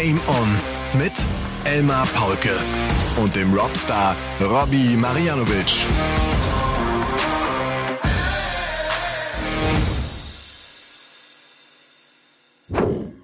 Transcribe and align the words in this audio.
Game 0.00 0.20
On 0.28 0.48
mit 0.96 1.12
Elmar 1.64 2.06
Paulke 2.14 2.56
und 3.20 3.34
dem 3.34 3.52
Robstar 3.52 4.14
Robbie 4.40 4.96
Marianovic. 4.96 5.86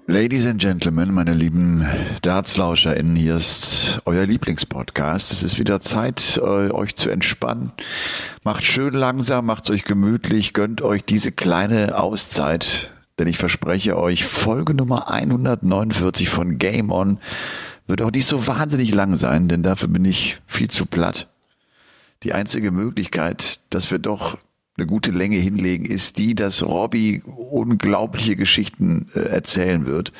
Ladies 0.07 0.45
and 0.45 0.59
Gentlemen, 0.59 1.13
meine 1.13 1.33
lieben 1.33 1.87
DartslauscherInnen, 2.23 3.15
hier 3.15 3.37
ist 3.37 4.01
euer 4.03 4.25
Lieblingspodcast. 4.25 5.31
Es 5.31 5.43
ist 5.43 5.57
wieder 5.57 5.79
Zeit, 5.79 6.37
äh, 6.43 6.71
euch 6.71 6.97
zu 6.97 7.09
entspannen. 7.09 7.71
Macht 8.43 8.65
schön 8.65 8.93
langsam, 8.93 9.45
macht's 9.45 9.69
euch 9.69 9.85
gemütlich, 9.85 10.51
gönnt 10.51 10.81
euch 10.81 11.05
diese 11.05 11.31
kleine 11.31 11.97
Auszeit, 11.97 12.91
denn 13.19 13.27
ich 13.27 13.37
verspreche 13.37 13.97
euch, 13.97 14.25
Folge 14.25 14.73
Nummer 14.73 15.09
149 15.11 16.29
von 16.29 16.57
Game 16.57 16.91
On 16.91 17.19
wird 17.87 18.01
auch 18.01 18.11
nicht 18.11 18.25
so 18.25 18.47
wahnsinnig 18.47 18.93
lang 18.93 19.15
sein, 19.15 19.47
denn 19.47 19.63
dafür 19.63 19.87
bin 19.87 20.05
ich 20.05 20.41
viel 20.47 20.69
zu 20.69 20.85
platt. 20.85 21.27
Die 22.23 22.33
einzige 22.33 22.71
Möglichkeit, 22.71 23.59
dass 23.69 23.91
wir 23.91 23.99
doch 23.99 24.37
eine 24.77 24.87
gute 24.87 25.11
Länge 25.11 25.37
hinlegen, 25.37 25.85
ist 25.85 26.17
die, 26.17 26.35
dass 26.35 26.61
Robbie 26.61 27.23
unglaubliche 27.25 28.35
Geschichten 28.35 29.09
äh, 29.15 29.19
erzählen 29.19 29.85
wird 29.85 30.11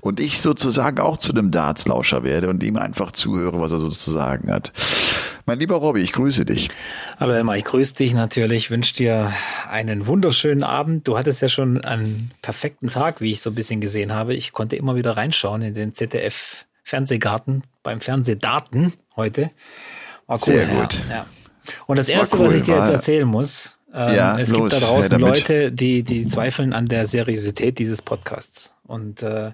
und 0.00 0.18
ich 0.18 0.40
sozusagen 0.40 0.98
auch 0.98 1.18
zu 1.18 1.32
einem 1.32 1.52
Dartslauscher 1.52 2.24
werde 2.24 2.48
und 2.48 2.62
ihm 2.64 2.76
einfach 2.76 3.12
zuhöre, 3.12 3.60
was 3.60 3.70
er 3.70 3.78
sozusagen 3.78 4.50
hat. 4.50 4.72
Mein 5.46 5.60
lieber 5.60 5.76
Robbie, 5.76 6.00
ich 6.00 6.12
grüße 6.12 6.44
dich. 6.44 6.70
Hallo 7.18 7.32
Emma, 7.32 7.54
ich 7.54 7.64
grüße 7.64 7.94
dich 7.94 8.12
natürlich, 8.12 8.70
wünsche 8.70 8.94
dir 8.94 9.32
einen 9.68 10.06
wunderschönen 10.06 10.64
Abend. 10.64 11.06
Du 11.06 11.16
hattest 11.16 11.40
ja 11.40 11.48
schon 11.48 11.84
einen 11.84 12.32
perfekten 12.42 12.90
Tag, 12.90 13.20
wie 13.20 13.30
ich 13.30 13.40
so 13.40 13.50
ein 13.50 13.54
bisschen 13.54 13.80
gesehen 13.80 14.12
habe. 14.12 14.34
Ich 14.34 14.52
konnte 14.52 14.76
immer 14.76 14.96
wieder 14.96 15.16
reinschauen 15.16 15.62
in 15.62 15.74
den 15.74 15.94
ZDF 15.94 16.66
Fernsehgarten 16.82 17.62
beim 17.82 18.00
Fernsehdaten 18.00 18.94
heute. 19.14 19.50
War 20.26 20.36
cool, 20.36 20.40
Sehr 20.40 20.66
gut. 20.66 21.02
Ja, 21.08 21.14
ja. 21.14 21.26
Und 21.86 21.98
das 21.98 22.08
erste, 22.08 22.36
cool, 22.36 22.46
was 22.46 22.54
ich 22.54 22.62
dir 22.62 22.76
jetzt 22.76 22.92
erzählen 22.92 23.26
muss, 23.26 23.78
ähm, 23.92 24.14
ja, 24.14 24.38
es 24.38 24.50
los, 24.50 24.70
gibt 24.70 24.82
da 24.82 24.86
draußen 24.86 25.18
Leute, 25.18 25.72
die, 25.72 26.02
die 26.02 26.26
zweifeln 26.26 26.72
an 26.72 26.86
der 26.86 27.06
Seriosität 27.06 27.78
dieses 27.78 28.02
Podcasts. 28.02 28.74
Und 28.86 29.22
äh, 29.22 29.52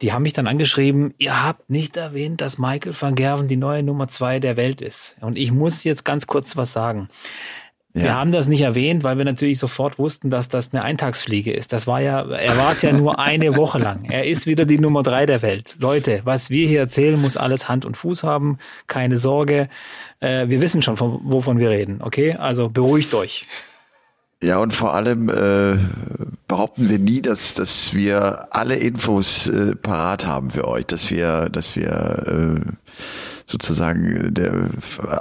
die 0.00 0.12
haben 0.12 0.22
mich 0.22 0.32
dann 0.32 0.46
angeschrieben, 0.46 1.12
ihr 1.18 1.44
habt 1.44 1.68
nicht 1.68 1.96
erwähnt, 1.96 2.40
dass 2.40 2.58
Michael 2.58 2.94
van 2.98 3.14
Gerven 3.14 3.46
die 3.46 3.56
neue 3.56 3.82
Nummer 3.82 4.08
zwei 4.08 4.40
der 4.40 4.56
Welt 4.56 4.80
ist. 4.80 5.16
Und 5.20 5.36
ich 5.36 5.52
muss 5.52 5.84
jetzt 5.84 6.04
ganz 6.04 6.26
kurz 6.26 6.56
was 6.56 6.72
sagen. 6.72 7.08
Ja. 7.92 8.02
Wir 8.02 8.14
haben 8.14 8.30
das 8.30 8.46
nicht 8.46 8.60
erwähnt, 8.60 9.02
weil 9.02 9.18
wir 9.18 9.24
natürlich 9.24 9.58
sofort 9.58 9.98
wussten, 9.98 10.30
dass 10.30 10.48
das 10.48 10.72
eine 10.72 10.84
Eintagsfliege 10.84 11.52
ist. 11.52 11.72
Das 11.72 11.88
war 11.88 12.00
ja, 12.00 12.22
er 12.22 12.56
war 12.56 12.72
es 12.72 12.82
ja 12.82 12.92
nur 12.92 13.18
eine 13.18 13.56
Woche 13.56 13.78
lang. 13.78 14.04
Er 14.04 14.26
ist 14.26 14.46
wieder 14.46 14.64
die 14.64 14.78
Nummer 14.78 15.02
drei 15.02 15.26
der 15.26 15.42
Welt. 15.42 15.74
Leute, 15.78 16.20
was 16.24 16.50
wir 16.50 16.68
hier 16.68 16.80
erzählen, 16.80 17.20
muss 17.20 17.36
alles 17.36 17.68
Hand 17.68 17.84
und 17.84 17.96
Fuß 17.96 18.22
haben. 18.22 18.58
Keine 18.86 19.18
Sorge. 19.18 19.68
Äh, 20.20 20.48
wir 20.48 20.60
wissen 20.60 20.82
schon, 20.82 20.96
von, 20.96 21.20
wovon 21.24 21.58
wir 21.58 21.70
reden. 21.70 22.00
Okay? 22.00 22.34
Also 22.34 22.68
beruhigt 22.68 23.12
euch. 23.12 23.48
Ja, 24.42 24.58
und 24.58 24.72
vor 24.72 24.94
allem 24.94 25.28
äh, 25.28 25.78
behaupten 26.48 26.88
wir 26.88 26.98
nie, 26.98 27.20
dass, 27.20 27.54
dass 27.54 27.94
wir 27.94 28.48
alle 28.50 28.76
Infos 28.76 29.48
äh, 29.48 29.76
parat 29.76 30.26
haben 30.26 30.50
für 30.50 30.66
euch, 30.66 30.86
dass 30.86 31.10
wir, 31.10 31.50
dass 31.50 31.76
wir 31.76 32.56
äh, 32.58 32.70
sozusagen 33.44 34.32
der, 34.32 34.70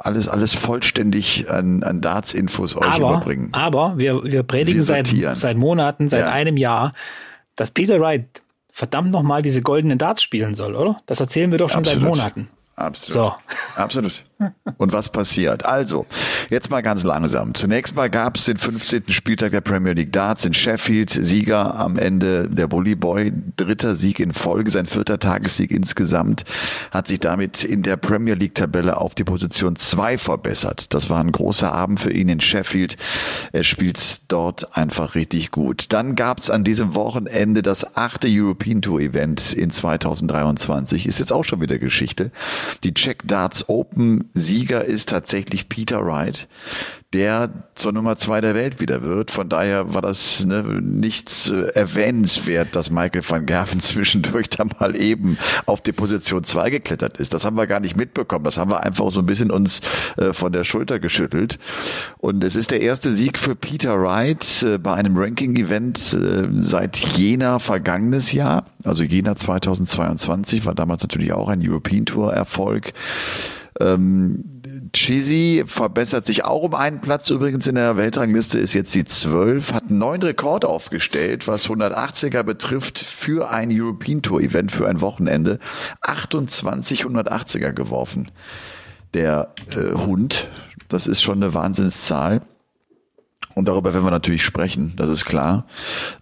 alles, 0.03 0.29
alles 0.29 0.53
vollständig 0.53 1.49
an, 1.49 1.83
an 1.83 1.99
Darts-Infos 1.99 2.77
euch 2.77 2.85
aber, 2.85 3.09
überbringen. 3.09 3.49
Aber 3.51 3.97
wir, 3.97 4.23
wir 4.23 4.43
predigen 4.43 4.79
wir 4.79 4.83
seit, 4.83 5.07
seit 5.37 5.57
Monaten, 5.57 6.07
seit 6.07 6.21
ja. 6.21 6.31
einem 6.31 6.55
Jahr, 6.55 6.93
dass 7.57 7.71
Peter 7.71 7.99
Wright 7.99 8.41
verdammt 8.71 9.11
nochmal 9.11 9.41
diese 9.41 9.61
goldenen 9.61 9.97
Darts 9.97 10.23
spielen 10.23 10.55
soll, 10.55 10.75
oder? 10.75 11.01
Das 11.07 11.19
erzählen 11.19 11.51
wir 11.51 11.57
doch 11.57 11.69
schon 11.69 11.79
Absolut. 11.79 12.15
seit 12.15 12.17
Monaten. 12.17 12.49
Absolut. 12.77 13.13
So. 13.13 13.33
Absolut. 13.75 14.23
Und 14.77 14.93
was 14.93 15.09
passiert? 15.09 15.65
Also, 15.65 16.05
jetzt 16.49 16.69
mal 16.69 16.81
ganz 16.81 17.03
langsam. 17.03 17.53
Zunächst 17.53 17.95
mal 17.95 18.09
gab 18.09 18.37
es 18.37 18.45
den 18.45 18.57
15. 18.57 19.03
Spieltag 19.09 19.51
der 19.51 19.59
Premier 19.59 19.91
League 19.91 20.13
Darts 20.13 20.45
in 20.45 20.53
Sheffield. 20.53 21.09
Sieger 21.09 21.75
am 21.75 21.97
Ende 21.97 22.47
der 22.49 22.67
Bully 22.67 22.95
Boy. 22.95 23.33
Dritter 23.57 23.95
Sieg 23.95 24.19
in 24.19 24.33
Folge, 24.33 24.69
sein 24.69 24.85
vierter 24.85 25.19
Tagessieg 25.19 25.71
insgesamt. 25.71 26.45
Hat 26.91 27.09
sich 27.09 27.19
damit 27.19 27.65
in 27.65 27.83
der 27.83 27.97
Premier 27.97 28.35
League 28.35 28.55
Tabelle 28.55 28.97
auf 28.97 29.13
die 29.13 29.25
Position 29.25 29.75
2 29.75 30.17
verbessert. 30.17 30.93
Das 30.93 31.09
war 31.09 31.19
ein 31.19 31.33
großer 31.33 31.73
Abend 31.73 31.99
für 31.99 32.11
ihn 32.11 32.29
in 32.29 32.39
Sheffield. 32.39 32.95
Er 33.51 33.63
spielt 33.63 34.31
dort 34.31 34.77
einfach 34.77 35.15
richtig 35.15 35.51
gut. 35.51 35.87
Dann 35.89 36.15
gab 36.15 36.39
es 36.39 36.49
an 36.49 36.63
diesem 36.63 36.95
Wochenende 36.95 37.61
das 37.61 37.97
achte 37.97 38.29
European 38.29 38.81
Tour 38.81 39.01
Event 39.01 39.51
in 39.51 39.69
2023. 39.69 41.05
Ist 41.05 41.19
jetzt 41.19 41.33
auch 41.33 41.43
schon 41.43 41.59
wieder 41.59 41.77
Geschichte. 41.77 42.31
Die 42.85 42.93
Czech 42.93 43.17
Darts 43.25 43.67
Open 43.67 44.28
Sieger 44.33 44.85
ist 44.85 45.09
tatsächlich 45.09 45.69
Peter 45.69 46.05
Wright 46.05 46.47
der 47.13 47.49
zur 47.73 47.91
Nummer 47.91 48.17
zwei 48.17 48.39
der 48.39 48.53
Welt 48.53 48.79
wieder 48.79 49.01
wird. 49.01 49.31
Von 49.31 49.49
daher 49.49 49.95
war 49.95 50.01
das 50.03 50.45
ne, 50.45 50.61
nichts 50.61 51.49
äh, 51.49 51.69
erwähnenswert, 51.73 52.75
dass 52.75 52.91
Michael 52.91 53.23
van 53.27 53.47
Gerven 53.47 53.79
zwischendurch 53.79 54.49
da 54.49 54.65
mal 54.79 54.95
eben 54.95 55.39
auf 55.65 55.81
die 55.81 55.91
Position 55.91 56.43
zwei 56.43 56.69
geklettert 56.69 57.19
ist. 57.19 57.33
Das 57.33 57.45
haben 57.45 57.57
wir 57.57 57.65
gar 57.65 57.79
nicht 57.79 57.97
mitbekommen. 57.97 58.45
Das 58.45 58.59
haben 58.59 58.69
wir 58.69 58.83
einfach 58.83 59.09
so 59.09 59.21
ein 59.21 59.25
bisschen 59.25 59.49
uns 59.49 59.81
äh, 60.17 60.33
von 60.33 60.51
der 60.51 60.63
Schulter 60.63 60.99
geschüttelt. 60.99 61.57
Und 62.19 62.43
es 62.43 62.55
ist 62.55 62.69
der 62.69 62.81
erste 62.81 63.11
Sieg 63.11 63.39
für 63.39 63.55
Peter 63.55 63.99
Wright 63.99 64.61
äh, 64.61 64.77
bei 64.77 64.93
einem 64.93 65.17
Ranking-Event 65.17 66.13
äh, 66.13 66.47
seit 66.61 66.97
Jena 66.97 67.57
vergangenes 67.57 68.33
Jahr. 68.33 68.65
Also 68.83 69.03
Jena 69.03 69.35
2022 69.35 70.67
war 70.67 70.75
damals 70.75 71.01
natürlich 71.01 71.33
auch 71.33 71.49
ein 71.49 71.67
European 71.67 72.05
Tour 72.05 72.33
Erfolg. 72.33 72.93
Ähm, 73.79 74.43
Chizzy 74.93 75.63
verbessert 75.65 76.25
sich 76.25 76.43
auch 76.43 76.63
um 76.63 76.73
einen 76.73 76.99
Platz 77.01 77.29
übrigens 77.29 77.67
in 77.67 77.75
der 77.75 77.95
Weltrangliste, 77.95 78.59
ist 78.59 78.73
jetzt 78.73 78.93
die 78.93 79.05
12, 79.05 79.73
hat 79.73 79.89
einen 79.89 79.99
neuen 79.99 80.21
Rekord 80.21 80.65
aufgestellt, 80.65 81.47
was 81.47 81.69
180er 81.69 82.43
betrifft 82.43 82.99
für 82.99 83.49
ein 83.49 83.69
European 83.71 84.21
Tour 84.21 84.41
Event 84.41 84.71
für 84.71 84.87
ein 84.87 85.01
Wochenende. 85.01 85.59
28 86.01 87.05
180er 87.05 87.71
geworfen. 87.71 88.31
Der 89.13 89.53
äh, 89.71 89.93
Hund, 89.93 90.49
das 90.87 91.07
ist 91.07 91.21
schon 91.21 91.41
eine 91.41 91.53
Wahnsinnszahl. 91.53 92.41
Und 93.59 93.67
darüber 93.67 93.93
werden 93.93 94.05
wir 94.05 94.11
natürlich 94.11 94.41
sprechen, 94.41 94.93
das 94.95 95.09
ist 95.09 95.25
klar. 95.25 95.65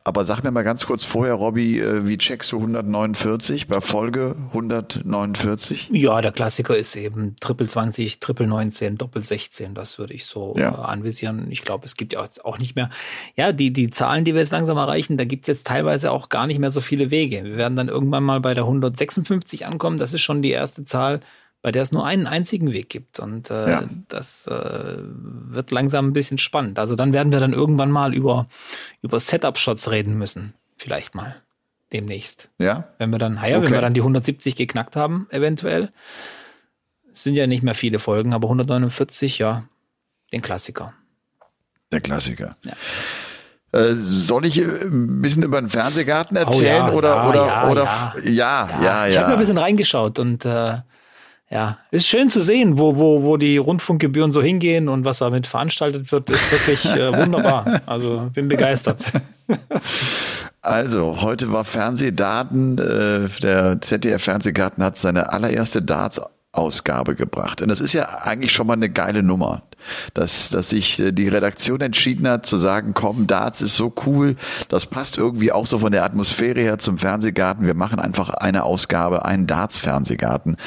Aber 0.03 0.25
sag 0.25 0.43
mir 0.43 0.49
mal 0.49 0.63
ganz 0.63 0.87
kurz 0.87 1.05
vorher, 1.05 1.35
Robby, 1.35 1.79
äh, 1.79 2.07
wie 2.07 2.17
checkst 2.17 2.51
du 2.51 2.57
149 2.57 3.67
bei 3.67 3.79
Folge 3.79 4.35
149? 4.53 5.89
Ja, 5.91 6.19
der 6.19 6.31
Klassiker 6.31 6.75
ist 6.75 6.95
eben 6.95 7.35
Triple 7.39 7.67
20, 7.67 8.19
Triple 8.19 8.47
19, 8.47 8.97
Doppel 8.97 9.23
16. 9.23 9.75
Das 9.75 9.99
würde 9.99 10.15
ich 10.15 10.25
so 10.25 10.55
ja. 10.57 10.71
Äh, 10.71 10.87
anvisieren. 10.87 11.45
Ich 11.51 11.61
glaube, 11.61 11.85
es 11.85 11.95
gibt 11.95 12.13
ja 12.13 12.25
auch 12.43 12.57
nicht 12.57 12.75
mehr. 12.75 12.89
Ja, 13.35 13.51
die, 13.51 13.71
die 13.71 13.91
Zahlen, 13.91 14.25
die 14.25 14.33
wir 14.33 14.41
jetzt 14.41 14.49
langsam 14.49 14.77
erreichen, 14.77 15.17
da 15.17 15.23
gibt 15.23 15.43
es 15.43 15.47
jetzt 15.47 15.67
teilweise 15.67 16.09
auch 16.09 16.29
gar 16.29 16.47
nicht 16.47 16.57
mehr 16.57 16.71
so 16.71 16.81
viele 16.81 17.11
Wege. 17.11 17.43
Wir 17.43 17.55
werden 17.55 17.75
dann 17.75 17.87
irgendwann 17.87 18.23
mal 18.23 18.39
bei 18.39 18.55
der 18.55 18.63
156 18.63 19.67
ankommen. 19.67 19.99
Das 19.99 20.11
ist 20.11 20.21
schon 20.21 20.41
die 20.41 20.49
erste 20.49 20.85
Zahl 20.85 21.19
bei 21.61 21.71
der 21.71 21.83
es 21.83 21.91
nur 21.91 22.05
einen 22.05 22.27
einzigen 22.27 22.71
Weg 22.71 22.89
gibt. 22.89 23.19
Und 23.19 23.49
äh, 23.49 23.69
ja. 23.69 23.83
das 24.07 24.47
äh, 24.47 24.97
wird 24.97 25.71
langsam 25.71 26.07
ein 26.07 26.13
bisschen 26.13 26.37
spannend. 26.37 26.79
Also 26.79 26.95
dann 26.95 27.13
werden 27.13 27.31
wir 27.31 27.39
dann 27.39 27.53
irgendwann 27.53 27.91
mal 27.91 28.13
über, 28.13 28.47
über 29.01 29.19
Setup-Shots 29.19 29.91
reden 29.91 30.17
müssen. 30.17 30.53
Vielleicht 30.77 31.15
mal. 31.15 31.35
Demnächst. 31.93 32.49
Ja. 32.59 32.89
Wenn 32.97 33.11
wir 33.11 33.19
dann, 33.19 33.35
ja, 33.35 33.57
okay. 33.57 33.63
wenn 33.63 33.71
wir 33.71 33.81
dann 33.81 33.93
die 33.93 34.01
170 34.01 34.55
geknackt 34.55 34.95
haben, 34.95 35.27
eventuell. 35.29 35.91
Es 37.11 37.23
sind 37.23 37.35
ja 37.35 37.47
nicht 37.47 37.63
mehr 37.63 37.75
viele 37.75 37.99
Folgen, 37.99 38.33
aber 38.33 38.47
149, 38.47 39.39
ja, 39.39 39.63
den 40.31 40.41
Klassiker. 40.41 40.93
Der 41.91 42.01
Klassiker. 42.01 42.57
Ja. 42.63 42.73
Äh, 43.71 43.93
soll 43.93 44.45
ich 44.45 44.59
äh, 44.59 44.63
ein 44.63 45.21
bisschen 45.21 45.43
über 45.43 45.59
den 45.59 45.69
Fernsehgarten 45.69 46.37
erzählen 46.37 46.83
oh 46.83 46.87
ja, 46.87 46.93
oder 46.93 47.09
ja, 47.09 47.29
oder 47.29 47.45
ja, 47.45 47.69
oder 47.69 47.83
ja, 48.23 48.29
ja, 48.29 48.79
ja, 48.81 49.07
Ich 49.07 49.17
habe 49.17 49.27
mir 49.27 49.33
ein 49.33 49.39
bisschen 49.39 49.57
reingeschaut 49.57 50.19
und 50.19 50.45
äh, 50.45 50.77
ja, 51.49 51.77
ist 51.91 52.07
schön 52.07 52.29
zu 52.29 52.41
sehen, 52.41 52.77
wo, 52.77 52.97
wo, 52.97 53.23
wo 53.23 53.37
die 53.37 53.57
Rundfunkgebühren 53.57 54.31
so 54.31 54.41
hingehen 54.41 54.89
und 54.89 55.05
was 55.05 55.19
damit 55.19 55.47
veranstaltet 55.47 56.11
wird, 56.11 56.29
ist 56.29 56.51
wirklich 56.51 56.85
äh, 56.85 57.17
wunderbar. 57.17 57.81
Also 57.85 58.29
bin 58.33 58.47
begeistert. 58.47 59.03
Also, 60.59 61.21
heute 61.21 61.53
war 61.53 61.63
Fernsehdaten. 61.63 62.77
Äh, 62.77 63.29
der 63.41 63.79
ZDF-Fernsehgarten 63.79 64.83
hat 64.83 64.97
seine 64.97 65.31
allererste 65.31 65.81
Darts 65.81 66.19
Ausgabe 66.51 67.15
gebracht. 67.15 67.61
Und 67.61 67.69
das 67.69 67.79
ist 67.79 67.93
ja 67.93 68.05
eigentlich 68.23 68.51
schon 68.51 68.67
mal 68.67 68.73
eine 68.73 68.89
geile 68.89 69.23
Nummer, 69.23 69.63
dass, 70.13 70.49
dass 70.49 70.69
sich 70.69 70.99
äh, 70.99 71.11
die 71.11 71.27
Redaktion 71.27 71.81
entschieden 71.81 72.27
hat 72.27 72.45
zu 72.45 72.57
sagen, 72.57 72.93
komm, 72.93 73.27
Darts 73.27 73.61
ist 73.61 73.75
so 73.75 73.93
cool, 74.05 74.35
das 74.69 74.85
passt 74.85 75.17
irgendwie 75.17 75.51
auch 75.51 75.65
so 75.65 75.79
von 75.79 75.91
der 75.91 76.03
Atmosphäre 76.03 76.61
her 76.61 76.79
zum 76.79 76.97
Fernsehgarten. 76.97 77.65
Wir 77.65 77.73
machen 77.73 77.99
einfach 77.99 78.29
eine 78.29 78.63
Ausgabe, 78.63 79.25
einen 79.25 79.47
Darts-Fernsehgarten. 79.47 80.57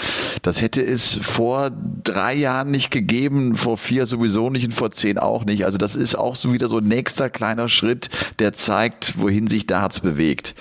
Das 0.43 0.63
hätte 0.63 0.83
es 0.83 1.19
vor 1.21 1.71
drei 2.03 2.35
Jahren 2.35 2.71
nicht 2.71 2.91
gegeben, 2.91 3.55
vor 3.55 3.77
vier 3.77 4.07
sowieso 4.07 4.51
nicht 4.51 4.65
und 4.65 4.75
vor 4.75 4.91
zehn 4.91 5.19
auch 5.19 5.45
nicht. 5.45 5.65
Also 5.65 5.79
das 5.79 5.97
ist 5.97 6.17
auch 6.17 6.37
so 6.37 6.53
wieder 6.53 6.69
so 6.69 6.79
ein 6.79 6.89
nächster 6.89 7.31
kleiner 7.31 7.69
Schritt, 7.69 8.11
der 8.39 8.53
zeigt, 8.53 9.21
wohin 9.21 9.47
sich 9.47 9.67
Darts 9.67 10.01
bewegt. 10.01 10.55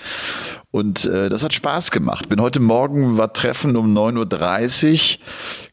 Und 0.72 1.04
äh, 1.04 1.28
das 1.28 1.42
hat 1.42 1.52
Spaß 1.52 1.90
gemacht. 1.90 2.28
Bin 2.28 2.40
heute 2.40 2.60
Morgen 2.60 3.18
war 3.18 3.32
Treffen 3.32 3.76
um 3.76 3.92
9.30 3.96 5.18
Uhr. 5.18 5.26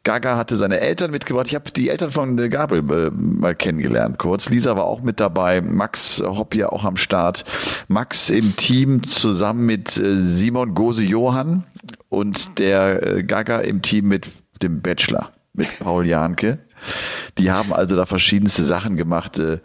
Gaga 0.08 0.38
hatte 0.38 0.56
seine 0.56 0.80
Eltern 0.80 1.12
mitgebracht. 1.12 1.48
Ich 1.48 1.56
habe 1.56 1.70
die 1.70 1.90
Eltern 1.90 2.12
von 2.12 2.40
äh, 2.40 2.48
Gabriel 2.48 2.90
äh, 2.90 3.12
mal 3.12 3.54
kennengelernt 3.56 4.18
kurz. 4.18 4.50
Lisa 4.50 4.78
war 4.78 4.86
auch 4.86 5.02
mit 5.02 5.20
dabei. 5.20 5.60
Max 5.60 6.24
Hopp 6.26 6.56
ja 6.56 6.70
auch 6.70 6.86
am 6.86 6.96
Start. 6.96 7.44
Max 7.90 8.30
im 8.30 8.56
Team 8.56 9.04
zusammen 9.04 9.66
mit 9.66 9.98
äh, 9.98 10.14
Simon 10.14 10.74
Gose-Johann 10.76 11.66
und 12.08 12.58
der 12.58 13.06
äh, 13.06 13.24
Gaga 13.24 13.60
im 13.60 13.82
Team 13.82 14.08
mit 14.08 14.28
dem 14.62 14.82
Bachelor, 14.82 15.34
mit 15.52 15.68
Paul 15.80 16.08
Janke. 16.08 16.60
Die 17.38 17.52
haben 17.52 17.74
also 17.74 17.96
da 17.96 18.06
verschiedenste 18.06 18.64
Sachen 18.64 18.96
gemacht. 18.96 19.40
Äh, 19.40 19.60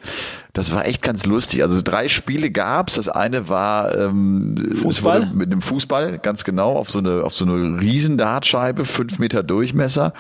das 0.53 0.73
war 0.73 0.85
echt 0.85 1.03
ganz 1.03 1.25
lustig. 1.25 1.63
Also 1.63 1.81
drei 1.83 2.09
Spiele 2.09 2.51
gab's. 2.51 2.95
Das 2.95 3.09
eine 3.09 3.49
war 3.49 3.97
ähm, 3.97 4.77
Fußball? 4.83 5.31
mit 5.33 5.51
einem 5.51 5.63
Fußball, 5.63 6.19
ganz 6.19 6.45
genau, 6.45 6.77
auf 6.77 6.91
so 6.91 6.99
eine, 6.99 7.25
auf 7.25 7.35
so 7.35 7.47
eine 7.47 7.81
riesen 7.81 8.19
Dartscheibe, 8.19 8.85
fünf 8.85 9.19
Meter 9.19 9.43
Durchmesser. 9.43 10.13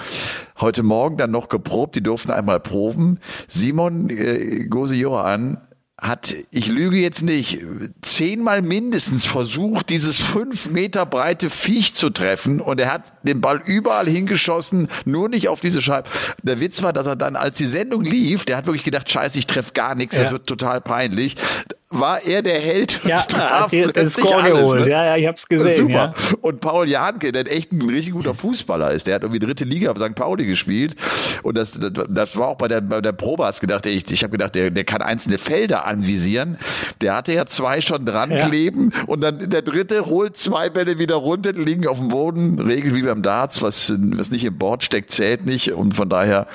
Heute 0.58 0.82
Morgen 0.82 1.18
dann 1.18 1.30
noch 1.30 1.48
geprobt. 1.48 1.96
Die 1.96 2.02
durften 2.02 2.30
einmal 2.30 2.60
proben. 2.60 3.18
Simon 3.48 4.08
äh, 4.08 4.64
Gose 4.64 4.94
Johann 4.94 5.58
hat, 6.02 6.34
ich 6.50 6.66
lüge 6.66 6.98
jetzt 6.98 7.22
nicht, 7.22 7.60
zehnmal 8.02 8.60
mindestens 8.60 9.24
versucht, 9.24 9.88
dieses 9.90 10.20
fünf 10.20 10.68
Meter 10.68 11.06
breite 11.06 11.48
Viech 11.48 11.94
zu 11.94 12.10
treffen 12.10 12.60
und 12.60 12.80
er 12.80 12.92
hat 12.92 13.12
den 13.22 13.40
Ball 13.40 13.62
überall 13.64 14.08
hingeschossen, 14.08 14.88
nur 15.04 15.28
nicht 15.28 15.48
auf 15.48 15.60
diese 15.60 15.80
Scheibe. 15.80 16.10
Der 16.42 16.58
Witz 16.58 16.82
war, 16.82 16.92
dass 16.92 17.06
er 17.06 17.14
dann, 17.14 17.36
als 17.36 17.56
die 17.56 17.66
Sendung 17.66 18.02
lief, 18.02 18.44
der 18.44 18.56
hat 18.56 18.66
wirklich 18.66 18.82
gedacht, 18.82 19.08
scheiße, 19.08 19.38
ich 19.38 19.46
treffe 19.46 19.72
gar 19.74 19.94
nichts, 19.94 20.16
ja. 20.16 20.24
das 20.24 20.32
wird 20.32 20.46
total 20.48 20.80
peinlich 20.80 21.36
war 21.92 22.22
er 22.22 22.42
der 22.42 22.58
Held 22.58 23.04
ja, 23.04 23.18
traf 23.18 23.70
den 23.70 24.08
Score 24.08 24.36
alles, 24.36 24.60
geholt. 24.62 24.84
Ne? 24.84 24.90
Ja, 24.90 25.04
ja, 25.04 25.16
ich 25.16 25.26
hab's 25.26 25.46
gesehen. 25.46 25.76
Super. 25.76 25.92
Ja. 25.92 26.14
Und 26.40 26.60
Paul 26.60 26.88
Janke, 26.88 27.32
der 27.32 27.50
echt 27.50 27.72
ein 27.72 27.82
richtig 27.82 28.12
guter 28.12 28.34
Fußballer 28.34 28.90
ist, 28.92 29.06
der 29.06 29.16
hat 29.16 29.22
irgendwie 29.22 29.40
dritte 29.40 29.64
Liga 29.64 29.92
bei 29.92 30.06
St. 30.06 30.14
Pauli 30.14 30.46
gespielt. 30.46 30.96
Und 31.42 31.56
das, 31.56 31.72
das, 31.72 31.92
das 32.08 32.36
war 32.36 32.48
auch 32.48 32.56
bei 32.56 32.68
der, 32.68 32.80
bei 32.80 33.00
der 33.00 33.12
Probe, 33.12 33.44
hast 33.44 33.60
gedacht, 33.60 33.86
ich, 33.86 34.10
ich 34.10 34.22
habe 34.22 34.32
gedacht, 34.32 34.54
der, 34.54 34.70
der 34.70 34.84
kann 34.84 35.02
einzelne 35.02 35.38
Felder 35.38 35.86
anvisieren. 35.86 36.58
Der 37.00 37.14
hatte 37.14 37.32
ja 37.32 37.46
zwei 37.46 37.80
schon 37.80 38.04
dran 38.06 38.30
ja. 38.30 38.46
kleben 38.46 38.92
und 39.06 39.20
dann 39.20 39.50
der 39.50 39.62
dritte 39.62 40.06
holt 40.06 40.36
zwei 40.36 40.70
Bälle 40.70 40.98
wieder 40.98 41.16
runter, 41.16 41.52
die 41.52 41.62
liegen 41.62 41.86
auf 41.86 41.98
dem 41.98 42.08
Boden, 42.08 42.58
regelt 42.58 42.94
wie 42.94 43.02
beim 43.02 43.22
Darts, 43.22 43.62
was, 43.62 43.92
was 43.98 44.30
nicht 44.30 44.44
im 44.44 44.56
Board 44.56 44.84
steckt, 44.84 45.10
zählt 45.10 45.46
nicht. 45.46 45.72
Und 45.72 45.94
von 45.94 46.08
daher 46.08 46.46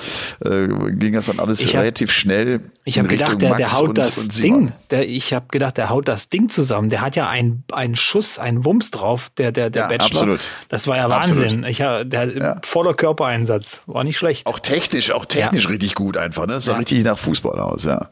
äh, 0.44 0.66
ging 0.92 1.12
das 1.12 1.26
dann 1.26 1.40
alles 1.40 1.66
hab, 1.66 1.74
relativ 1.74 2.10
schnell. 2.10 2.60
Ich 2.88 2.98
habe 2.98 3.08
gedacht, 3.08 3.42
der, 3.42 3.54
der 3.54 3.72
haut 3.74 3.90
und, 3.90 3.98
das 3.98 4.16
und 4.16 4.38
Ding. 4.38 4.72
Der, 4.90 5.06
ich 5.06 5.34
habe 5.34 5.46
gedacht, 5.50 5.76
der 5.76 5.90
haut 5.90 6.08
das 6.08 6.30
Ding 6.30 6.48
zusammen. 6.48 6.88
Der 6.88 7.02
hat 7.02 7.16
ja 7.16 7.28
einen, 7.28 7.62
einen 7.70 7.96
Schuss, 7.96 8.38
einen 8.38 8.64
Wumms 8.64 8.90
drauf, 8.90 9.30
der, 9.36 9.52
der, 9.52 9.68
der 9.68 9.82
ja, 9.82 9.88
Bachelor. 9.88 10.20
Absolut. 10.22 10.48
Das 10.70 10.86
war 10.86 10.96
ja 10.96 11.10
Wahnsinn. 11.10 11.64
Ich, 11.64 11.76
der 11.78 12.04
ja. 12.04 12.56
voller 12.64 12.94
Körpereinsatz. 12.94 13.82
War 13.84 14.04
nicht 14.04 14.16
schlecht. 14.16 14.46
Auch 14.46 14.58
technisch, 14.58 15.10
auch 15.10 15.26
technisch 15.26 15.64
ja. 15.64 15.70
richtig 15.70 15.94
gut 15.94 16.16
einfach. 16.16 16.46
Ne? 16.46 16.54
Das 16.54 16.64
sah 16.64 16.78
richtig 16.78 17.04
nach 17.04 17.18
Fußball 17.18 17.60
aus, 17.60 17.84
ja. 17.84 18.08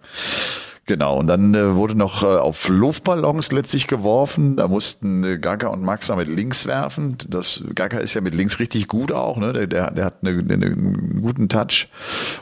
Genau, 0.88 1.18
und 1.18 1.26
dann 1.26 1.52
äh, 1.56 1.74
wurde 1.74 1.96
noch 1.96 2.22
äh, 2.22 2.26
auf 2.26 2.68
Luftballons 2.68 3.50
letztlich 3.50 3.88
geworfen. 3.88 4.54
Da 4.54 4.68
mussten 4.68 5.24
äh, 5.24 5.36
Gaga 5.36 5.66
und 5.66 5.82
Max 5.82 6.08
mal 6.08 6.14
mit 6.14 6.28
links 6.28 6.64
werfen. 6.64 7.16
Das 7.28 7.64
Gaga 7.74 7.98
ist 7.98 8.14
ja 8.14 8.20
mit 8.20 8.36
links 8.36 8.60
richtig 8.60 8.86
gut 8.86 9.10
auch, 9.10 9.36
ne? 9.36 9.52
Der, 9.52 9.66
der, 9.66 9.90
der 9.90 10.04
hat 10.04 10.18
eine, 10.22 10.30
eine, 10.38 10.66
einen 10.66 11.22
guten 11.22 11.48
Touch. 11.48 11.88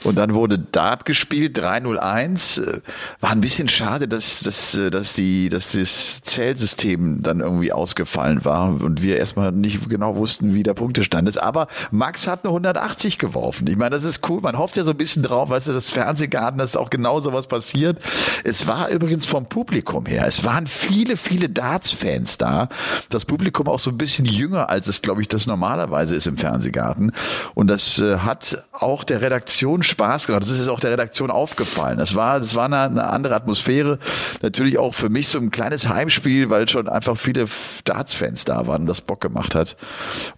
Und 0.02 0.18
dann 0.18 0.34
wurde 0.34 0.58
Dart 0.58 1.06
gespielt, 1.06 1.56
301. 1.56 2.58
Äh, 2.58 2.80
war 3.20 3.30
ein 3.30 3.40
bisschen 3.40 3.68
schade, 3.68 4.08
dass, 4.08 4.40
dass, 4.40 4.74
äh, 4.74 4.90
dass, 4.90 5.14
die, 5.14 5.48
dass 5.48 5.72
das 5.72 6.20
Zählsystem 6.20 7.22
dann 7.22 7.40
irgendwie 7.40 7.72
ausgefallen 7.72 8.44
war 8.44 8.68
und 8.68 9.00
wir 9.00 9.16
erstmal 9.16 9.52
nicht 9.52 9.88
genau 9.88 10.16
wussten, 10.16 10.52
wie 10.52 10.62
der 10.62 10.74
Punktestand 10.74 11.30
ist. 11.30 11.38
Aber 11.38 11.66
Max 11.92 12.26
hat 12.26 12.44
eine 12.44 12.50
180 12.50 13.16
geworfen. 13.16 13.66
Ich 13.68 13.76
meine, 13.78 13.96
das 13.96 14.04
ist 14.04 14.28
cool. 14.28 14.42
Man 14.42 14.58
hofft 14.58 14.76
ja 14.76 14.84
so 14.84 14.90
ein 14.90 14.98
bisschen 14.98 15.22
drauf, 15.22 15.48
weißt 15.48 15.68
du, 15.68 15.72
das 15.72 15.88
Fernsehgarten, 15.88 16.58
dass 16.58 16.76
auch 16.76 16.90
genau 16.90 17.20
sowas 17.20 17.46
passiert. 17.46 17.98
Es 18.42 18.66
war 18.66 18.88
übrigens 18.88 19.26
vom 19.26 19.46
Publikum 19.46 20.06
her. 20.06 20.24
Es 20.26 20.44
waren 20.44 20.66
viele, 20.66 21.16
viele 21.16 21.48
Darts-Fans 21.48 22.38
da. 22.38 22.68
Das 23.08 23.24
Publikum 23.24 23.68
auch 23.68 23.78
so 23.78 23.90
ein 23.90 23.98
bisschen 23.98 24.24
jünger, 24.24 24.68
als 24.70 24.88
es, 24.88 25.02
glaube 25.02 25.22
ich, 25.22 25.28
das 25.28 25.46
normalerweise 25.46 26.14
ist 26.14 26.26
im 26.26 26.36
Fernsehgarten. 26.36 27.12
Und 27.54 27.68
das 27.68 27.98
äh, 27.98 28.18
hat 28.18 28.64
auch 28.72 29.04
der 29.04 29.20
Redaktion 29.20 29.82
Spaß 29.82 30.26
gemacht. 30.26 30.42
Das 30.42 30.50
ist 30.50 30.58
jetzt 30.58 30.68
auch 30.68 30.80
der 30.80 30.92
Redaktion 30.92 31.30
aufgefallen. 31.30 31.98
Das 31.98 32.14
war, 32.14 32.40
das 32.40 32.54
war 32.54 32.66
eine, 32.66 32.80
eine 32.80 33.06
andere 33.08 33.34
Atmosphäre. 33.34 33.98
Natürlich 34.42 34.78
auch 34.78 34.94
für 34.94 35.08
mich 35.08 35.28
so 35.28 35.38
ein 35.38 35.50
kleines 35.50 35.88
Heimspiel, 35.88 36.50
weil 36.50 36.68
schon 36.68 36.88
einfach 36.88 37.16
viele 37.16 37.46
Darts-Fans 37.84 38.44
da 38.44 38.66
waren 38.66 38.82
und 38.82 38.86
das 38.86 39.00
Bock 39.00 39.20
gemacht 39.20 39.54
hat. 39.54 39.76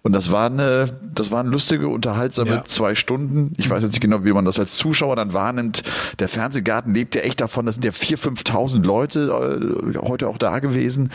Und 0.03 0.13
das 0.13 0.31
war 0.31 0.47
eine, 0.47 0.87
das 1.13 1.31
waren 1.31 1.47
lustige, 1.47 1.87
unterhaltsame 1.87 2.49
ja. 2.49 2.65
zwei 2.65 2.95
Stunden. 2.95 3.53
Ich 3.57 3.69
weiß 3.69 3.81
jetzt 3.83 3.91
nicht 3.91 4.01
genau, 4.01 4.23
wie 4.23 4.31
man 4.31 4.45
das 4.45 4.59
als 4.59 4.77
Zuschauer 4.77 5.15
dann 5.15 5.33
wahrnimmt. 5.33 5.83
Der 6.19 6.29
Fernsehgarten 6.29 6.93
lebt 6.93 7.15
ja 7.15 7.21
echt 7.21 7.41
davon, 7.41 7.65
dass 7.65 7.79
ja 7.87 7.93
4.000, 7.93 8.45
5.000 8.45 8.85
Leute 8.85 9.91
äh, 9.93 9.97
heute 9.99 10.27
auch 10.27 10.37
da 10.37 10.59
gewesen. 10.59 11.11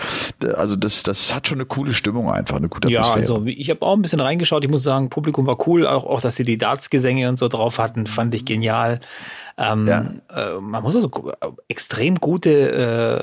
Also 0.57 0.77
das, 0.77 1.03
das 1.03 1.35
hat 1.35 1.49
schon 1.49 1.59
eine 1.59 1.67
coole 1.67 1.93
Stimmung 1.93 2.31
einfach, 2.31 2.57
eine 2.57 2.69
gute 2.69 2.89
Atmosphäre. 2.89 3.25
Ja, 3.25 3.35
also 3.35 3.47
ich 3.47 3.71
habe 3.71 3.83
auch 3.83 3.95
ein 3.95 4.03
bisschen 4.03 4.21
reingeschaut. 4.21 4.65
Ich 4.65 4.71
muss 4.71 4.83
sagen, 4.83 5.11
Publikum 5.11 5.47
war 5.47 5.67
cool. 5.67 5.87
Auch, 5.87 6.05
auch 6.05 6.21
dass 6.21 6.37
sie 6.37 6.45
die 6.45 6.59
Darts-Gesänge 6.59 7.29
und 7.29 7.39
so 7.39 7.49
drauf 7.49 7.79
hatten, 7.79 8.07
fand 8.07 8.35
ich 8.35 8.45
genial. 8.45 9.01
Ähm, 9.57 9.87
ja. 9.87 10.11
äh, 10.35 10.61
man 10.61 10.83
muss 10.83 10.95
also 10.95 11.11
extrem 11.69 12.17
gute, 12.17 12.51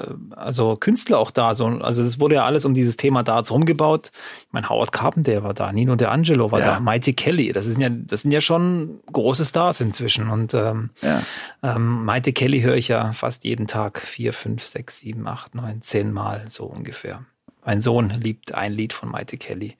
äh, 0.07 0.35
also 0.35 0.75
Künstler 0.75 1.19
auch 1.19 1.31
da. 1.31 1.55
So, 1.55 1.65
also 1.65 2.01
es 2.01 2.19
wurde 2.19 2.35
ja 2.35 2.45
alles 2.45 2.65
um 2.65 2.73
dieses 2.73 2.97
Thema 2.97 3.23
Darts 3.23 3.51
rumgebaut. 3.51 4.11
Ich 4.47 4.53
meine, 4.53 4.69
Howard 4.69 4.91
Carpenter 4.91 5.43
war 5.43 5.53
da, 5.53 5.71
Nino 5.71 5.95
De 5.95 6.07
Angelo 6.07 6.51
war 6.51 6.59
ja. 6.59 6.73
da, 6.75 6.79
Mighty 6.79 7.13
Kelly. 7.13 7.51
Das 7.51 7.65
sind 7.65 7.81
ja, 7.81 7.89
das 7.89 8.21
sind 8.21 8.31
ja 8.31 8.41
schon 8.41 8.99
große 9.11 9.45
Stars 9.45 9.81
inzwischen. 9.81 10.29
Und 10.29 10.53
ähm, 10.53 10.91
ja. 11.01 11.21
ähm, 11.63 12.05
Mighty 12.05 12.33
Kelly 12.33 12.61
höre 12.61 12.75
ich 12.75 12.87
ja 12.87 13.13
fast 13.13 13.43
jeden 13.43 13.67
Tag 13.67 13.99
vier, 13.99 14.33
fünf, 14.33 14.65
sechs, 14.65 14.99
sieben, 14.99 15.27
acht, 15.27 15.55
neun, 15.55 15.81
zehn 15.81 16.11
Mal 16.11 16.45
so 16.49 16.65
ungefähr. 16.65 17.25
Mein 17.69 17.81
Sohn 17.81 18.10
liebt 18.10 18.56
ein 18.56 18.74
Lied 18.74 18.94
von 18.94 19.12
Mighty 19.12 19.38
Kelly. 19.38 19.77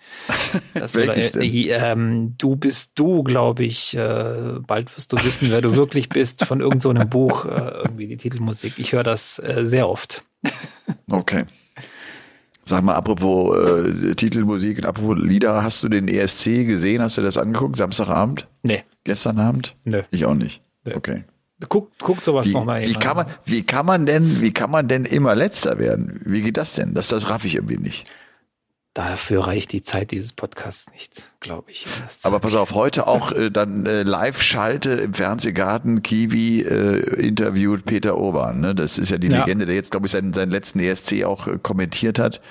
Das 0.76 0.96
oder, 0.96 1.18
äh, 1.18 1.70
ähm, 1.72 2.36
du 2.38 2.56
bist 2.56 2.92
du, 2.94 3.24
glaube 3.24 3.64
ich. 3.64 3.98
Äh, 3.98 4.60
bald 4.60 4.96
wirst 4.96 5.12
du 5.12 5.18
wissen, 5.24 5.50
wer 5.50 5.62
du 5.62 5.76
wirklich 5.76 6.08
bist, 6.08 6.46
von 6.46 6.62
irgendeinem 6.62 7.02
so 7.02 7.10
Buch, 7.10 7.46
äh, 7.46 7.50
irgendwie 7.50 8.06
die 8.06 8.18
Titelmusik. 8.18 8.74
Ich 8.78 8.94
höre 8.94 9.02
das 9.02 9.40
äh, 9.40 9.66
sehr 9.66 9.90
oft. 9.90 10.24
okay. 11.10 11.46
Sag 12.64 12.84
mal, 12.84 12.94
apropos 12.94 13.58
äh, 13.58 14.14
Titelmusik 14.14 14.78
und 14.78 14.86
apropos 14.86 15.18
Lieder, 15.18 15.64
hast 15.64 15.82
du 15.82 15.90
den 15.90 16.08
ESC 16.08 16.68
gesehen? 16.68 17.02
Hast 17.02 17.18
du 17.18 17.24
das 17.24 17.38
angeguckt? 17.38 17.76
Samstagabend? 17.76 18.48
Nee. 18.62 18.84
Gestern 19.04 19.40
Abend? 19.40 19.76
Nee. 19.84 20.04
Ich 20.12 20.26
auch 20.26 20.36
nicht. 20.36 20.62
Nee. 20.86 20.94
Okay. 20.94 21.24
Guckt, 21.68 22.00
guckt 22.00 22.24
sowas 22.24 22.48
nochmal. 22.48 22.86
Wie 22.86 22.94
kann 22.94 23.18
man, 23.18 23.28
wie 23.44 23.64
kann 23.64 23.86
man 23.86 24.06
denn, 24.06 24.40
wie 24.42 24.52
kann 24.52 24.72
man 24.72 24.88
denn 24.88 25.04
immer 25.04 25.36
letzter 25.36 25.78
werden? 25.78 26.22
Wie 26.24 26.42
geht 26.42 26.56
das 26.56 26.76
denn? 26.76 26.94
Das, 26.94 27.10
das 27.10 27.30
raff 27.30 27.44
ich 27.44 27.56
irgendwie 27.56 27.78
nicht. 27.78 28.10
Dafür 28.94 29.46
reicht 29.46 29.72
die 29.72 29.84
Zeit 29.84 30.12
dieses 30.12 30.34
Podcasts 30.34 30.90
nicht, 30.92 31.30
glaube 31.42 31.70
ich. 31.70 31.86
Aber 32.24 32.40
pass 32.40 32.56
auf, 32.56 32.74
heute 32.74 33.08
auch 33.08 33.32
äh, 33.32 33.52
dann 33.52 33.86
äh, 33.86 34.04
Live-Schalte 34.04 34.92
im 34.92 35.14
Fernsehgarten. 35.14 36.02
Kiwi 36.02 36.62
äh, 36.62 36.98
interviewt 37.28 37.86
Peter 37.86 38.18
Urban. 38.18 38.60
Ne? 38.62 38.74
Das 38.74 38.98
ist 38.98 39.12
ja 39.12 39.18
die 39.18 39.28
ja. 39.30 39.40
Legende, 39.40 39.66
der 39.66 39.76
jetzt, 39.76 39.92
glaube 39.92 40.08
ich, 40.08 40.12
seinen, 40.12 40.34
seinen 40.34 40.50
letzten 40.50 40.80
ESC 40.80 41.24
auch 41.24 41.48
äh, 41.48 41.60
kommentiert 41.62 42.20
hat. 42.20 42.42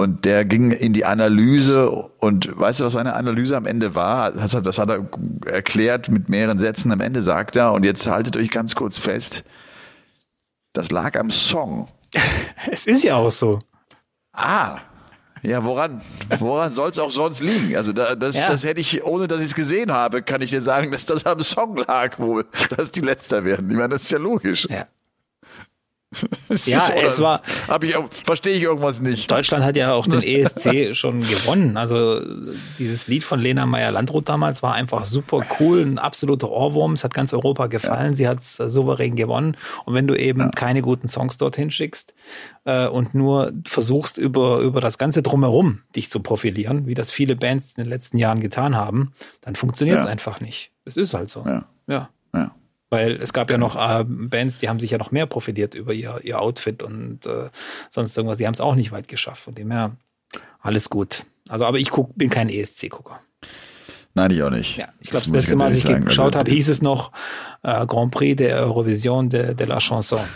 Und 0.00 0.24
der 0.24 0.46
ging 0.46 0.70
in 0.70 0.94
die 0.94 1.04
Analyse 1.04 1.90
und 1.90 2.58
weißt 2.58 2.80
du, 2.80 2.84
was 2.86 2.94
seine 2.94 3.12
Analyse 3.12 3.54
am 3.54 3.66
Ende 3.66 3.94
war? 3.94 4.32
Das 4.32 4.54
hat, 4.54 4.64
das 4.64 4.78
hat 4.78 4.88
er 4.88 5.06
erklärt 5.44 6.08
mit 6.08 6.30
mehreren 6.30 6.58
Sätzen. 6.58 6.90
Am 6.90 7.02
Ende 7.02 7.20
sagt 7.20 7.54
er, 7.54 7.72
und 7.72 7.84
jetzt 7.84 8.06
haltet 8.06 8.34
euch 8.38 8.50
ganz 8.50 8.74
kurz 8.74 8.96
fest, 8.96 9.44
das 10.72 10.90
lag 10.90 11.18
am 11.18 11.28
Song. 11.28 11.86
es 12.70 12.86
ist 12.86 13.04
ja 13.04 13.16
auch 13.16 13.30
so. 13.30 13.58
Ah, 14.32 14.78
ja, 15.42 15.62
woran? 15.66 16.00
Woran 16.38 16.72
soll 16.72 16.88
es 16.88 16.98
auch 16.98 17.10
sonst 17.10 17.42
liegen? 17.42 17.76
Also 17.76 17.92
da, 17.92 18.14
das, 18.14 18.36
ja. 18.36 18.46
das 18.46 18.64
hätte 18.64 18.80
ich, 18.80 19.04
ohne 19.04 19.28
dass 19.28 19.40
ich 19.40 19.48
es 19.48 19.54
gesehen 19.54 19.92
habe, 19.92 20.22
kann 20.22 20.40
ich 20.40 20.48
dir 20.48 20.62
sagen, 20.62 20.92
dass 20.92 21.04
das 21.04 21.26
am 21.26 21.42
Song 21.42 21.76
lag 21.76 22.18
wohl, 22.18 22.46
dass 22.74 22.90
die 22.90 23.02
Letzter 23.02 23.44
werden. 23.44 23.70
Ich 23.70 23.76
meine, 23.76 23.90
das 23.90 24.04
ist 24.04 24.12
ja 24.12 24.18
logisch. 24.18 24.66
Ja. 24.70 24.86
ja, 26.66 26.88
es 27.04 27.20
war. 27.20 27.40
Hab 27.68 27.84
ich, 27.84 27.94
verstehe 28.24 28.56
ich 28.56 28.62
irgendwas 28.62 29.00
nicht. 29.00 29.30
Deutschland 29.30 29.64
hat 29.64 29.76
ja 29.76 29.92
auch 29.92 30.08
den 30.08 30.22
ESC 30.22 30.96
schon 30.96 31.20
gewonnen. 31.20 31.76
Also 31.76 32.20
dieses 32.78 33.06
Lied 33.06 33.22
von 33.22 33.38
Lena 33.38 33.64
Meyer-Landrut 33.64 34.28
damals 34.28 34.60
war 34.62 34.74
einfach 34.74 35.04
super 35.04 35.42
cool, 35.60 35.82
ein 35.82 35.98
absoluter 35.98 36.50
Ohrwurm. 36.50 36.94
Es 36.94 37.04
hat 37.04 37.14
ganz 37.14 37.32
Europa 37.32 37.68
gefallen. 37.68 38.12
Ja. 38.12 38.16
Sie 38.16 38.28
hat 38.28 38.40
es 38.40 38.54
souverän 38.56 39.14
gewonnen. 39.14 39.56
Und 39.84 39.94
wenn 39.94 40.08
du 40.08 40.16
eben 40.16 40.40
ja. 40.40 40.48
keine 40.48 40.82
guten 40.82 41.06
Songs 41.06 41.36
dorthin 41.36 41.70
schickst 41.70 42.12
äh, 42.64 42.88
und 42.88 43.14
nur 43.14 43.52
versuchst 43.68 44.18
über 44.18 44.58
über 44.58 44.80
das 44.80 44.98
ganze 44.98 45.22
drumherum 45.22 45.82
dich 45.94 46.10
zu 46.10 46.18
profilieren, 46.18 46.86
wie 46.86 46.94
das 46.94 47.12
viele 47.12 47.36
Bands 47.36 47.74
in 47.76 47.84
den 47.84 47.88
letzten 47.88 48.18
Jahren 48.18 48.40
getan 48.40 48.74
haben, 48.74 49.12
dann 49.42 49.54
funktioniert 49.54 49.98
es 49.98 50.06
ja. 50.06 50.10
einfach 50.10 50.40
nicht. 50.40 50.72
Es 50.84 50.96
ist 50.96 51.14
halt 51.14 51.30
so. 51.30 51.44
Ja. 51.46 51.66
ja. 51.86 52.10
Weil 52.90 53.12
es 53.22 53.32
gab 53.32 53.50
ja 53.50 53.58
noch 53.58 53.76
äh, 53.76 54.04
Bands, 54.04 54.58
die 54.58 54.68
haben 54.68 54.80
sich 54.80 54.90
ja 54.90 54.98
noch 54.98 55.12
mehr 55.12 55.26
profitiert 55.26 55.74
über 55.74 55.92
ihr, 55.92 56.20
ihr 56.22 56.40
Outfit 56.40 56.82
und 56.82 57.24
äh, 57.24 57.48
sonst 57.88 58.16
irgendwas. 58.16 58.38
Die 58.38 58.46
haben 58.46 58.54
es 58.54 58.60
auch 58.60 58.74
nicht 58.74 58.92
weit 58.92 59.08
geschafft. 59.08 59.42
Von 59.44 59.54
dem 59.54 59.70
her 59.70 59.96
Alles 60.60 60.90
gut. 60.90 61.24
Also, 61.48 61.64
aber 61.64 61.78
ich 61.78 61.90
guck, 61.90 62.16
bin 62.16 62.30
kein 62.30 62.48
ESC-Gucker. 62.48 63.20
Nein, 64.14 64.32
ich 64.32 64.42
auch 64.42 64.50
nicht. 64.50 64.76
Ja, 64.76 64.88
ich 65.00 65.10
glaube, 65.10 65.24
das, 65.24 65.32
das 65.32 65.42
letzte 65.42 65.56
Mal, 65.56 65.66
als 65.66 65.76
ich 65.76 65.84
sagen. 65.84 66.04
geschaut 66.04 66.34
also, 66.34 66.40
habe, 66.40 66.50
hieß 66.50 66.68
es 66.68 66.82
noch 66.82 67.12
äh, 67.62 67.86
Grand 67.86 68.10
Prix 68.10 68.36
der 68.36 68.58
Eurovision 68.58 69.28
de, 69.28 69.54
de 69.54 69.66
la 69.66 69.78
Chanson. 69.78 70.20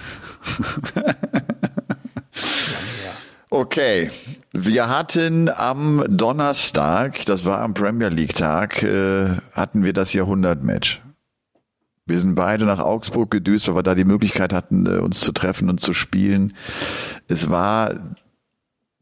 Okay, 3.56 4.10
wir 4.50 4.88
hatten 4.88 5.48
am 5.48 6.04
Donnerstag, 6.08 7.24
das 7.26 7.44
war 7.44 7.60
am 7.60 7.72
Premier 7.72 8.08
League 8.08 8.34
Tag, 8.34 8.82
äh, 8.82 9.28
hatten 9.52 9.84
wir 9.84 9.92
das 9.92 10.12
Jahrhundert-Match. 10.12 11.00
Wir 12.06 12.18
sind 12.18 12.34
beide 12.34 12.66
nach 12.66 12.80
Augsburg 12.80 13.30
gedüst, 13.30 13.66
weil 13.66 13.76
wir 13.76 13.82
da 13.82 13.94
die 13.94 14.04
Möglichkeit 14.04 14.52
hatten, 14.52 14.86
äh, 14.86 14.98
uns 14.98 15.20
zu 15.20 15.32
treffen 15.32 15.70
und 15.70 15.80
zu 15.80 15.94
spielen. 15.94 16.54
Es 17.28 17.48
war 17.48 17.94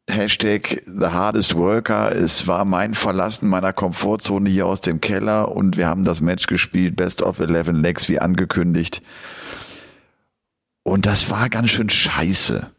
Hashtag 0.08 0.82
The 0.86 1.06
Hardest 1.06 1.56
Worker. 1.56 2.14
Es 2.14 2.46
war 2.46 2.64
mein 2.64 2.94
Verlassen 2.94 3.48
meiner 3.48 3.72
Komfortzone 3.72 4.48
hier 4.48 4.66
aus 4.66 4.80
dem 4.80 5.00
Keller 5.00 5.50
und 5.50 5.76
wir 5.76 5.88
haben 5.88 6.04
das 6.04 6.20
Match 6.20 6.46
gespielt, 6.46 6.96
Best 6.96 7.22
of 7.22 7.40
11 7.40 7.68
Legs, 7.72 8.08
wie 8.08 8.20
angekündigt. 8.20 9.02
Und 10.84 11.06
das 11.06 11.30
war 11.30 11.48
ganz 11.48 11.70
schön 11.70 11.88
scheiße. 11.88 12.70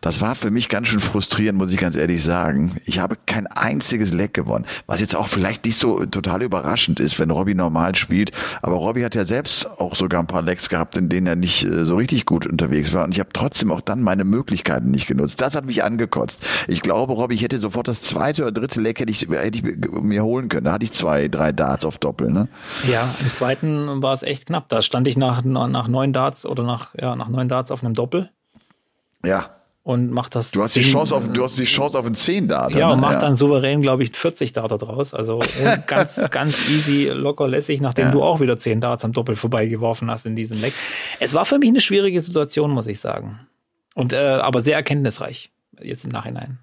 Das 0.00 0.20
war 0.20 0.34
für 0.34 0.50
mich 0.50 0.68
ganz 0.68 0.88
schön 0.88 1.00
frustrierend, 1.00 1.58
muss 1.58 1.72
ich 1.72 1.78
ganz 1.78 1.96
ehrlich 1.96 2.22
sagen. 2.22 2.76
Ich 2.84 2.98
habe 2.98 3.16
kein 3.26 3.46
einziges 3.46 4.12
Leck 4.12 4.34
gewonnen, 4.34 4.66
was 4.86 5.00
jetzt 5.00 5.16
auch 5.16 5.28
vielleicht 5.28 5.64
nicht 5.64 5.76
so 5.76 6.04
total 6.06 6.42
überraschend 6.42 7.00
ist, 7.00 7.18
wenn 7.18 7.30
Robbie 7.30 7.54
normal 7.54 7.94
spielt. 7.94 8.32
Aber 8.62 8.76
Robbie 8.76 9.04
hat 9.04 9.14
ja 9.14 9.24
selbst 9.24 9.66
auch 9.80 9.94
sogar 9.94 10.20
ein 10.20 10.26
paar 10.26 10.42
Lecks 10.42 10.68
gehabt, 10.68 10.96
in 10.96 11.08
denen 11.08 11.26
er 11.26 11.36
nicht 11.36 11.64
äh, 11.64 11.84
so 11.84 11.96
richtig 11.96 12.26
gut 12.26 12.46
unterwegs 12.46 12.92
war. 12.92 13.04
Und 13.04 13.14
ich 13.14 13.20
habe 13.20 13.30
trotzdem 13.32 13.70
auch 13.70 13.80
dann 13.80 14.02
meine 14.02 14.24
Möglichkeiten 14.24 14.90
nicht 14.90 15.06
genutzt. 15.06 15.40
Das 15.40 15.54
hat 15.54 15.64
mich 15.64 15.84
angekotzt. 15.84 16.42
Ich 16.68 16.82
glaube, 16.82 17.12
Robbie, 17.12 17.34
ich 17.34 17.42
hätte 17.42 17.58
sofort 17.58 17.88
das 17.88 18.02
zweite 18.02 18.42
oder 18.42 18.52
dritte 18.52 18.80
Leck 18.80 19.00
hätte 19.00 19.10
ich, 19.10 19.28
hätte 19.28 19.58
ich 19.58 19.90
mir 19.90 20.24
holen 20.24 20.48
können. 20.48 20.64
Da 20.64 20.72
hatte 20.72 20.84
ich 20.84 20.92
zwei, 20.92 21.28
drei 21.28 21.52
Darts 21.52 21.84
auf 21.84 21.98
Doppel. 21.98 22.30
Ne? 22.30 22.48
Ja, 22.86 23.08
im 23.20 23.32
zweiten 23.32 24.02
war 24.02 24.14
es 24.14 24.22
echt 24.22 24.46
knapp. 24.46 24.68
Da 24.68 24.82
stand 24.82 25.08
ich 25.08 25.16
nach, 25.16 25.42
nach 25.44 25.88
neun 25.88 26.12
Darts 26.12 26.46
oder 26.46 26.62
nach, 26.62 26.94
ja, 26.94 27.16
nach 27.16 27.28
neun 27.28 27.48
Darts 27.48 27.70
auf 27.70 27.82
einem 27.82 27.94
Doppel. 27.94 28.30
Ja 29.24 29.50
und 29.84 30.10
macht 30.10 30.34
das. 30.34 30.50
Du 30.50 30.62
hast 30.62 30.74
die 30.74 30.80
Chance 30.80 31.14
auf, 31.14 31.30
du 31.30 31.44
hast 31.44 31.58
die 31.58 31.64
Chance 31.64 31.98
auf 31.98 32.06
einen 32.06 32.14
10 32.14 32.48
Data. 32.48 32.76
Ja, 32.76 32.90
und 32.90 33.00
macht 33.00 33.14
ja. 33.14 33.20
dann 33.20 33.36
souverän, 33.36 33.82
glaube 33.82 34.02
ich, 34.02 34.16
40 34.16 34.54
Data 34.54 34.78
draus. 34.78 35.14
Also 35.14 35.40
ganz, 35.86 36.28
ganz 36.30 36.68
easy, 36.70 37.10
locker 37.10 37.46
lässig, 37.46 37.80
nachdem 37.80 38.06
ja. 38.06 38.10
du 38.10 38.22
auch 38.22 38.40
wieder 38.40 38.58
10 38.58 38.80
Darts 38.80 39.04
am 39.04 39.12
Doppel 39.12 39.36
vorbeigeworfen 39.36 40.10
hast 40.10 40.26
in 40.26 40.34
diesem 40.34 40.60
Leck. 40.60 40.72
Es 41.20 41.34
war 41.34 41.44
für 41.44 41.58
mich 41.58 41.68
eine 41.68 41.82
schwierige 41.82 42.20
Situation, 42.22 42.70
muss 42.70 42.86
ich 42.86 42.98
sagen. 42.98 43.40
Und, 43.94 44.12
äh, 44.12 44.16
aber 44.16 44.62
sehr 44.62 44.74
erkenntnisreich, 44.74 45.52
jetzt 45.80 46.04
im 46.04 46.10
Nachhinein 46.10 46.58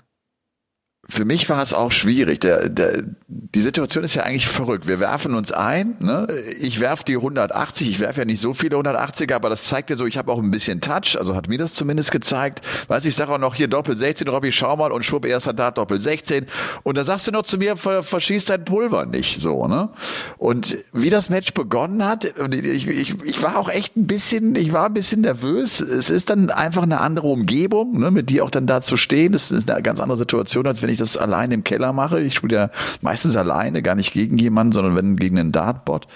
für 1.12 1.26
mich 1.26 1.50
war 1.50 1.62
es 1.62 1.74
auch 1.74 1.92
schwierig. 1.92 2.40
Der, 2.40 2.70
der, 2.70 3.04
die 3.28 3.60
Situation 3.60 4.06
ist 4.06 4.16
ja 4.16 4.24
eigentlich 4.24 4.48
verrückt. 4.48 4.88
Wir 4.88 5.02
werfen 5.02 5.36
uns 5.36 5.52
ein. 5.52 5.96
Ne? 6.00 6.28
Ich 6.62 6.80
werfe 6.80 7.04
die 7.04 7.18
180. 7.18 7.90
Ich 7.90 8.00
werfe 8.00 8.22
ja 8.22 8.26
nicht 8.26 8.40
so 8.40 8.54
viele 8.54 8.78
180er, 8.78 9.36
aber 9.36 9.50
das 9.50 9.66
zeigt 9.66 9.90
ja 9.90 9.98
so, 9.98 10.06
ich 10.06 10.18
habe 10.18 10.32
auch 10.32 10.40
ein 10.40 10.52
bisschen 10.52 10.80
Touch. 10.80 11.18
Also 11.20 11.36
hat 11.36 11.50
mir 11.50 11.58
das 11.58 11.74
zumindest 11.74 12.12
gezeigt. 12.12 12.62
Weiß 12.88 13.04
ich 13.04 13.14
sage 13.14 13.34
auch 13.34 13.40
noch 13.40 13.56
hier 13.56 13.68
Doppel 13.68 13.98
16, 13.98 14.30
Robby, 14.30 14.54
schau 14.54 14.78
mal 14.78 14.94
und 14.94 15.04
schwupp, 15.04 15.26
erster 15.26 15.52
Dart 15.52 15.78
Doppel 15.78 16.00
16. 16.00 16.46
Und 16.84 16.98
da 16.98 17.04
sagst 17.04 17.28
du 17.28 17.32
noch 17.32 17.44
zu 17.44 17.58
mir, 17.58 17.76
verschießt 17.76 18.50
dein 18.50 18.64
Pulver 18.64 19.06
nicht. 19.06 19.42
So, 19.42 19.68
ne? 19.68 19.90
Und 20.38 20.78
wie 20.94 21.10
das 21.10 21.30
Match 21.30 21.54
begonnen 21.54 22.06
hat, 22.06 22.24
ich, 22.54 22.88
ich, 22.88 23.22
ich 23.26 23.44
war 23.44 23.58
auch 23.58 23.68
echt 23.68 23.98
ein 23.98 24.08
bisschen, 24.08 24.56
ich 24.56 24.72
war 24.72 24.86
ein 24.86 24.94
bisschen 24.94 25.22
nervös. 25.22 25.82
Es 25.82 26.10
ist 26.10 26.30
dann 26.30 26.50
einfach 26.52 26.84
eine 26.84 27.02
andere 27.02 27.28
Umgebung, 27.28 28.00
ne? 28.00 28.12
mit 28.12 28.30
dir 28.30 28.46
auch 28.46 28.50
dann 28.50 28.66
da 28.66 28.80
zu 28.82 28.96
stehen. 28.96 29.34
Das 29.34 29.52
ist 29.52 29.70
eine 29.70 29.82
ganz 29.82 30.00
andere 30.00 30.18
Situation, 30.18 30.66
als 30.68 30.82
wenn 30.82 30.90
ich 30.90 31.01
das 31.02 31.18
alleine 31.18 31.54
im 31.54 31.64
Keller 31.64 31.94
mache. 31.94 32.20
Ich 32.22 32.36
spiele 32.36 32.56
ja 32.56 32.70
meistens 33.02 33.36
alleine, 33.36 33.82
gar 33.82 33.96
nicht 33.96 34.14
gegen 34.14 34.38
jemanden, 34.38 34.74
sondern 34.74 34.96
wenn 34.96 35.16
gegen 35.18 35.40
einen 35.40 35.52
Dartbot. 35.52 36.08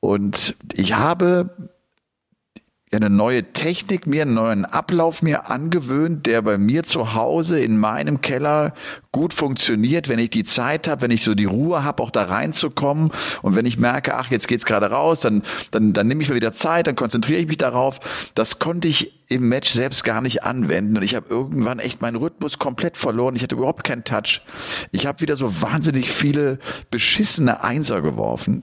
Und 0.00 0.56
ich 0.74 0.94
habe 0.94 1.50
eine 2.92 3.10
neue 3.10 3.52
Technik 3.52 4.06
mir, 4.06 4.22
einen 4.22 4.34
neuen 4.34 4.64
Ablauf 4.64 5.20
mir 5.20 5.50
angewöhnt, 5.50 6.24
der 6.26 6.40
bei 6.42 6.56
mir 6.56 6.84
zu 6.84 7.14
Hause 7.14 7.58
in 7.58 7.78
meinem 7.78 8.20
Keller 8.20 8.74
gut 9.10 9.32
funktioniert, 9.32 10.08
wenn 10.08 10.20
ich 10.20 10.30
die 10.30 10.44
Zeit 10.44 10.86
habe, 10.86 11.02
wenn 11.02 11.10
ich 11.10 11.24
so 11.24 11.34
die 11.34 11.46
Ruhe 11.46 11.82
habe, 11.82 12.00
auch 12.00 12.10
da 12.10 12.24
reinzukommen 12.24 13.10
und 13.42 13.56
wenn 13.56 13.66
ich 13.66 13.76
merke, 13.76 14.14
ach, 14.14 14.30
jetzt 14.30 14.46
geht's 14.46 14.64
gerade 14.64 14.90
raus, 14.90 15.18
dann, 15.18 15.42
dann, 15.72 15.94
dann 15.94 16.06
nehme 16.06 16.22
ich 16.22 16.28
mir 16.28 16.36
wieder 16.36 16.52
Zeit, 16.52 16.86
dann 16.86 16.94
konzentriere 16.94 17.40
ich 17.40 17.48
mich 17.48 17.58
darauf. 17.58 17.98
Das 18.34 18.60
konnte 18.60 18.86
ich 18.86 19.14
im 19.28 19.48
Match 19.48 19.70
selbst 19.70 20.04
gar 20.04 20.20
nicht 20.20 20.44
anwenden 20.44 20.96
und 20.96 21.02
ich 21.02 21.16
habe 21.16 21.26
irgendwann 21.28 21.80
echt 21.80 22.00
meinen 22.00 22.16
Rhythmus 22.16 22.60
komplett 22.60 22.96
verloren. 22.96 23.34
Ich 23.34 23.42
hatte 23.42 23.56
überhaupt 23.56 23.82
keinen 23.82 24.04
Touch. 24.04 24.42
Ich 24.92 25.06
habe 25.06 25.20
wieder 25.20 25.34
so 25.34 25.60
wahnsinnig 25.60 26.08
viele 26.08 26.60
beschissene 26.92 27.64
Einser 27.64 28.00
geworfen, 28.00 28.62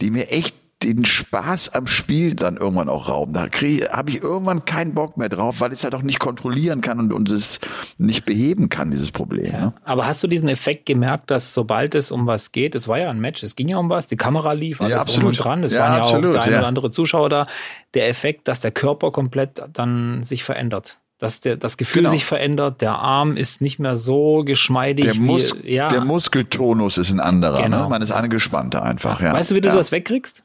die 0.00 0.12
mir 0.12 0.30
echt 0.30 0.54
den 0.82 1.06
Spaß 1.06 1.70
am 1.70 1.86
Spiel 1.86 2.34
dann 2.34 2.58
irgendwann 2.58 2.90
auch 2.90 3.08
rauben. 3.08 3.32
Da 3.32 3.42
habe 3.44 4.10
ich 4.10 4.22
irgendwann 4.22 4.66
keinen 4.66 4.92
Bock 4.92 5.16
mehr 5.16 5.30
drauf, 5.30 5.60
weil 5.60 5.72
ich 5.72 5.78
es 5.78 5.84
halt 5.84 5.94
auch 5.94 6.02
nicht 6.02 6.18
kontrollieren 6.18 6.82
kann 6.82 7.00
und, 7.00 7.12
und 7.12 7.30
es 7.30 7.60
nicht 7.96 8.26
beheben 8.26 8.68
kann, 8.68 8.90
dieses 8.90 9.10
Problem. 9.10 9.52
Ja. 9.52 9.60
Ne? 9.60 9.72
Aber 9.84 10.06
hast 10.06 10.22
du 10.22 10.26
diesen 10.26 10.48
Effekt 10.48 10.84
gemerkt, 10.84 11.30
dass 11.30 11.54
sobald 11.54 11.94
es 11.94 12.10
um 12.10 12.26
was 12.26 12.52
geht, 12.52 12.74
es 12.74 12.88
war 12.88 12.98
ja 12.98 13.08
ein 13.08 13.20
Match, 13.20 13.42
es 13.42 13.56
ging 13.56 13.68
ja 13.68 13.78
um 13.78 13.88
was, 13.88 14.06
die 14.06 14.16
Kamera 14.16 14.52
lief, 14.52 14.80
alles 14.80 14.92
ja, 14.92 15.00
absolut. 15.00 15.42
dran, 15.42 15.64
es 15.64 15.72
ja, 15.72 15.80
waren 15.80 15.92
ja 15.94 15.98
absolut, 16.00 16.36
auch 16.36 16.44
der 16.44 16.52
ein 16.52 16.58
oder 16.58 16.66
andere 16.66 16.90
Zuschauer 16.90 17.30
da, 17.30 17.46
der 17.94 18.08
Effekt, 18.08 18.46
dass 18.46 18.60
der 18.60 18.70
Körper 18.70 19.12
komplett 19.12 19.62
dann 19.72 20.24
sich 20.24 20.44
verändert 20.44 20.98
dass 21.18 21.40
der, 21.40 21.56
das 21.56 21.78
Gefühl 21.78 22.02
genau. 22.02 22.12
sich 22.12 22.26
verändert, 22.26 22.82
der 22.82 22.98
Arm 22.98 23.38
ist 23.38 23.62
nicht 23.62 23.78
mehr 23.78 23.96
so 23.96 24.44
geschmeidig. 24.44 25.06
Der, 25.06 25.14
Mus 25.14 25.54
wie, 25.62 25.74
ja. 25.74 25.88
der 25.88 26.04
Muskeltonus 26.04 26.98
ist 26.98 27.10
ein 27.10 27.20
anderer, 27.20 27.56
ne? 27.56 27.64
genau. 27.64 27.84
ne? 27.84 27.88
man 27.88 28.02
ist 28.02 28.10
angespannter 28.10 28.82
einfach. 28.82 29.22
Ja. 29.22 29.32
Weißt 29.32 29.50
du, 29.50 29.54
wie 29.54 29.62
du 29.62 29.70
ja. 29.70 29.74
das 29.74 29.92
wegkriegst? 29.92 30.42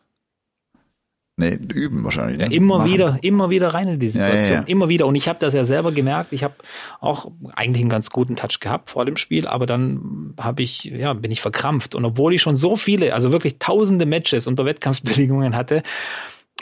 Nee, 1.41 1.57
üben 1.73 2.03
wahrscheinlich. 2.03 2.39
Ja, 2.39 2.47
ne? 2.47 2.55
immer 2.55 2.77
Machen. 2.77 2.91
wieder, 2.91 3.19
immer 3.21 3.49
wieder 3.49 3.73
rein 3.73 3.87
in 3.87 3.99
die 3.99 4.09
Situation. 4.09 4.53
Ja, 4.53 4.59
ja, 4.59 4.67
immer 4.67 4.89
wieder. 4.89 5.07
Und 5.07 5.15
ich 5.15 5.27
habe 5.27 5.39
das 5.39 5.53
ja 5.53 5.65
selber 5.65 5.91
gemerkt. 5.91 6.31
Ich 6.33 6.43
habe 6.43 6.53
auch 6.99 7.31
eigentlich 7.55 7.81
einen 7.81 7.89
ganz 7.89 8.11
guten 8.11 8.35
Touch 8.35 8.59
gehabt 8.59 8.91
vor 8.91 9.05
dem 9.05 9.17
Spiel, 9.17 9.47
aber 9.47 9.65
dann 9.65 10.35
habe 10.39 10.61
ich, 10.61 10.83
ja, 10.83 11.13
bin 11.13 11.31
ich 11.31 11.41
verkrampft. 11.41 11.95
Und 11.95 12.05
obwohl 12.05 12.33
ich 12.33 12.41
schon 12.41 12.55
so 12.55 12.75
viele, 12.75 13.13
also 13.13 13.31
wirklich 13.31 13.57
tausende 13.57 14.05
Matches 14.05 14.45
unter 14.45 14.65
Wettkampfbedingungen 14.65 15.55
hatte, 15.55 15.83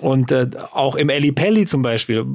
und 0.02 0.32
äh, 0.32 0.48
auch 0.72 0.96
im 0.96 1.10
Eli 1.10 1.34
Pelli 1.34 1.66
zum 1.66 1.82
Beispiel 1.82 2.26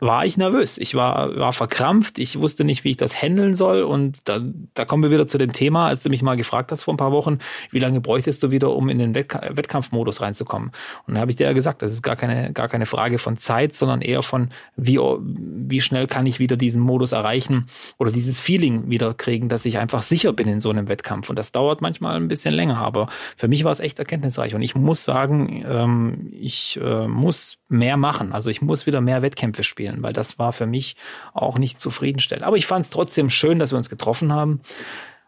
war 0.00 0.26
ich 0.26 0.36
nervös. 0.36 0.76
Ich 0.76 0.94
war, 0.94 1.36
war 1.36 1.52
verkrampft. 1.52 2.18
Ich 2.18 2.38
wusste 2.38 2.64
nicht, 2.64 2.84
wie 2.84 2.90
ich 2.90 2.96
das 2.98 3.20
handeln 3.20 3.56
soll. 3.56 3.82
Und 3.82 4.18
da, 4.24 4.40
da 4.74 4.84
kommen 4.84 5.02
wir 5.02 5.10
wieder 5.10 5.26
zu 5.26 5.38
dem 5.38 5.52
Thema, 5.52 5.88
als 5.88 6.02
du 6.02 6.10
mich 6.10 6.22
mal 6.22 6.36
gefragt 6.36 6.70
hast 6.72 6.82
vor 6.82 6.92
ein 6.92 6.98
paar 6.98 7.12
Wochen, 7.12 7.38
wie 7.70 7.78
lange 7.78 8.00
bräuchtest 8.00 8.42
du 8.42 8.50
wieder, 8.50 8.74
um 8.74 8.88
in 8.90 8.98
den 8.98 9.14
Wettkampfmodus 9.14 10.20
reinzukommen? 10.20 10.72
Und 11.06 11.14
da 11.14 11.20
habe 11.20 11.30
ich 11.30 11.36
dir 11.36 11.44
ja 11.44 11.52
gesagt, 11.52 11.80
das 11.80 11.92
ist 11.92 12.02
gar 12.02 12.16
keine, 12.16 12.52
gar 12.52 12.68
keine 12.68 12.84
Frage 12.84 13.18
von 13.18 13.38
Zeit, 13.38 13.74
sondern 13.74 14.02
eher 14.02 14.22
von, 14.22 14.50
wie, 14.76 14.98
wie 14.98 15.80
schnell 15.80 16.06
kann 16.06 16.26
ich 16.26 16.38
wieder 16.38 16.56
diesen 16.56 16.82
Modus 16.82 17.12
erreichen 17.12 17.66
oder 17.98 18.12
dieses 18.12 18.40
Feeling 18.40 18.90
wieder 18.90 19.14
kriegen, 19.14 19.48
dass 19.48 19.64
ich 19.64 19.78
einfach 19.78 20.02
sicher 20.02 20.34
bin 20.34 20.48
in 20.48 20.60
so 20.60 20.68
einem 20.68 20.88
Wettkampf. 20.88 21.30
Und 21.30 21.38
das 21.38 21.50
dauert 21.50 21.80
manchmal 21.80 22.16
ein 22.16 22.28
bisschen 22.28 22.54
länger. 22.54 22.76
Aber 22.76 23.08
für 23.36 23.48
mich 23.48 23.64
war 23.64 23.72
es 23.72 23.80
echt 23.80 23.98
erkenntnisreich. 23.98 24.54
Und 24.54 24.62
ich 24.62 24.74
muss 24.74 25.04
sagen, 25.04 25.64
ähm, 25.66 26.30
ich 26.32 26.78
äh, 26.82 27.08
muss 27.08 27.58
mehr 27.72 27.96
machen. 27.96 28.32
Also 28.32 28.50
ich 28.50 28.62
muss 28.62 28.86
wieder 28.86 29.00
mehr 29.00 29.22
Wettkämpfe 29.22 29.64
spielen, 29.64 30.02
weil 30.02 30.12
das 30.12 30.38
war 30.38 30.52
für 30.52 30.66
mich 30.66 30.96
auch 31.32 31.58
nicht 31.58 31.80
zufriedenstellend. 31.80 32.44
Aber 32.44 32.56
ich 32.56 32.66
fand 32.66 32.84
es 32.84 32.90
trotzdem 32.90 33.30
schön, 33.30 33.58
dass 33.58 33.72
wir 33.72 33.78
uns 33.78 33.90
getroffen 33.90 34.32
haben. 34.32 34.60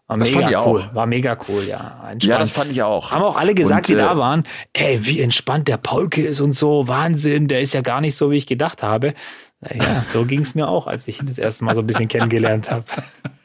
War 0.06 0.18
das 0.18 0.32
mega 0.32 0.66
cool. 0.66 0.82
Auch. 0.82 0.94
War 0.94 1.06
mega 1.06 1.38
cool, 1.48 1.64
ja. 1.64 2.10
Entspannt. 2.10 2.24
Ja, 2.24 2.38
das 2.38 2.50
fand 2.50 2.70
ich 2.70 2.82
auch. 2.82 3.10
Haben 3.10 3.22
auch 3.22 3.36
alle 3.36 3.54
gesagt, 3.54 3.88
und, 3.88 3.96
die 3.96 4.00
äh, 4.00 4.04
da 4.04 4.18
waren, 4.18 4.42
ey, 4.74 5.06
wie 5.06 5.20
entspannt 5.20 5.66
der 5.66 5.78
Paulke 5.78 6.22
ist 6.22 6.40
und 6.40 6.52
so, 6.52 6.86
Wahnsinn, 6.88 7.48
der 7.48 7.60
ist 7.60 7.72
ja 7.72 7.80
gar 7.80 8.02
nicht 8.02 8.16
so, 8.16 8.30
wie 8.30 8.36
ich 8.36 8.46
gedacht 8.46 8.82
habe. 8.82 9.14
Naja, 9.60 10.04
so 10.12 10.26
ging 10.26 10.42
es 10.42 10.54
mir 10.54 10.68
auch, 10.68 10.86
als 10.86 11.08
ich 11.08 11.20
ihn 11.20 11.26
das 11.26 11.38
erste 11.38 11.64
Mal 11.64 11.74
so 11.74 11.80
ein 11.80 11.86
bisschen 11.86 12.08
kennengelernt 12.08 12.70
habe. 12.70 12.84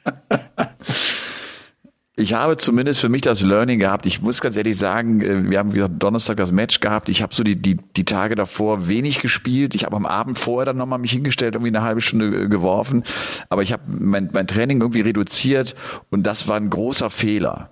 ich 2.20 2.34
habe 2.34 2.58
zumindest 2.58 3.00
für 3.00 3.10
mich 3.10 3.22
das 3.22 3.42
Learning 3.42 3.80
gehabt. 3.80 4.06
Ich 4.06 4.22
muss 4.22 4.42
ganz 4.42 4.56
ehrlich 4.58 4.78
sagen, 4.78 5.22
äh, 5.22 5.50
wir 5.50 5.60
haben 5.60 5.72
gesagt, 5.72 5.96
Donnerstag 5.98 6.38
das 6.38 6.52
Match 6.52 6.80
gehabt. 6.80 7.10
Ich 7.10 7.22
habe 7.22 7.34
so 7.34 7.44
die, 7.44 7.56
die, 7.56 7.78
die 7.96 8.06
Tage 8.06 8.36
davor 8.36 8.88
wenig 8.88 9.20
gespielt. 9.20 9.76
Ich 9.76 9.86
habe 9.86 9.96
am 9.96 10.06
Abend 10.06 10.38
vorher 10.38 10.66
dann 10.66 10.78
nochmal 10.78 11.00
mich 11.00 11.12
hingestellt, 11.12 11.56
irgendwie 11.56 11.76
eine 11.76 11.82
halbe 11.82 12.02
Stunde 12.02 12.28
äh, 12.28 12.48
geworfen. 12.48 13.04
Aber 13.50 13.64
ich 13.64 13.72
habe 13.72 13.84
mein, 13.88 14.30
mein 14.34 14.48
Training 14.48 14.82
irgendwie 14.82 15.02
reduziert 15.02 15.76
und 16.10 16.24
das 16.24 16.48
war 16.48 16.58
ein 16.58 16.70
großer 16.70 17.10
Fehler. 17.10 17.72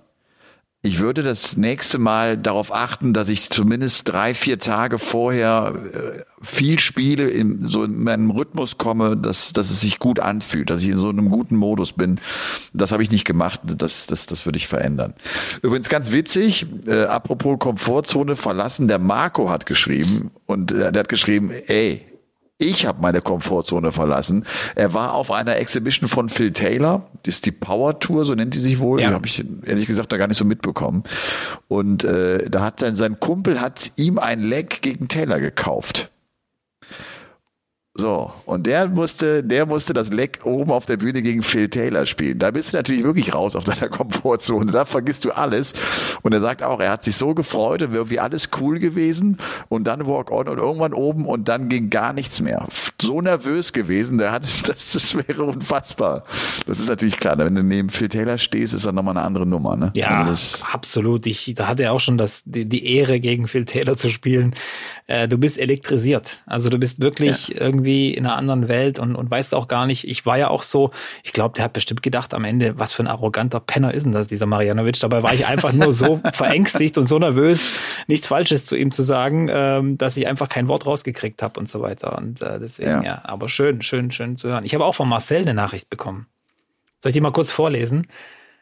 Ich 0.80 1.00
würde 1.00 1.24
das 1.24 1.56
nächste 1.56 1.98
Mal 1.98 2.36
darauf 2.36 2.72
achten, 2.72 3.12
dass 3.12 3.28
ich 3.28 3.50
zumindest 3.50 4.08
drei, 4.08 4.32
vier 4.32 4.60
Tage 4.60 5.00
vorher 5.00 5.74
äh, 5.92 6.22
viel 6.40 6.78
spiele, 6.78 7.28
in 7.28 7.66
so 7.66 7.82
in 7.82 8.04
meinem 8.04 8.30
Rhythmus 8.30 8.78
komme, 8.78 9.16
dass, 9.16 9.52
dass 9.52 9.70
es 9.70 9.80
sich 9.80 9.98
gut 9.98 10.20
anfühlt, 10.20 10.70
dass 10.70 10.82
ich 10.82 10.90
in 10.90 10.96
so 10.96 11.08
einem 11.08 11.30
guten 11.30 11.56
Modus 11.56 11.92
bin. 11.92 12.20
Das 12.72 12.92
habe 12.92 13.02
ich 13.02 13.10
nicht 13.10 13.24
gemacht. 13.24 13.60
Das, 13.64 14.06
das, 14.06 14.26
das 14.26 14.46
würde 14.46 14.56
ich 14.56 14.68
verändern. 14.68 15.14
Übrigens 15.62 15.88
ganz 15.88 16.12
witzig, 16.12 16.66
äh, 16.86 17.06
apropos 17.06 17.58
Komfortzone 17.58 18.36
verlassen, 18.36 18.86
der 18.86 19.00
Marco 19.00 19.50
hat 19.50 19.66
geschrieben 19.66 20.30
und 20.46 20.70
äh, 20.70 20.92
der 20.92 21.00
hat 21.00 21.08
geschrieben, 21.08 21.50
ey, 21.50 22.07
Ich 22.60 22.86
habe 22.86 23.00
meine 23.00 23.20
Komfortzone 23.20 23.92
verlassen. 23.92 24.44
Er 24.74 24.92
war 24.92 25.14
auf 25.14 25.30
einer 25.30 25.56
Exhibition 25.56 26.08
von 26.08 26.28
Phil 26.28 26.52
Taylor, 26.52 27.06
das 27.22 27.36
ist 27.36 27.46
die 27.46 27.52
Power 27.52 28.00
Tour, 28.00 28.24
so 28.24 28.34
nennt 28.34 28.54
die 28.54 28.58
sich 28.58 28.80
wohl. 28.80 29.00
Ja. 29.00 29.08
Die 29.08 29.14
habe 29.14 29.26
ich 29.26 29.44
ehrlich 29.64 29.86
gesagt 29.86 30.10
da 30.10 30.16
gar 30.16 30.26
nicht 30.26 30.38
so 30.38 30.44
mitbekommen. 30.44 31.04
Und 31.68 32.02
äh, 32.02 32.50
da 32.50 32.62
hat 32.62 32.80
sein, 32.80 32.96
sein 32.96 33.20
Kumpel 33.20 33.60
hat 33.60 33.92
ihm 33.94 34.18
ein 34.18 34.40
Leg 34.40 34.82
gegen 34.82 35.06
Taylor 35.06 35.38
gekauft. 35.38 36.10
So, 38.00 38.32
und 38.46 38.68
der 38.68 38.86
musste, 38.86 39.42
der 39.42 39.66
musste 39.66 39.92
das 39.92 40.12
Leck 40.12 40.38
oben 40.44 40.70
auf 40.70 40.86
der 40.86 40.98
Bühne 40.98 41.20
gegen 41.20 41.42
Phil 41.42 41.68
Taylor 41.68 42.06
spielen. 42.06 42.38
Da 42.38 42.52
bist 42.52 42.72
du 42.72 42.76
natürlich 42.76 43.02
wirklich 43.02 43.34
raus 43.34 43.56
auf 43.56 43.64
deiner 43.64 43.88
Komfortzone. 43.90 44.70
Da 44.70 44.84
vergisst 44.84 45.24
du 45.24 45.32
alles. 45.32 45.74
Und 46.22 46.32
er 46.32 46.40
sagt 46.40 46.62
auch, 46.62 46.78
er 46.78 46.92
hat 46.92 47.02
sich 47.02 47.16
so 47.16 47.34
gefreut 47.34 47.82
und 47.82 47.92
irgendwie 47.94 48.20
alles 48.20 48.50
cool 48.60 48.78
gewesen. 48.78 49.38
Und 49.68 49.88
dann 49.88 50.06
Walk 50.06 50.30
on 50.30 50.46
und 50.46 50.58
irgendwann 50.58 50.92
oben 50.92 51.26
und 51.26 51.48
dann 51.48 51.68
ging 51.68 51.90
gar 51.90 52.12
nichts 52.12 52.40
mehr. 52.40 52.68
So 53.02 53.20
nervös 53.20 53.72
gewesen, 53.72 54.18
der 54.18 54.30
hat 54.30 54.42
das, 54.68 54.92
das 54.92 55.16
wäre 55.16 55.42
unfassbar. 55.42 56.22
Das 56.68 56.78
ist 56.78 56.88
natürlich 56.88 57.16
klar. 57.16 57.36
Wenn 57.36 57.56
du 57.56 57.64
neben 57.64 57.90
Phil 57.90 58.08
Taylor 58.08 58.38
stehst, 58.38 58.74
ist 58.74 58.86
das 58.86 58.92
nochmal 58.92 59.16
eine 59.16 59.26
andere 59.26 59.44
Nummer, 59.44 59.74
ne? 59.74 59.90
Ja, 59.96 60.24
also 60.24 60.64
absolut. 60.70 61.26
Ich, 61.26 61.52
da 61.56 61.66
hat 61.66 61.80
er 61.80 61.92
auch 61.92 62.00
schon 62.00 62.16
das, 62.16 62.44
die, 62.44 62.64
die 62.64 62.94
Ehre, 62.94 63.18
gegen 63.18 63.48
Phil 63.48 63.64
Taylor 63.64 63.96
zu 63.96 64.08
spielen. 64.08 64.54
Äh, 65.08 65.26
du 65.26 65.36
bist 65.36 65.58
elektrisiert. 65.58 66.44
Also 66.46 66.68
du 66.68 66.78
bist 66.78 67.00
wirklich 67.00 67.48
ja. 67.48 67.62
irgendwie 67.62 67.87
in 67.88 68.26
einer 68.26 68.36
anderen 68.36 68.68
Welt 68.68 68.98
und, 68.98 69.16
und 69.16 69.30
weißt 69.30 69.54
auch 69.54 69.68
gar 69.68 69.86
nicht, 69.86 70.06
ich 70.06 70.26
war 70.26 70.38
ja 70.38 70.48
auch 70.48 70.62
so, 70.62 70.90
ich 71.22 71.32
glaube, 71.32 71.54
der 71.54 71.64
hat 71.64 71.72
bestimmt 71.72 72.02
gedacht 72.02 72.34
am 72.34 72.44
Ende, 72.44 72.78
was 72.78 72.92
für 72.92 73.02
ein 73.02 73.06
arroganter 73.06 73.60
Penner 73.60 73.94
ist 73.94 74.04
denn 74.04 74.12
das, 74.12 74.28
dieser 74.28 74.46
Marianovic. 74.46 75.00
Dabei 75.00 75.22
war 75.22 75.34
ich 75.34 75.46
einfach 75.46 75.72
nur 75.72 75.92
so 75.92 76.20
verängstigt 76.32 76.98
und 76.98 77.08
so 77.08 77.18
nervös, 77.18 77.78
nichts 78.06 78.26
Falsches 78.26 78.66
zu 78.66 78.76
ihm 78.76 78.90
zu 78.90 79.02
sagen, 79.02 79.48
ähm, 79.50 79.98
dass 79.98 80.16
ich 80.16 80.26
einfach 80.26 80.48
kein 80.48 80.68
Wort 80.68 80.86
rausgekriegt 80.86 81.42
habe 81.42 81.58
und 81.60 81.68
so 81.68 81.80
weiter. 81.80 82.16
Und 82.18 82.42
äh, 82.42 82.58
deswegen, 82.58 82.90
ja. 82.90 83.02
ja, 83.02 83.20
aber 83.24 83.48
schön, 83.48 83.82
schön, 83.82 84.10
schön 84.10 84.36
zu 84.36 84.48
hören. 84.48 84.64
Ich 84.64 84.74
habe 84.74 84.84
auch 84.84 84.94
von 84.94 85.08
Marcel 85.08 85.42
eine 85.42 85.54
Nachricht 85.54 85.90
bekommen. 85.90 86.26
Soll 87.00 87.10
ich 87.10 87.14
die 87.14 87.20
mal 87.20 87.32
kurz 87.32 87.52
vorlesen? 87.52 88.06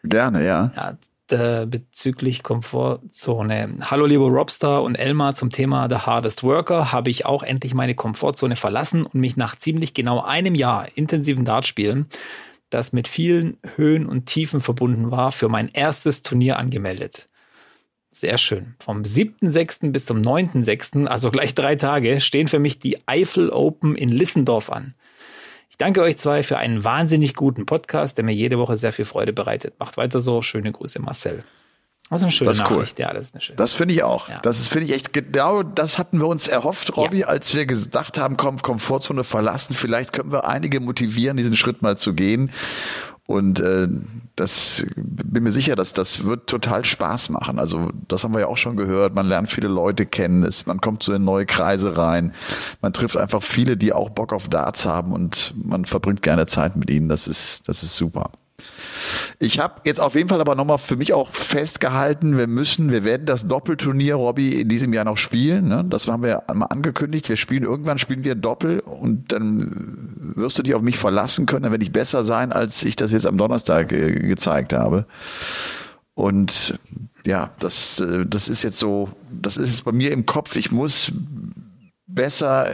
Gerne, 0.05 0.45
ja. 0.45 0.73
Ja, 0.77 0.97
äh, 1.33 1.67
bezüglich 1.67 2.43
Komfortzone. 2.43 3.79
Hallo 3.83 4.07
liebe 4.07 4.25
Robstar 4.25 4.83
und 4.83 4.95
Elmar 4.97 5.35
zum 5.35 5.51
Thema 5.51 5.89
The 5.89 5.97
Hardest 5.97 6.43
Worker 6.43 6.93
habe 6.93 7.11
ich 7.11 7.27
auch 7.27 7.43
endlich 7.43 7.75
meine 7.75 7.95
Komfortzone 7.95 8.57
verlassen 8.57 9.05
und 9.05 9.15
mich 9.15 9.37
nach 9.37 9.57
ziemlich 9.57 9.95
genau 9.95 10.23
einem 10.23 10.55
Jahr 10.55 10.87
intensiven 10.95 11.45
Dartspielen, 11.45 12.07
das 12.71 12.93
mit 12.93 13.09
vielen 13.09 13.59
Höhen 13.77 14.07
und 14.07 14.27
Tiefen 14.27 14.61
verbunden 14.61 15.11
war, 15.11 15.33
für 15.33 15.49
mein 15.49 15.69
erstes 15.69 16.23
Turnier 16.23 16.59
angemeldet. 16.59 17.29
Sehr 18.13 18.39
schön. 18.39 18.77
Vom 18.81 19.03
7.6. 19.03 19.93
bis 19.93 20.07
zum 20.07 20.23
9.6., 20.23 21.07
also 21.07 21.31
gleich 21.31 21.55
drei 21.55 21.77
Tage, 21.77 22.23
stehen 22.23 22.49
für 22.49 22.59
mich 22.59 22.79
die 22.79 23.07
Eifel 23.07 23.51
Open 23.51 23.95
in 23.95 24.09
Lissendorf 24.09 24.71
an. 24.71 24.95
Ich 25.69 25.77
danke 25.79 26.03
euch 26.03 26.17
zwei 26.17 26.43
für 26.43 26.59
einen 26.59 26.85
wahnsinnig 26.85 27.35
guten 27.35 27.67
Podcast, 27.67 28.17
der 28.17 28.25
mir 28.25 28.35
jede 28.35 28.59
Woche 28.59 28.77
sehr 28.77 28.93
viel 28.93 29.05
Freude 29.05 29.33
bereitet. 29.33 29.75
Macht 29.79 29.97
weiter 29.97 30.21
so. 30.21 30.43
Schöne 30.43 30.73
Grüße, 30.73 31.01
Marcel. 31.01 31.45
Das 32.09 32.21
ist 32.21 32.23
eine 32.23 32.33
schöne 32.33 32.51
das 32.51 32.59
Nachricht. 32.59 32.99
Cool. 32.99 33.05
Ja, 33.05 33.13
das 33.13 33.27
ist 33.27 33.35
eine 33.35 33.41
schöne. 33.41 33.57
Das 33.57 33.73
finde 33.73 33.95
ich 33.95 34.03
auch. 34.05 34.29
Ja. 34.29 34.39
Das 34.41 34.69
finde 34.69 34.87
ich 34.87 34.95
echt 34.95 35.13
genau, 35.13 35.65
das 35.65 35.99
hatten 35.99 36.21
wir 36.21 36.29
uns 36.29 36.47
erhofft, 36.47 36.97
Robby, 36.97 37.21
ja. 37.21 37.27
als 37.27 37.53
wir 37.55 37.67
gedacht 37.67 38.17
haben, 38.17 38.37
komm, 38.37 38.63
Komfortzone 38.63 39.25
verlassen. 39.25 39.75
Vielleicht 39.75 40.13
können 40.13 40.31
wir 40.31 40.47
einige 40.47 40.79
motivieren, 40.79 41.37
diesen 41.37 41.57
Schritt 41.57 41.83
mal 41.83 41.99
zu 41.99 42.15
gehen. 42.15 42.53
Und 43.27 43.59
äh, 43.61 43.89
das 44.37 44.87
bin 44.95 45.43
mir 45.43 45.51
sicher, 45.51 45.75
dass 45.75 45.93
das 45.93 46.25
wird 46.25 46.47
total 46.47 46.85
Spaß 46.85 47.31
machen. 47.31 47.59
Also 47.59 47.91
das 48.07 48.23
haben 48.23 48.35
wir 48.35 48.41
ja 48.41 48.47
auch 48.47 48.57
schon 48.57 48.77
gehört. 48.77 49.15
Man 49.15 49.27
lernt 49.27 49.51
viele 49.51 49.69
Leute 49.69 50.07
kennen, 50.07 50.45
es, 50.45 50.67
man 50.67 50.81
kommt 50.81 51.03
so 51.03 51.13
in 51.13 51.25
neue 51.25 51.47
Kreise 51.47 51.97
rein. 51.97 52.33
Man 52.83 52.93
trifft 52.93 53.17
einfach 53.17 53.43
viele, 53.43 53.77
die 53.77 53.93
auch 53.93 54.11
Bock 54.11 54.33
auf 54.33 54.49
Darts 54.49 54.87
haben 54.87 55.13
und 55.13 55.55
man 55.57 55.87
verbringt 55.87 56.23
gerne 56.23 56.47
Zeit 56.47 56.77
mit 56.77 56.89
ihnen. 56.91 57.09
Das 57.09 57.27
ist 57.27 57.69
das 57.69 57.83
ist 57.83 57.97
super. 57.97 58.31
Ich 59.39 59.59
habe 59.59 59.83
jetzt 59.85 60.01
auf 60.01 60.15
jeden 60.15 60.29
Fall 60.29 60.41
aber 60.41 60.55
nochmal 60.55 60.79
für 60.79 60.97
mich 60.97 61.13
auch 61.13 61.31
festgehalten, 61.33 62.39
wir 62.39 62.47
müssen, 62.47 62.91
wir 62.91 63.05
werden 63.05 63.27
das 63.27 63.47
Doppelturnier, 63.47 64.15
Robby, 64.15 64.61
in 64.61 64.69
diesem 64.69 64.93
Jahr 64.93 65.05
noch 65.05 65.17
spielen. 65.17 65.69
Ne? 65.69 65.85
Das 65.89 66.09
haben 66.09 66.23
wir 66.23 66.49
einmal 66.49 66.69
angekündigt. 66.71 67.29
Wir 67.29 67.37
spielen, 67.37 67.63
irgendwann 67.63 67.99
spielen 67.99 68.25
wir 68.25 68.35
Doppel 68.35 68.81
und 68.81 69.33
dann 69.33 70.33
wirst 70.37 70.59
du 70.59 70.63
dich 70.63 70.75
auf 70.75 70.83
mich 70.83 70.99
verlassen 70.99 71.47
können. 71.47 71.65
Dann 71.65 71.73
werde 71.73 71.85
ich 71.85 71.93
besser 71.93 72.25
sein, 72.25 72.53
als 72.53 72.85
ich 72.85 72.97
das 72.97 73.13
jetzt 73.13 73.27
am 73.27 73.37
Donnerstag 73.37 73.93
äh, 73.93 74.13
gezeigt 74.13 74.73
habe. 74.73 75.07
Und 76.15 76.79
ja, 77.27 77.51
das, 77.59 78.01
äh, 78.01 78.25
das 78.27 78.49
ist 78.49 78.63
jetzt 78.63 78.79
so, 78.79 79.11
das 79.31 79.59
ist 79.59 79.69
jetzt 79.69 79.85
bei 79.85 79.93
mir 79.93 80.13
im 80.13 80.25
Kopf. 80.25 80.57
Ich 80.57 80.73
muss 80.73 81.13
besser 82.07 82.69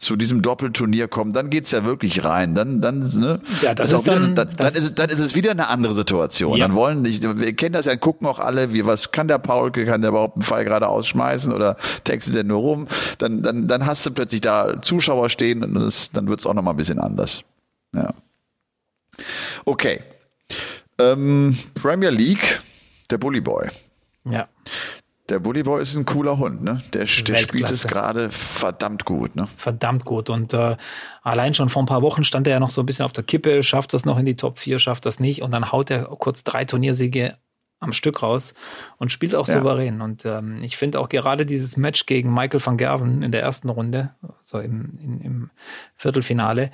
zu 0.00 0.16
diesem 0.16 0.40
Doppelturnier 0.40 1.08
kommen, 1.08 1.34
dann 1.34 1.50
geht's 1.50 1.70
ja 1.72 1.84
wirklich 1.84 2.24
rein. 2.24 2.54
Dann, 2.54 2.80
dann, 2.80 3.00
ne? 3.00 3.40
Ja, 3.60 3.74
das 3.74 3.92
ist, 3.92 3.98
ist 3.98 4.08
dann, 4.08 4.32
wieder, 4.32 4.46
dann, 4.46 4.56
dann, 4.56 4.74
ist, 4.74 4.98
dann 4.98 5.10
ist 5.10 5.20
es 5.20 5.34
wieder 5.34 5.50
eine 5.50 5.68
andere 5.68 5.94
Situation. 5.94 6.56
Ja. 6.56 6.66
Dann 6.66 6.74
wollen, 6.74 7.04
ich, 7.04 7.22
wir 7.22 7.54
kennen 7.54 7.74
das 7.74 7.84
ja, 7.84 7.96
gucken 7.96 8.26
auch 8.26 8.38
alle, 8.38 8.72
wie, 8.72 8.86
was 8.86 9.12
kann 9.12 9.28
der 9.28 9.38
Paulke, 9.38 9.84
kann 9.84 10.00
der 10.00 10.10
überhaupt 10.10 10.36
einen 10.36 10.42
Fall 10.42 10.64
gerade 10.64 10.88
ausschmeißen 10.88 11.52
oder 11.52 11.76
textet 12.04 12.34
der 12.34 12.44
nur 12.44 12.60
rum? 12.60 12.88
Dann, 13.18 13.42
dann, 13.42 13.68
dann 13.68 13.84
hast 13.84 14.06
du 14.06 14.10
plötzlich 14.10 14.40
da 14.40 14.80
Zuschauer 14.80 15.28
stehen 15.28 15.62
und 15.62 15.74
das, 15.74 16.10
dann 16.10 16.28
wird's 16.28 16.46
auch 16.46 16.54
noch 16.54 16.62
mal 16.62 16.70
ein 16.70 16.78
bisschen 16.78 16.98
anders. 16.98 17.44
Ja. 17.94 18.14
Okay. 19.66 20.00
Ähm, 20.98 21.58
Premier 21.74 22.10
League, 22.10 22.62
der 23.10 23.18
Bully 23.18 23.42
Boy. 23.42 23.68
Ja. 24.24 24.48
Der 25.30 25.38
Bully 25.38 25.62
Boy 25.62 25.80
ist 25.80 25.94
ein 25.94 26.04
cooler 26.04 26.38
Hund, 26.38 26.62
ne? 26.62 26.82
Der, 26.92 27.04
der 27.04 27.36
spielt 27.36 27.70
es 27.70 27.86
gerade 27.86 28.30
verdammt 28.30 29.04
gut, 29.04 29.36
ne? 29.36 29.46
Verdammt 29.56 30.04
gut. 30.04 30.28
Und 30.28 30.52
äh, 30.52 30.76
allein 31.22 31.54
schon 31.54 31.68
vor 31.68 31.82
ein 31.82 31.86
paar 31.86 32.02
Wochen 32.02 32.24
stand 32.24 32.48
er 32.48 32.54
ja 32.54 32.60
noch 32.60 32.70
so 32.70 32.82
ein 32.82 32.86
bisschen 32.86 33.04
auf 33.04 33.12
der 33.12 33.22
Kippe, 33.22 33.62
schafft 33.62 33.94
das 33.94 34.04
noch 34.04 34.18
in 34.18 34.26
die 34.26 34.34
Top 34.34 34.58
4, 34.58 34.80
schafft 34.80 35.06
das 35.06 35.20
nicht. 35.20 35.42
Und 35.42 35.52
dann 35.52 35.70
haut 35.70 35.90
er 35.90 36.04
kurz 36.04 36.42
drei 36.42 36.64
Turniersiege 36.64 37.34
am 37.78 37.92
Stück 37.92 38.22
raus 38.22 38.54
und 38.98 39.12
spielt 39.12 39.36
auch 39.36 39.46
ja. 39.46 39.54
souverän. 39.54 40.00
Und 40.00 40.24
ähm, 40.24 40.62
ich 40.62 40.76
finde 40.76 40.98
auch 40.98 41.08
gerade 41.08 41.46
dieses 41.46 41.76
Match 41.76 42.06
gegen 42.06 42.34
Michael 42.34 42.64
van 42.64 42.76
Gerven 42.76 43.22
in 43.22 43.30
der 43.30 43.42
ersten 43.42 43.68
Runde, 43.68 44.10
so 44.42 44.58
im, 44.58 44.98
in, 45.00 45.20
im 45.20 45.50
Viertelfinale, 45.96 46.72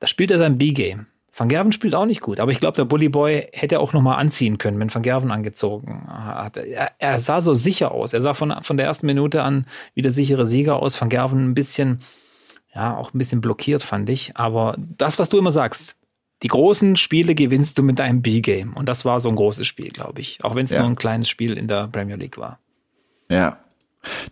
da 0.00 0.08
spielt 0.08 0.32
er 0.32 0.38
sein 0.38 0.58
B-Game. 0.58 1.06
Van 1.36 1.48
Gerven 1.48 1.72
spielt 1.72 1.96
auch 1.96 2.06
nicht 2.06 2.20
gut, 2.20 2.38
aber 2.38 2.52
ich 2.52 2.60
glaube, 2.60 2.76
der 2.76 2.84
Bully 2.84 3.08
Boy 3.08 3.48
hätte 3.52 3.80
auch 3.80 3.92
noch 3.92 4.02
mal 4.02 4.14
anziehen 4.14 4.56
können, 4.56 4.78
wenn 4.78 4.94
Van 4.94 5.02
Gerven 5.02 5.32
angezogen 5.32 6.06
hat. 6.08 6.56
Er, 6.56 6.92
er, 6.98 7.18
sah 7.18 7.40
so 7.40 7.54
sicher 7.54 7.90
aus. 7.90 8.12
Er 8.12 8.22
sah 8.22 8.34
von, 8.34 8.54
von 8.62 8.76
der 8.76 8.86
ersten 8.86 9.06
Minute 9.06 9.42
an 9.42 9.66
wie 9.94 10.02
der 10.02 10.12
sichere 10.12 10.46
Sieger 10.46 10.80
aus. 10.80 11.00
Van 11.00 11.08
Gerven 11.08 11.50
ein 11.50 11.54
bisschen, 11.54 12.00
ja, 12.72 12.96
auch 12.96 13.12
ein 13.12 13.18
bisschen 13.18 13.40
blockiert, 13.40 13.82
fand 13.82 14.08
ich. 14.10 14.36
Aber 14.36 14.76
das, 14.78 15.18
was 15.18 15.28
du 15.28 15.36
immer 15.36 15.50
sagst, 15.50 15.96
die 16.44 16.48
großen 16.48 16.94
Spiele 16.96 17.34
gewinnst 17.34 17.78
du 17.78 17.82
mit 17.82 17.98
deinem 17.98 18.22
B-Game. 18.22 18.74
Und 18.74 18.88
das 18.88 19.04
war 19.04 19.18
so 19.18 19.28
ein 19.28 19.36
großes 19.36 19.66
Spiel, 19.66 19.88
glaube 19.88 20.20
ich. 20.20 20.44
Auch 20.44 20.54
wenn 20.54 20.66
es 20.66 20.70
ja. 20.70 20.80
nur 20.80 20.88
ein 20.88 20.96
kleines 20.96 21.28
Spiel 21.28 21.58
in 21.58 21.66
der 21.66 21.88
Premier 21.88 22.16
League 22.16 22.38
war. 22.38 22.60
Ja, 23.28 23.58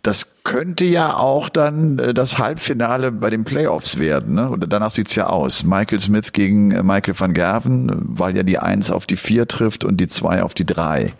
das 0.02 0.41
könnte 0.44 0.84
ja 0.84 1.16
auch 1.16 1.48
dann 1.48 1.98
äh, 1.98 2.14
das 2.14 2.38
Halbfinale 2.38 3.12
bei 3.12 3.30
den 3.30 3.44
Playoffs 3.44 3.98
werden. 3.98 4.34
Ne? 4.34 4.50
Oder 4.50 4.66
danach 4.66 4.90
sieht's 4.90 5.14
ja 5.14 5.26
aus. 5.26 5.64
Michael 5.64 6.00
Smith 6.00 6.32
gegen 6.32 6.72
äh, 6.72 6.82
Michael 6.82 7.18
van 7.18 7.32
Gerven, 7.32 7.90
weil 8.02 8.36
ja 8.36 8.42
die 8.42 8.58
Eins 8.58 8.90
auf 8.90 9.06
die 9.06 9.16
Vier 9.16 9.46
trifft 9.46 9.84
und 9.84 9.98
die 9.98 10.08
Zwei 10.08 10.42
auf 10.42 10.54
die 10.54 10.66
Drei. 10.66 11.12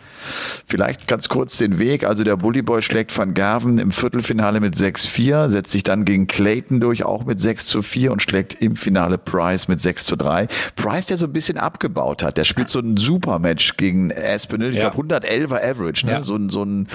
Vielleicht 0.67 1.07
ganz 1.07 1.29
kurz 1.29 1.57
den 1.59 1.79
Weg. 1.79 2.05
Also 2.05 2.25
der 2.25 2.37
Bully 2.37 2.63
Boy 2.63 2.83
schlägt 2.83 3.17
van 3.17 3.35
Gerven 3.35 3.79
im 3.79 3.93
Viertelfinale 3.93 4.61
mit 4.61 4.75
6-4, 4.75 5.49
setzt 5.49 5.71
sich 5.71 5.83
dann 5.83 6.05
gegen 6.05 6.27
Clayton 6.27 6.81
durch, 6.81 7.05
auch 7.05 7.25
mit 7.25 7.41
6 7.41 7.67
zu 7.67 7.83
4 7.83 8.13
und 8.13 8.23
schlägt 8.23 8.55
im 8.61 8.77
Finale 8.77 9.19
Price 9.19 9.69
mit 9.69 9.81
6 9.81 10.05
zu 10.05 10.17
3. 10.17 10.49
Price, 10.77 11.07
der 11.07 11.17
so 11.17 11.27
ein 11.27 11.33
bisschen 11.33 11.59
abgebaut 11.59 12.23
hat. 12.23 12.37
Der 12.39 12.45
spielt 12.45 12.71
so 12.71 12.81
ein 12.81 12.97
Supermatch 12.97 13.77
gegen 13.77 14.13
Aspinall. 14.13 14.71
Ich 14.71 14.77
ja. 14.77 14.91
glaube 14.91 15.15
111er 15.15 15.63
Average. 15.63 16.07
Ne? 16.07 16.13
Ja. 16.13 16.23
So, 16.23 16.37
ein, 16.37 16.49
so 16.49 16.65
ein, 16.65 16.89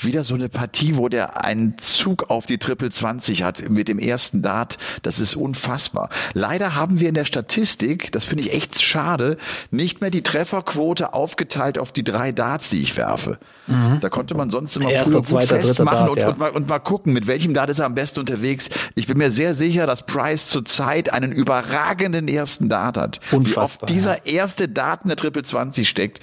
wieder 0.00 0.24
so 0.24 0.34
eine 0.34 0.48
Partie, 0.48 0.96
wo 0.96 1.08
der 1.08 1.44
ein 1.44 1.59
einen 1.60 1.78
Zug 1.78 2.30
auf 2.30 2.46
die 2.46 2.58
Triple 2.58 2.90
20 2.90 3.42
hat 3.42 3.68
mit 3.68 3.88
dem 3.88 3.98
ersten 3.98 4.42
Dart. 4.42 4.78
Das 5.02 5.20
ist 5.20 5.34
unfassbar. 5.34 6.08
Leider 6.34 6.74
haben 6.74 7.00
wir 7.00 7.08
in 7.08 7.14
der 7.14 7.24
Statistik, 7.24 8.12
das 8.12 8.24
finde 8.24 8.44
ich 8.44 8.52
echt 8.52 8.82
schade, 8.82 9.36
nicht 9.70 10.00
mehr 10.00 10.10
die 10.10 10.22
Trefferquote 10.22 11.14
aufgeteilt 11.14 11.78
auf 11.78 11.92
die 11.92 12.04
drei 12.04 12.32
Darts, 12.32 12.70
die 12.70 12.82
ich 12.82 12.96
werfe. 12.96 13.38
Mhm. 13.66 13.98
Da 14.00 14.08
konnte 14.08 14.34
man 14.34 14.50
sonst 14.50 14.76
immer 14.76 14.90
Erster, 14.90 15.22
früher 15.22 15.40
gut 15.40 15.48
festmachen 15.48 15.98
Dart, 15.98 16.10
und, 16.10 16.18
ja. 16.18 16.28
und, 16.28 16.38
mal, 16.38 16.50
und 16.50 16.68
mal 16.68 16.78
gucken, 16.78 17.12
mit 17.12 17.26
welchem 17.26 17.54
Dart 17.54 17.70
ist 17.70 17.78
er 17.78 17.86
am 17.86 17.94
besten 17.94 18.20
unterwegs. 18.20 18.70
Ich 18.94 19.06
bin 19.06 19.18
mir 19.18 19.30
sehr 19.30 19.54
sicher, 19.54 19.86
dass 19.86 20.06
Price 20.06 20.48
zurzeit 20.48 21.12
einen 21.12 21.32
überragenden 21.32 22.28
ersten 22.28 22.68
Dart 22.68 22.96
hat. 22.96 23.20
Unfassbar, 23.30 23.88
Wie 23.88 23.92
oft 23.92 23.96
dieser 23.96 24.26
ja. 24.26 24.38
erste 24.38 24.68
Dart 24.68 25.02
in 25.02 25.08
der 25.08 25.16
Triple 25.16 25.42
20 25.42 25.88
steckt, 25.88 26.20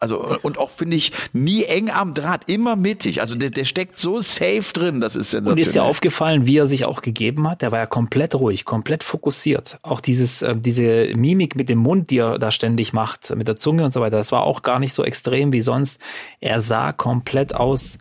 also 0.00 0.38
und 0.42 0.58
auch 0.58 0.70
finde 0.70 0.96
ich 0.96 1.12
nie 1.34 1.64
eng 1.64 1.90
am 1.90 2.14
Draht, 2.14 2.50
immer 2.50 2.74
mittig. 2.74 3.20
Also 3.20 3.36
der, 3.36 3.50
der 3.50 3.66
steckt 3.66 3.98
so 3.98 4.18
safe 4.18 4.72
drin, 4.72 5.00
das 5.00 5.14
ist 5.14 5.30
sensationell. 5.30 5.52
Und 5.52 5.58
ist 5.58 5.74
dir 5.74 5.84
aufgefallen, 5.84 6.46
wie 6.46 6.56
er 6.56 6.66
sich 6.66 6.86
auch 6.86 7.02
gegeben 7.02 7.48
hat? 7.48 7.60
Der 7.60 7.70
war 7.70 7.78
ja 7.78 7.86
komplett 7.86 8.34
ruhig, 8.34 8.64
komplett 8.64 9.04
fokussiert. 9.04 9.78
Auch 9.82 10.00
dieses 10.00 10.40
äh, 10.40 10.56
diese 10.56 11.14
Mimik 11.14 11.54
mit 11.54 11.68
dem 11.68 11.78
Mund, 11.78 12.10
die 12.10 12.18
er 12.18 12.38
da 12.38 12.50
ständig 12.50 12.94
macht, 12.94 13.34
mit 13.36 13.46
der 13.46 13.56
Zunge 13.56 13.84
und 13.84 13.92
so 13.92 14.00
weiter, 14.00 14.16
das 14.16 14.32
war 14.32 14.44
auch 14.44 14.62
gar 14.62 14.78
nicht 14.78 14.94
so 14.94 15.04
extrem 15.04 15.52
wie 15.52 15.60
sonst. 15.60 16.00
Er 16.40 16.60
sah 16.60 16.92
komplett 16.92 17.54
aus, 17.54 17.98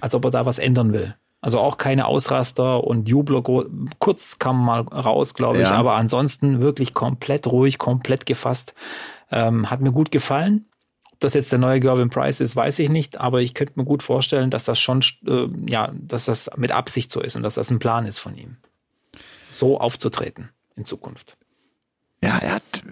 als 0.00 0.14
ob 0.14 0.24
er 0.24 0.30
da 0.30 0.46
was 0.46 0.60
ändern 0.60 0.92
will. 0.92 1.16
Also 1.40 1.58
auch 1.58 1.76
keine 1.76 2.06
Ausraster 2.06 2.84
und 2.84 3.08
Jubler. 3.08 3.42
Kurz 3.98 4.38
kam 4.38 4.64
mal 4.64 4.82
raus, 4.82 5.34
glaube 5.34 5.56
ich, 5.56 5.64
ja. 5.64 5.72
aber 5.72 5.94
ansonsten 5.94 6.60
wirklich 6.60 6.94
komplett 6.94 7.48
ruhig, 7.48 7.78
komplett 7.78 8.26
gefasst. 8.26 8.74
Ähm, 9.32 9.68
hat 9.68 9.80
mir 9.80 9.90
gut 9.90 10.12
gefallen. 10.12 10.66
Das 11.22 11.34
jetzt 11.34 11.52
der 11.52 11.58
neue 11.58 11.80
Gervin 11.80 12.10
Price 12.10 12.40
ist, 12.40 12.56
weiß 12.56 12.78
ich 12.80 12.88
nicht, 12.88 13.18
aber 13.18 13.40
ich 13.40 13.54
könnte 13.54 13.74
mir 13.76 13.84
gut 13.84 14.02
vorstellen, 14.02 14.50
dass 14.50 14.64
das 14.64 14.78
schon, 14.78 15.04
äh, 15.26 15.46
ja, 15.68 15.92
dass 15.94 16.24
das 16.24 16.50
mit 16.56 16.72
Absicht 16.72 17.12
so 17.12 17.20
ist 17.20 17.36
und 17.36 17.42
dass 17.42 17.54
das 17.54 17.70
ein 17.70 17.78
Plan 17.78 18.06
ist 18.06 18.18
von 18.18 18.36
ihm. 18.36 18.56
So 19.50 19.78
aufzutreten 19.78 20.50
in 20.76 20.84
Zukunft. 20.84 21.36
Ja, 22.22 22.38
er 22.38 22.54
hat 22.54 22.82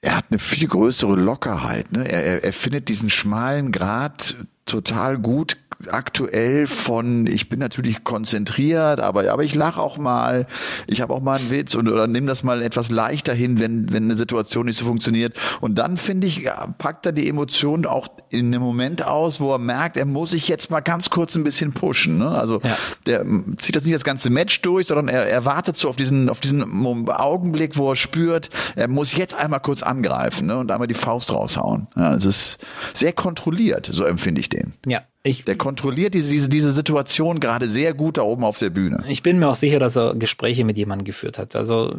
er 0.00 0.16
hat 0.16 0.26
eine 0.30 0.38
viel 0.38 0.68
größere 0.68 1.16
Lockerheit. 1.16 1.90
Ne? 1.92 2.08
Er, 2.08 2.24
er, 2.24 2.44
er 2.44 2.52
findet 2.52 2.88
diesen 2.88 3.10
schmalen 3.10 3.72
Grat 3.72 4.36
total 4.68 5.18
gut 5.18 5.56
aktuell 5.86 6.66
von, 6.66 7.26
ich 7.26 7.48
bin 7.48 7.60
natürlich 7.60 8.02
konzentriert, 8.02 8.98
aber, 8.98 9.30
aber 9.30 9.44
ich 9.44 9.54
lache 9.54 9.80
auch 9.80 9.96
mal, 9.96 10.46
ich 10.88 11.00
habe 11.00 11.14
auch 11.14 11.20
mal 11.20 11.38
einen 11.38 11.50
Witz 11.50 11.76
und, 11.76 11.88
oder 11.88 12.08
nimm 12.08 12.26
das 12.26 12.42
mal 12.42 12.62
etwas 12.62 12.90
leichter 12.90 13.32
hin, 13.32 13.60
wenn, 13.60 13.92
wenn 13.92 14.04
eine 14.04 14.16
Situation 14.16 14.66
nicht 14.66 14.78
so 14.78 14.84
funktioniert. 14.84 15.38
Und 15.60 15.76
dann, 15.76 15.96
finde 15.96 16.26
ich, 16.26 16.48
packt 16.78 17.06
er 17.06 17.12
die 17.12 17.28
Emotionen 17.28 17.86
auch 17.86 18.08
in 18.30 18.46
einem 18.46 18.62
Moment 18.62 19.04
aus, 19.04 19.40
wo 19.40 19.52
er 19.52 19.58
merkt, 19.58 19.96
er 19.96 20.04
muss 20.04 20.32
sich 20.32 20.48
jetzt 20.48 20.70
mal 20.70 20.80
ganz 20.80 21.10
kurz 21.10 21.36
ein 21.36 21.44
bisschen 21.44 21.72
pushen. 21.72 22.18
Ne? 22.18 22.28
Also 22.28 22.60
ja. 22.62 22.76
der 23.06 23.24
zieht 23.58 23.76
das 23.76 23.84
nicht 23.84 23.94
das 23.94 24.04
ganze 24.04 24.30
Match 24.30 24.60
durch, 24.62 24.88
sondern 24.88 25.06
er, 25.06 25.28
er 25.28 25.44
wartet 25.44 25.76
so 25.76 25.88
auf 25.88 25.96
diesen, 25.96 26.28
auf 26.28 26.40
diesen 26.40 27.08
Augenblick, 27.08 27.76
wo 27.76 27.90
er 27.90 27.96
spürt, 27.96 28.50
er 28.74 28.88
muss 28.88 29.14
jetzt 29.14 29.34
einmal 29.34 29.60
kurz 29.60 29.84
angreifen 29.84 30.48
ne? 30.48 30.58
und 30.58 30.72
einmal 30.72 30.88
die 30.88 30.94
Faust 30.94 31.32
raushauen. 31.32 31.86
Ja, 31.94 32.14
es 32.14 32.24
ist 32.24 32.58
sehr 32.94 33.12
kontrolliert, 33.12 33.86
so 33.86 34.04
empfinde 34.04 34.40
ich 34.40 34.48
den. 34.48 34.57
Ja, 34.86 35.06
ich, 35.24 35.44
der 35.44 35.56
kontrolliert 35.56 36.14
diese, 36.14 36.48
diese, 36.48 36.70
Situation 36.70 37.40
gerade 37.40 37.68
sehr 37.68 37.92
gut 37.92 38.18
da 38.18 38.22
oben 38.22 38.44
auf 38.44 38.58
der 38.58 38.70
Bühne. 38.70 39.04
Ich 39.08 39.22
bin 39.22 39.38
mir 39.38 39.48
auch 39.48 39.56
sicher, 39.56 39.80
dass 39.80 39.96
er 39.96 40.14
Gespräche 40.14 40.64
mit 40.64 40.78
jemandem 40.78 41.04
geführt 41.04 41.38
hat. 41.38 41.56
Also 41.56 41.96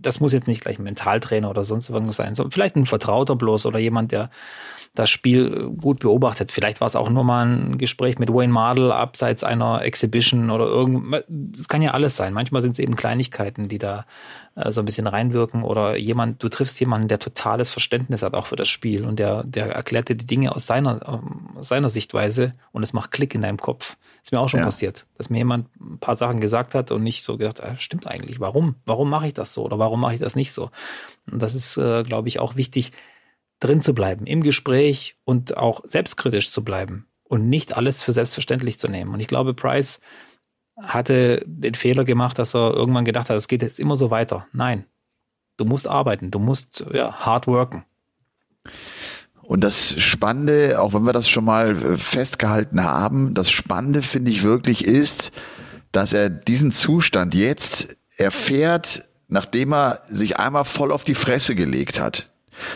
das 0.00 0.20
muss 0.20 0.34
jetzt 0.34 0.46
nicht 0.46 0.60
gleich 0.60 0.78
ein 0.78 0.84
Mentaltrainer 0.84 1.48
oder 1.48 1.64
sonst 1.64 1.88
irgendwas 1.88 2.16
sein, 2.16 2.34
sondern 2.34 2.52
vielleicht 2.52 2.76
ein 2.76 2.86
Vertrauter 2.86 3.36
bloß 3.36 3.64
oder 3.64 3.78
jemand, 3.78 4.12
der 4.12 4.30
das 4.94 5.10
Spiel 5.10 5.70
gut 5.80 6.00
beobachtet. 6.00 6.50
Vielleicht 6.50 6.80
war 6.80 6.88
es 6.88 6.96
auch 6.96 7.08
nur 7.08 7.24
mal 7.24 7.46
ein 7.46 7.78
Gespräch 7.78 8.18
mit 8.18 8.32
Wayne 8.32 8.52
Mardell 8.52 8.92
abseits 8.92 9.44
einer 9.44 9.82
Exhibition 9.82 10.50
oder 10.50 10.66
irgend. 10.66 11.24
Das 11.28 11.68
kann 11.68 11.82
ja 11.82 11.92
alles 11.92 12.16
sein. 12.16 12.34
Manchmal 12.34 12.62
sind 12.62 12.72
es 12.72 12.78
eben 12.78 12.96
Kleinigkeiten, 12.96 13.68
die 13.68 13.78
da 13.78 14.06
äh, 14.56 14.72
so 14.72 14.82
ein 14.82 14.84
bisschen 14.84 15.06
reinwirken 15.06 15.62
oder 15.62 15.96
jemand, 15.96 16.42
du 16.42 16.48
triffst 16.48 16.80
jemanden, 16.80 17.08
der 17.08 17.18
totales 17.18 17.70
Verständnis 17.70 18.22
hat 18.22 18.34
auch 18.34 18.46
für 18.46 18.56
das 18.56 18.68
Spiel 18.68 19.04
und 19.04 19.18
der, 19.18 19.44
der 19.44 19.70
erklärt 19.70 20.08
dir 20.08 20.16
die 20.16 20.26
Dinge 20.26 20.54
aus 20.54 20.66
seiner, 20.66 21.22
aus 21.56 21.68
seiner 21.68 21.88
Sichtweise 21.88 22.52
und 22.72 22.82
es 22.82 22.92
macht 22.92 23.10
Klick 23.10 23.34
in 23.34 23.42
deinem 23.42 23.58
Kopf. 23.58 23.96
Ist 24.22 24.32
mir 24.32 24.40
auch 24.40 24.48
schon 24.48 24.60
ja. 24.60 24.66
passiert, 24.66 25.06
dass 25.16 25.30
mir 25.30 25.38
jemand 25.38 25.68
ein 25.80 25.98
paar 25.98 26.16
Sachen 26.16 26.40
gesagt 26.40 26.74
hat 26.74 26.90
und 26.90 27.02
nicht 27.02 27.22
so 27.22 27.36
gedacht, 27.36 27.62
ah, 27.62 27.76
stimmt 27.78 28.06
eigentlich, 28.06 28.40
warum? 28.40 28.76
Warum 28.84 29.10
mache 29.10 29.28
ich 29.28 29.34
das 29.34 29.54
so 29.54 29.64
oder 29.64 29.78
warum 29.78 30.00
mache 30.00 30.14
ich 30.14 30.20
das 30.20 30.36
nicht 30.36 30.52
so? 30.52 30.70
Und 31.30 31.40
das 31.42 31.54
ist, 31.54 31.76
äh, 31.76 32.02
glaube 32.02 32.28
ich, 32.28 32.38
auch 32.38 32.56
wichtig, 32.56 32.92
drin 33.60 33.82
zu 33.82 33.94
bleiben, 33.94 34.26
im 34.26 34.42
Gespräch 34.42 35.16
und 35.24 35.56
auch 35.56 35.82
selbstkritisch 35.84 36.50
zu 36.50 36.62
bleiben 36.62 37.06
und 37.24 37.48
nicht 37.48 37.76
alles 37.76 38.02
für 38.02 38.12
selbstverständlich 38.12 38.78
zu 38.78 38.88
nehmen. 38.88 39.12
Und 39.12 39.20
ich 39.20 39.26
glaube, 39.26 39.54
Price 39.54 40.00
hatte 40.80 41.42
den 41.44 41.74
Fehler 41.74 42.04
gemacht, 42.04 42.38
dass 42.38 42.54
er 42.54 42.72
irgendwann 42.72 43.04
gedacht 43.04 43.30
hat, 43.30 43.36
es 43.36 43.48
geht 43.48 43.62
jetzt 43.62 43.80
immer 43.80 43.96
so 43.96 44.10
weiter. 44.10 44.46
Nein, 44.52 44.84
du 45.56 45.64
musst 45.64 45.88
arbeiten, 45.88 46.30
du 46.30 46.38
musst 46.38 46.84
ja, 46.92 47.12
hard 47.12 47.46
worken. 47.46 47.84
Und 49.48 49.62
das 49.62 49.98
Spannende, 49.98 50.78
auch 50.78 50.92
wenn 50.92 51.06
wir 51.06 51.14
das 51.14 51.26
schon 51.26 51.46
mal 51.46 51.70
äh, 51.70 51.96
festgehalten 51.96 52.84
haben, 52.84 53.32
das 53.32 53.50
Spannende 53.50 54.02
finde 54.02 54.30
ich 54.30 54.42
wirklich 54.42 54.84
ist, 54.84 55.32
dass 55.90 56.12
er 56.12 56.28
diesen 56.28 56.70
Zustand 56.70 57.34
jetzt 57.34 57.96
erfährt, 58.18 59.06
nachdem 59.26 59.72
er 59.72 60.02
sich 60.06 60.38
einmal 60.38 60.66
voll 60.66 60.92
auf 60.92 61.02
die 61.02 61.14
Fresse 61.14 61.54
gelegt 61.54 61.98
hat. 61.98 62.28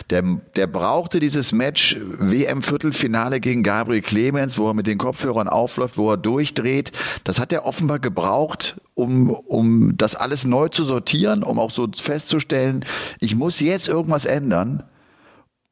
Der, 0.09 0.23
der 0.55 0.65
brauchte 0.65 1.19
dieses 1.19 1.51
Match 1.51 1.95
WM-Viertelfinale 1.99 3.39
gegen 3.39 3.61
Gabriel 3.61 4.01
Clemens, 4.01 4.57
wo 4.57 4.67
er 4.69 4.73
mit 4.73 4.87
den 4.87 4.97
Kopfhörern 4.97 5.47
aufläuft, 5.47 5.99
wo 5.99 6.09
er 6.09 6.17
durchdreht. 6.17 6.91
Das 7.23 7.39
hat 7.39 7.53
er 7.53 7.67
offenbar 7.67 7.99
gebraucht, 7.99 8.81
um, 8.95 9.29
um 9.29 9.95
das 9.95 10.15
alles 10.15 10.43
neu 10.43 10.69
zu 10.69 10.83
sortieren, 10.85 11.43
um 11.43 11.59
auch 11.59 11.69
so 11.69 11.87
festzustellen, 11.95 12.83
ich 13.19 13.35
muss 13.35 13.59
jetzt 13.59 13.87
irgendwas 13.87 14.25
ändern. 14.25 14.81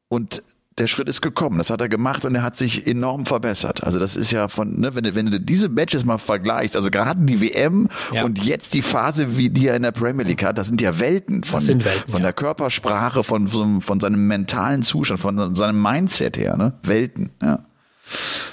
Und 0.06 0.44
der 0.78 0.86
Schritt 0.86 1.08
ist 1.08 1.20
gekommen. 1.20 1.58
Das 1.58 1.70
hat 1.70 1.80
er 1.80 1.88
gemacht 1.88 2.24
und 2.24 2.34
er 2.34 2.42
hat 2.42 2.56
sich 2.56 2.86
enorm 2.86 3.26
verbessert. 3.26 3.84
Also 3.84 3.98
das 3.98 4.16
ist 4.16 4.32
ja 4.32 4.48
von, 4.48 4.80
ne, 4.80 4.94
wenn 4.94 5.04
du, 5.04 5.14
wenn 5.14 5.30
du 5.30 5.40
diese 5.40 5.68
Matches 5.68 6.04
mal 6.04 6.18
vergleichst, 6.18 6.76
also 6.76 6.90
gerade 6.90 7.20
die 7.24 7.40
WM 7.40 7.88
ja. 8.12 8.24
und 8.24 8.42
jetzt 8.42 8.74
die 8.74 8.82
Phase, 8.82 9.36
wie 9.36 9.50
die 9.50 9.66
er 9.66 9.76
in 9.76 9.82
der 9.82 9.92
Premier 9.92 10.24
League 10.24 10.42
hat, 10.44 10.56
das 10.56 10.68
sind 10.68 10.80
ja 10.80 10.98
Welten 10.98 11.44
von, 11.44 11.66
Welten, 11.66 11.82
von 12.10 12.20
ja. 12.20 12.26
der 12.26 12.32
Körpersprache, 12.32 13.22
von, 13.22 13.48
von, 13.48 13.80
von 13.80 14.00
seinem 14.00 14.26
mentalen 14.26 14.82
Zustand, 14.82 15.20
von 15.20 15.54
seinem 15.54 15.80
Mindset 15.80 16.38
her, 16.38 16.56
ne? 16.56 16.74
Welten, 16.82 17.30
ja. 17.42 17.60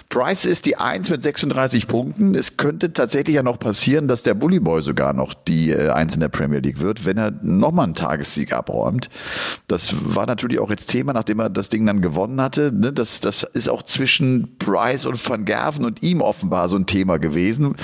Price 0.10 0.46
ist 0.46 0.66
die 0.66 0.76
Eins 0.76 1.12
mit 1.12 1.22
36 1.22 1.88
Punkten. 1.88 2.34
Es 2.34 2.58
könnte 2.58 2.94
tatsächlich 2.94 3.36
ja 3.36 3.44
noch 3.44 3.60
passieren, 3.60 4.08
dass 4.08 4.24
der 4.24 4.34
Bully 4.34 4.60
Boy 4.60 4.82
sogar 4.82 5.14
noch 5.14 5.36
die 5.36 5.70
äh, 5.70 5.90
Eins 5.90 6.16
in 6.16 6.20
der 6.20 6.30
Premier 6.30 6.60
League 6.60 6.80
wird, 6.80 7.06
wenn 7.06 7.18
er 7.18 7.30
nochmal 7.44 7.86
einen 7.86 7.94
Tagessieg 7.94 8.52
abräumt. 8.52 9.12
Das 9.68 10.16
war 10.16 10.26
natürlich 10.26 10.58
auch 10.58 10.72
jetzt 10.72 10.88
Thema, 10.88 11.14
nachdem 11.14 11.40
er 11.40 11.52
das 11.52 11.70
Ding 11.70 11.86
dann 11.86 12.02
gewonnen 12.02 12.42
hatte. 12.42 12.72
Ne? 12.74 12.92
Das, 12.92 13.20
das 13.20 13.44
ist 13.44 13.70
auch 13.70 13.84
zwischen 13.84 14.58
Price 14.58 15.06
und 15.06 15.30
Van 15.30 15.46
Gerven 15.46 15.86
und 15.86 16.02
ihm 16.02 16.22
offenbar 16.22 16.70
so 16.70 16.76
ein 16.76 16.88
Thema 16.88 17.20
gewesen. 17.20 17.76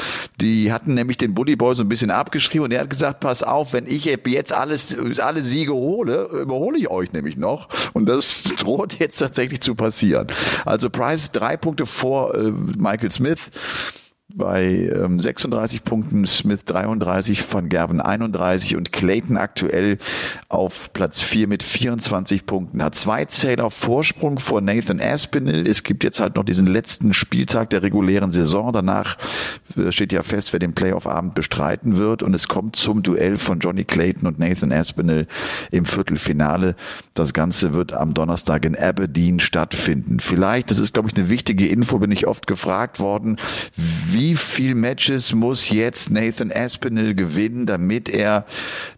Die 0.42 0.74
hatten 0.74 0.96
nämlich 0.96 1.18
den 1.18 1.36
Bully 1.36 1.56
Boy 1.56 1.76
so 1.76 1.84
ein 1.84 1.90
bisschen 1.90 2.10
abgeschrieben 2.10 2.66
und 2.66 2.72
er 2.72 2.82
hat 2.82 2.90
gesagt, 2.90 3.20
pass 3.20 3.44
auf, 3.44 3.74
wenn 3.74 3.86
ich 3.86 4.06
jetzt 4.06 4.52
alles, 4.52 4.98
alle 5.20 5.44
Siege 5.44 5.74
hole, 5.74 6.28
überhole 6.42 6.80
ich 6.80 6.90
euch 6.90 7.14
nämlich 7.14 7.38
noch. 7.38 7.70
Und 7.94 8.08
das 8.08 8.44
droht 8.58 8.98
jetzt 8.98 9.18
tatsächlich 9.18 9.62
zu 9.62 9.76
passieren. 9.76 10.26
Also 10.66 10.90
Price 10.90 11.32
drei 11.32 11.56
Punkte 11.66 11.88
vor 11.88 12.36
äh, 12.36 12.52
Michael 12.78 13.12
Smith 13.12 13.50
bei 14.34 14.90
ähm, 14.92 15.20
36 15.20 15.84
Punkten, 15.84 16.26
Smith 16.26 16.66
33, 16.66 17.44
Van 17.54 17.70
Gerven 17.70 18.02
31 18.02 18.76
und 18.76 18.92
Clayton 18.92 19.38
aktuell 19.38 20.00
auf 20.50 20.92
Platz 20.94 21.22
4 21.22 21.48
mit 21.48 21.62
24 21.62 22.48
Punkten. 22.48 22.84
Hat 22.84 22.96
zwei 22.96 23.26
Zähler 23.26 23.70
Vorsprung 23.70 24.40
vor 24.40 24.62
Nathan 24.62 25.00
Aspinall. 25.00 25.68
Es 25.68 25.84
gibt 25.84 26.04
jetzt 26.04 26.20
halt 26.20 26.38
noch 26.38 26.44
diesen 26.44 26.66
letzten 26.66 27.14
Spieltag 27.14 27.70
der 27.70 27.84
regulären 27.84 28.32
Saison. 28.32 28.74
Danach 28.74 29.18
äh, 29.78 29.92
steht 29.92 30.12
ja 30.12 30.24
fest, 30.24 30.54
wer 30.54 30.60
den 30.60 30.74
Playoff-Abend 30.74 31.36
bestreiten 31.36 31.98
wird 31.98 32.24
und 32.24 32.34
es 32.34 32.48
kommt 32.48 32.76
zum 32.76 33.04
Duell 33.04 33.38
von 33.38 33.60
Johnny 33.60 33.84
Clayton 33.84 34.28
und 34.28 34.40
Nathan 34.40 34.72
Aspinall 34.72 35.28
im 35.70 35.86
Viertelfinale. 35.86 36.76
Das 37.14 37.34
Ganze 37.34 37.74
wird 37.74 37.94
am 37.94 38.16
Donnerstag 38.16 38.66
in 38.66 38.76
Aberdeen 38.76 39.40
stattfinden. 39.40 40.20
Vielleicht, 40.20 40.72
das 40.72 40.80
ist 40.80 40.94
glaube 40.94 41.10
ich 41.10 41.16
eine 41.16 41.30
wichtige 41.30 41.68
Info, 41.68 42.00
bin 42.00 42.12
ich 42.12 42.26
oft 42.26 42.48
gefragt 42.48 43.00
worden, 43.00 43.38
wie 44.16 44.36
viel 44.36 44.76
Matches 44.76 45.34
muss 45.34 45.70
jetzt 45.70 46.10
Nathan 46.10 46.52
Aspinall 46.52 47.14
gewinnen, 47.14 47.66
damit 47.66 48.10
er, 48.10 48.46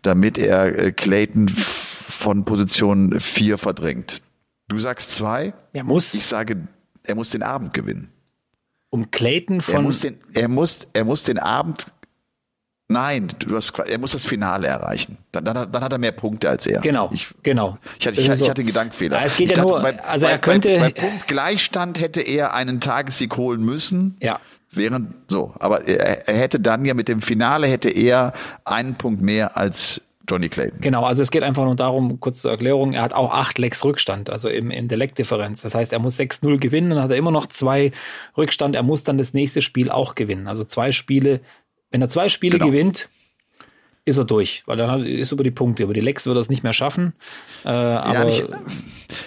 damit 0.03 0.37
er 0.37 0.77
äh, 0.77 0.91
Clayton 0.91 1.49
von 1.49 2.45
Position 2.45 3.19
4 3.19 3.57
verdrängt? 3.57 4.21
Du 4.67 4.77
sagst 4.77 5.11
zwei? 5.11 5.53
Er 5.73 5.83
muss. 5.83 6.13
Ich 6.13 6.25
sage, 6.25 6.67
er 7.03 7.15
muss 7.15 7.31
den 7.31 7.41
Abend 7.43 7.73
gewinnen. 7.73 8.09
Um 8.89 9.11
Clayton 9.11 9.61
von. 9.61 9.75
Er 9.75 9.81
muss 9.81 9.99
den, 10.01 10.17
er 10.33 10.47
muss, 10.47 10.87
er 10.93 11.03
muss 11.03 11.23
den 11.23 11.39
Abend 11.39 11.87
Nein, 12.89 13.27
du 13.39 13.53
hast, 13.57 13.77
er 13.79 13.97
muss 13.97 14.13
das 14.13 14.25
Finale 14.25 14.67
erreichen. 14.67 15.17
Dann, 15.33 15.43
dann, 15.43 15.69
dann 15.69 15.83
hat 15.83 15.91
er 15.91 15.97
mehr 15.97 16.13
Punkte 16.13 16.49
als 16.49 16.65
er. 16.67 16.79
Genau, 16.79 17.09
ich, 17.11 17.27
genau. 17.43 17.77
Ich 17.99 18.07
hatte, 18.07 18.21
ich, 18.21 18.29
ich, 18.29 18.49
hatte 18.49 18.61
einen 18.61 18.67
Gedankenfehler. 18.67 19.21
es 19.23 19.35
geht 19.35 19.49
ja 19.49 19.55
dachte, 19.55 19.69
nur, 19.69 19.81
bei, 19.81 20.01
also 20.03 20.25
er 20.25 20.39
könnte. 20.39 20.69
Bei, 20.79 20.91
bei 20.91 21.01
Punkt 21.01 21.27
Gleichstand 21.27 21.99
hätte 21.99 22.21
er 22.21 22.53
einen 22.53 22.79
Tagessieg 22.79 23.35
holen 23.35 23.61
müssen. 23.61 24.15
Ja. 24.21 24.39
Während 24.71 25.13
so, 25.27 25.53
aber 25.59 25.87
er, 25.87 26.27
er 26.27 26.37
hätte 26.37 26.59
dann 26.59 26.85
ja 26.85 26.93
mit 26.93 27.07
dem 27.07 27.21
Finale 27.21 27.67
hätte 27.67 27.89
er 27.89 28.33
einen 28.65 28.95
Punkt 28.95 29.21
mehr 29.21 29.57
als 29.57 30.07
Johnny 30.29 30.49
Clayton. 30.49 30.81
Genau, 30.81 31.05
also 31.05 31.23
es 31.23 31.31
geht 31.31 31.43
einfach 31.43 31.63
nur 31.63 31.75
darum, 31.75 32.19
kurz 32.19 32.41
zur 32.41 32.51
Erklärung, 32.51 32.93
er 32.93 33.01
hat 33.01 33.13
auch 33.13 33.33
acht 33.33 33.57
Lecks 33.57 33.83
Rückstand, 33.83 34.29
also 34.29 34.49
im 34.49 34.71
Intellektdifferenz. 34.71 35.61
Das 35.61 35.73
heißt, 35.73 35.93
er 35.93 35.99
muss 35.99 36.19
6-0 36.19 36.57
gewinnen, 36.57 36.89
dann 36.89 37.01
hat 37.01 37.11
er 37.11 37.17
immer 37.17 37.31
noch 37.31 37.47
zwei 37.47 37.91
Rückstand, 38.35 38.75
er 38.75 38.83
muss 38.83 39.03
dann 39.03 39.17
das 39.17 39.33
nächste 39.33 39.61
Spiel 39.61 39.89
auch 39.89 40.15
gewinnen. 40.15 40.47
Also 40.47 40.65
zwei 40.65 40.91
Spiele, 40.91 41.39
wenn 41.91 42.01
er 42.01 42.09
zwei 42.09 42.27
Spiele 42.29 42.59
genau. 42.59 42.71
gewinnt, 42.71 43.09
ist 44.07 44.17
er 44.17 44.23
durch, 44.23 44.63
weil 44.65 44.77
dann 44.77 45.05
ist 45.05 45.33
über 45.33 45.43
die 45.43 45.51
Punkte, 45.51 45.83
über 45.83 45.93
die 45.93 45.99
Lecks 45.99 46.25
wird 46.25 46.37
er 46.37 46.39
es 46.39 46.49
nicht 46.49 46.63
mehr 46.63 46.71
schaffen. 46.71 47.11
Äh, 47.65 47.69
aber 47.69 48.13
ja, 48.13 48.25
ich, 48.25 48.45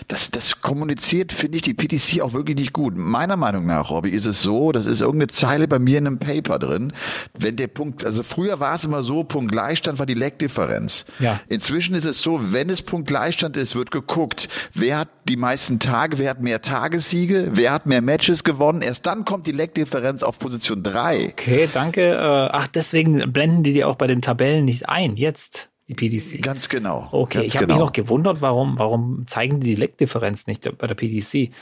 das, 0.08 0.30
das 0.30 0.62
kommuniziert, 0.62 1.32
finde 1.32 1.56
ich, 1.56 1.62
die 1.62 1.74
PTC 1.74 2.22
auch 2.22 2.32
wirklich 2.32 2.56
nicht 2.56 2.72
gut. 2.72 2.96
Meiner 2.96 3.36
Meinung 3.36 3.66
nach, 3.66 3.90
Robby, 3.90 4.08
ist 4.08 4.24
es 4.24 4.40
so, 4.40 4.72
das 4.72 4.86
ist 4.86 5.02
irgendeine 5.02 5.28
Zeile 5.28 5.68
bei 5.68 5.78
mir 5.78 5.98
in 5.98 6.06
einem 6.06 6.18
Paper 6.18 6.58
drin. 6.58 6.94
Wenn 7.36 7.56
der 7.56 7.66
Punkt, 7.66 8.06
also 8.06 8.22
früher 8.22 8.58
war 8.58 8.74
es 8.74 8.84
immer 8.84 9.02
so, 9.02 9.22
Punkt 9.22 9.52
Gleichstand 9.52 9.98
war 9.98 10.06
die 10.06 10.14
Leckdifferenz. 10.14 11.04
Ja. 11.18 11.40
Inzwischen 11.48 11.94
ist 11.94 12.06
es 12.06 12.22
so, 12.22 12.52
wenn 12.52 12.70
es 12.70 12.80
Punkt 12.80 13.06
Gleichstand 13.06 13.58
ist, 13.58 13.76
wird 13.76 13.90
geguckt, 13.90 14.48
wer 14.72 15.00
hat 15.00 15.08
die 15.30 15.36
meisten 15.36 15.78
Tage, 15.78 16.18
wer 16.18 16.30
hat 16.30 16.40
mehr 16.40 16.60
Tagessiege, 16.60 17.50
wer 17.52 17.72
hat 17.72 17.86
mehr 17.86 18.02
Matches 18.02 18.42
gewonnen. 18.42 18.82
Erst 18.82 19.06
dann 19.06 19.24
kommt 19.24 19.46
die 19.46 19.52
Leckdifferenz 19.52 20.24
auf 20.24 20.40
Position 20.40 20.82
drei. 20.82 21.28
Okay, 21.30 21.68
danke. 21.72 22.10
Äh, 22.10 22.16
ach, 22.16 22.66
deswegen 22.66 23.32
blenden 23.32 23.62
die 23.62 23.72
die 23.72 23.84
auch 23.84 23.94
bei 23.94 24.08
den 24.08 24.22
Tabellen 24.22 24.64
nicht 24.64 24.88
ein, 24.88 25.16
jetzt 25.16 25.68
die 25.88 25.94
PDC. 25.94 26.42
Ganz 26.42 26.68
genau. 26.68 27.08
Okay, 27.12 27.38
ganz 27.38 27.46
ich 27.46 27.56
habe 27.56 27.66
genau. 27.66 27.78
mich 27.78 27.84
noch 27.86 27.92
gewundert, 27.92 28.42
warum, 28.42 28.76
warum 28.78 29.24
zeigen 29.28 29.60
die 29.60 29.68
die 29.68 29.76
Leckdifferenz 29.76 30.48
nicht 30.48 30.68
bei 30.76 30.86
der 30.88 30.96
PDC? 30.96 31.52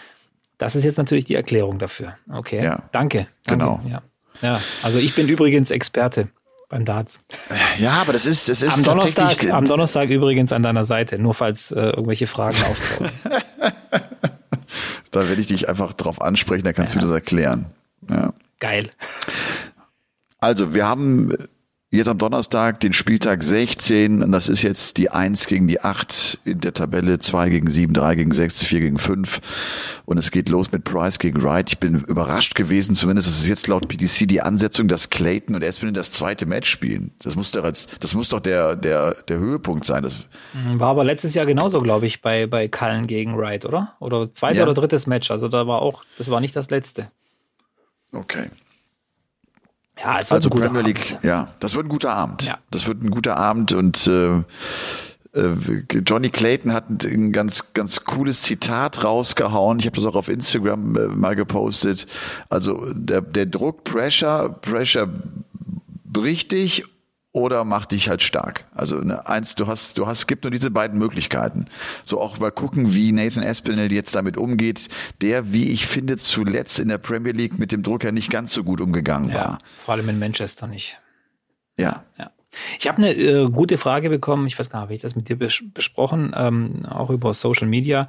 Das 0.56 0.74
ist 0.74 0.84
jetzt 0.84 0.96
natürlich 0.96 1.26
die 1.26 1.34
Erklärung 1.34 1.78
dafür. 1.78 2.16
Okay, 2.32 2.64
ja, 2.64 2.84
danke. 2.90 3.28
danke. 3.44 3.64
Genau. 3.64 3.80
Ja. 3.86 4.02
ja, 4.40 4.60
also 4.82 4.98
ich 4.98 5.14
bin 5.14 5.28
übrigens 5.28 5.70
Experte 5.70 6.28
beim 6.68 6.84
Darts. 6.84 7.20
Ja, 7.78 7.92
aber 7.92 8.12
das 8.12 8.26
ist, 8.26 8.48
das 8.48 8.62
ist 8.62 8.78
am 8.78 8.84
Donnerstag, 8.84 9.50
am 9.50 9.64
Donnerstag 9.64 10.10
übrigens 10.10 10.52
an 10.52 10.62
deiner 10.62 10.84
Seite, 10.84 11.18
nur 11.18 11.34
falls 11.34 11.70
äh, 11.70 11.80
irgendwelche 11.80 12.26
Fragen 12.26 12.58
auftauchen. 12.62 13.10
da 15.10 15.28
werde 15.28 15.40
ich 15.40 15.46
dich 15.46 15.68
einfach 15.68 15.92
drauf 15.94 16.20
ansprechen, 16.20 16.64
da 16.64 16.72
kannst 16.72 16.94
ja. 16.94 17.00
du 17.00 17.06
das 17.06 17.14
erklären. 17.14 17.66
Ja. 18.08 18.32
Geil. 18.60 18.90
Also, 20.40 20.74
wir 20.74 20.86
haben 20.86 21.32
Jetzt 21.90 22.08
am 22.08 22.18
Donnerstag 22.18 22.80
den 22.80 22.92
Spieltag 22.92 23.42
16 23.42 24.22
und 24.22 24.30
das 24.30 24.50
ist 24.50 24.60
jetzt 24.60 24.98
die 24.98 25.08
1 25.08 25.46
gegen 25.46 25.68
die 25.68 25.80
8 25.80 26.40
in 26.44 26.60
der 26.60 26.74
Tabelle, 26.74 27.18
2 27.18 27.48
gegen 27.48 27.70
7, 27.70 27.94
3 27.94 28.14
gegen 28.14 28.32
6, 28.32 28.62
4 28.64 28.80
gegen 28.80 28.98
5 28.98 29.40
und 30.04 30.18
es 30.18 30.30
geht 30.30 30.50
los 30.50 30.70
mit 30.70 30.84
Price 30.84 31.18
gegen 31.18 31.42
Wright. 31.42 31.70
Ich 31.70 31.78
bin 31.78 31.94
überrascht 32.00 32.54
gewesen, 32.54 32.94
zumindest 32.94 33.28
ist 33.28 33.40
es 33.40 33.48
jetzt 33.48 33.68
laut 33.68 33.88
PDC 33.88 34.28
die 34.28 34.42
Ansetzung, 34.42 34.86
dass 34.86 35.08
Clayton 35.08 35.54
und 35.54 35.62
Espinel 35.62 35.94
das 35.94 36.10
zweite 36.10 36.44
Match 36.44 36.68
spielen. 36.68 37.12
Das 37.20 37.36
muss 37.36 37.52
doch 37.52 37.64
als, 37.64 37.86
das 38.00 38.14
muss 38.14 38.28
doch 38.28 38.40
der, 38.40 38.76
der, 38.76 39.14
der 39.26 39.38
Höhepunkt 39.38 39.86
sein. 39.86 40.02
Das 40.02 40.26
war 40.74 40.90
aber 40.90 41.04
letztes 41.04 41.32
Jahr 41.32 41.46
genauso, 41.46 41.80
glaube 41.80 42.04
ich, 42.04 42.20
bei, 42.20 42.46
bei 42.46 42.68
Cullen 42.68 43.06
gegen 43.06 43.38
Wright, 43.38 43.64
oder? 43.64 43.94
Oder 43.98 44.30
zweites 44.34 44.58
ja. 44.58 44.64
oder 44.64 44.74
drittes 44.74 45.06
Match. 45.06 45.30
Also 45.30 45.48
da 45.48 45.66
war 45.66 45.80
auch, 45.80 46.04
das 46.18 46.30
war 46.30 46.42
nicht 46.42 46.54
das 46.54 46.68
letzte. 46.68 47.10
Okay. 48.12 48.50
Ja, 50.02 50.20
es 50.20 50.30
wird 50.30 50.44
also 50.44 50.48
ein 50.48 50.50
guter 50.50 50.66
Premier 50.66 50.82
League, 50.82 51.12
Abend. 51.12 51.24
ja, 51.24 51.48
das 51.60 51.74
wird 51.74 51.86
ein 51.86 51.88
guter 51.88 52.10
Abend. 52.14 52.42
Ja. 52.44 52.58
Das 52.70 52.86
wird 52.86 53.02
ein 53.02 53.10
guter 53.10 53.36
Abend 53.36 53.72
und 53.72 54.06
äh, 54.06 54.38
äh, 55.34 56.02
Johnny 56.06 56.30
Clayton 56.30 56.72
hat 56.72 56.88
ein 57.04 57.32
ganz, 57.32 57.72
ganz 57.74 58.04
cooles 58.04 58.42
Zitat 58.42 59.04
rausgehauen. 59.04 59.78
Ich 59.78 59.86
habe 59.86 59.96
das 59.96 60.06
auch 60.06 60.16
auf 60.16 60.28
Instagram 60.28 60.96
äh, 60.96 61.06
mal 61.08 61.36
gepostet. 61.36 62.06
Also 62.48 62.92
der, 62.92 63.22
der 63.22 63.46
Druck, 63.46 63.84
Pressure, 63.84 64.48
Pressure 64.60 65.08
bricht 66.04 66.52
dich 66.52 66.84
oder 67.32 67.64
mach 67.64 67.86
dich 67.86 68.08
halt 68.08 68.22
stark. 68.22 68.66
Also 68.74 68.96
ne, 68.96 69.26
eins, 69.28 69.54
du 69.54 69.66
hast, 69.66 69.98
du 69.98 70.06
hast, 70.06 70.20
es 70.20 70.26
gibt 70.26 70.44
nur 70.44 70.50
diese 70.50 70.70
beiden 70.70 70.98
Möglichkeiten. 70.98 71.66
So 72.04 72.20
auch 72.20 72.38
mal 72.38 72.50
gucken, 72.50 72.94
wie 72.94 73.12
Nathan 73.12 73.42
Espinel 73.42 73.92
jetzt 73.92 74.14
damit 74.14 74.36
umgeht, 74.36 74.88
der, 75.20 75.52
wie 75.52 75.70
ich 75.70 75.86
finde, 75.86 76.16
zuletzt 76.16 76.80
in 76.80 76.88
der 76.88 76.98
Premier 76.98 77.32
League 77.32 77.58
mit 77.58 77.70
dem 77.70 77.82
Drucker 77.82 78.12
nicht 78.12 78.30
ganz 78.30 78.52
so 78.52 78.64
gut 78.64 78.80
umgegangen 78.80 79.30
Ja, 79.30 79.34
war. 79.36 79.58
vor 79.84 79.94
allem 79.94 80.08
in 80.08 80.18
Manchester 80.18 80.66
nicht. 80.66 80.98
Ja. 81.78 82.04
Ja. 82.18 82.30
Ich 82.78 82.88
habe 82.88 82.98
eine 82.98 83.12
äh, 83.12 83.50
gute 83.50 83.76
Frage 83.76 84.08
bekommen, 84.08 84.46
ich 84.46 84.58
weiß 84.58 84.70
gar 84.70 84.78
nicht, 84.80 84.84
habe 84.84 84.94
ich 84.94 85.00
das 85.02 85.14
mit 85.14 85.28
dir 85.28 85.36
bes 85.36 85.62
besprochen, 85.74 86.32
ähm, 86.34 86.86
auch 86.86 87.10
über 87.10 87.34
Social 87.34 87.68
Media. 87.68 88.08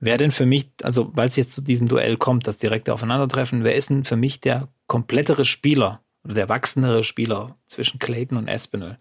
Wer 0.00 0.16
denn 0.16 0.30
für 0.30 0.46
mich, 0.46 0.70
also 0.84 1.10
weil 1.16 1.28
es 1.28 1.34
jetzt 1.34 1.52
zu 1.52 1.60
diesem 1.60 1.88
Duell 1.88 2.16
kommt, 2.16 2.46
das 2.46 2.58
direkte 2.58 2.94
Aufeinandertreffen, 2.94 3.64
wer 3.64 3.74
ist 3.74 3.90
denn 3.90 4.04
für 4.04 4.16
mich 4.16 4.40
der 4.40 4.68
komplettere 4.86 5.44
Spieler 5.44 6.00
oder 6.24 6.34
der 6.34 6.48
wachsendere 6.48 7.04
Spieler 7.04 7.56
zwischen 7.66 7.98
Clayton 7.98 8.38
und 8.38 8.48
Espinel? 8.48 8.98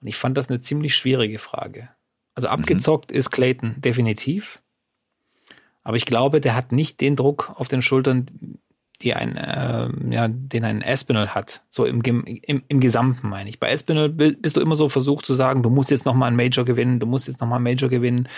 Und 0.00 0.08
ich 0.08 0.16
fand 0.16 0.36
das 0.36 0.48
eine 0.48 0.60
ziemlich 0.60 0.94
schwierige 0.94 1.38
Frage. 1.38 1.88
Also 2.34 2.48
abgezockt 2.48 3.10
ist 3.10 3.30
Clayton 3.30 3.76
definitiv. 3.78 4.60
Aber 5.82 5.96
ich 5.96 6.04
glaube, 6.04 6.40
der 6.40 6.54
hat 6.54 6.72
nicht 6.72 7.00
den 7.00 7.16
Druck 7.16 7.52
auf 7.56 7.68
den 7.68 7.80
Schultern, 7.80 8.58
die 9.02 9.14
ein, 9.14 9.36
äh, 9.36 9.88
ja, 10.10 10.28
den 10.28 10.64
ein 10.64 10.82
Espinel 10.82 11.34
hat. 11.34 11.62
So 11.68 11.84
im, 11.84 12.02
im, 12.02 12.62
im 12.66 12.80
Gesamten 12.80 13.28
meine 13.28 13.48
ich. 13.48 13.60
Bei 13.60 13.70
Espinel 13.70 14.08
bist 14.08 14.56
du 14.56 14.60
immer 14.60 14.76
so 14.76 14.88
versucht 14.88 15.24
zu 15.24 15.34
sagen, 15.34 15.62
du 15.62 15.70
musst 15.70 15.90
jetzt 15.90 16.06
nochmal 16.06 16.30
ein 16.30 16.36
Major 16.36 16.64
gewinnen, 16.64 16.98
du 16.98 17.06
musst 17.06 17.28
jetzt 17.28 17.40
nochmal 17.40 17.58
ein 17.60 17.62
Major 17.62 17.88
gewinnen, 17.88 18.28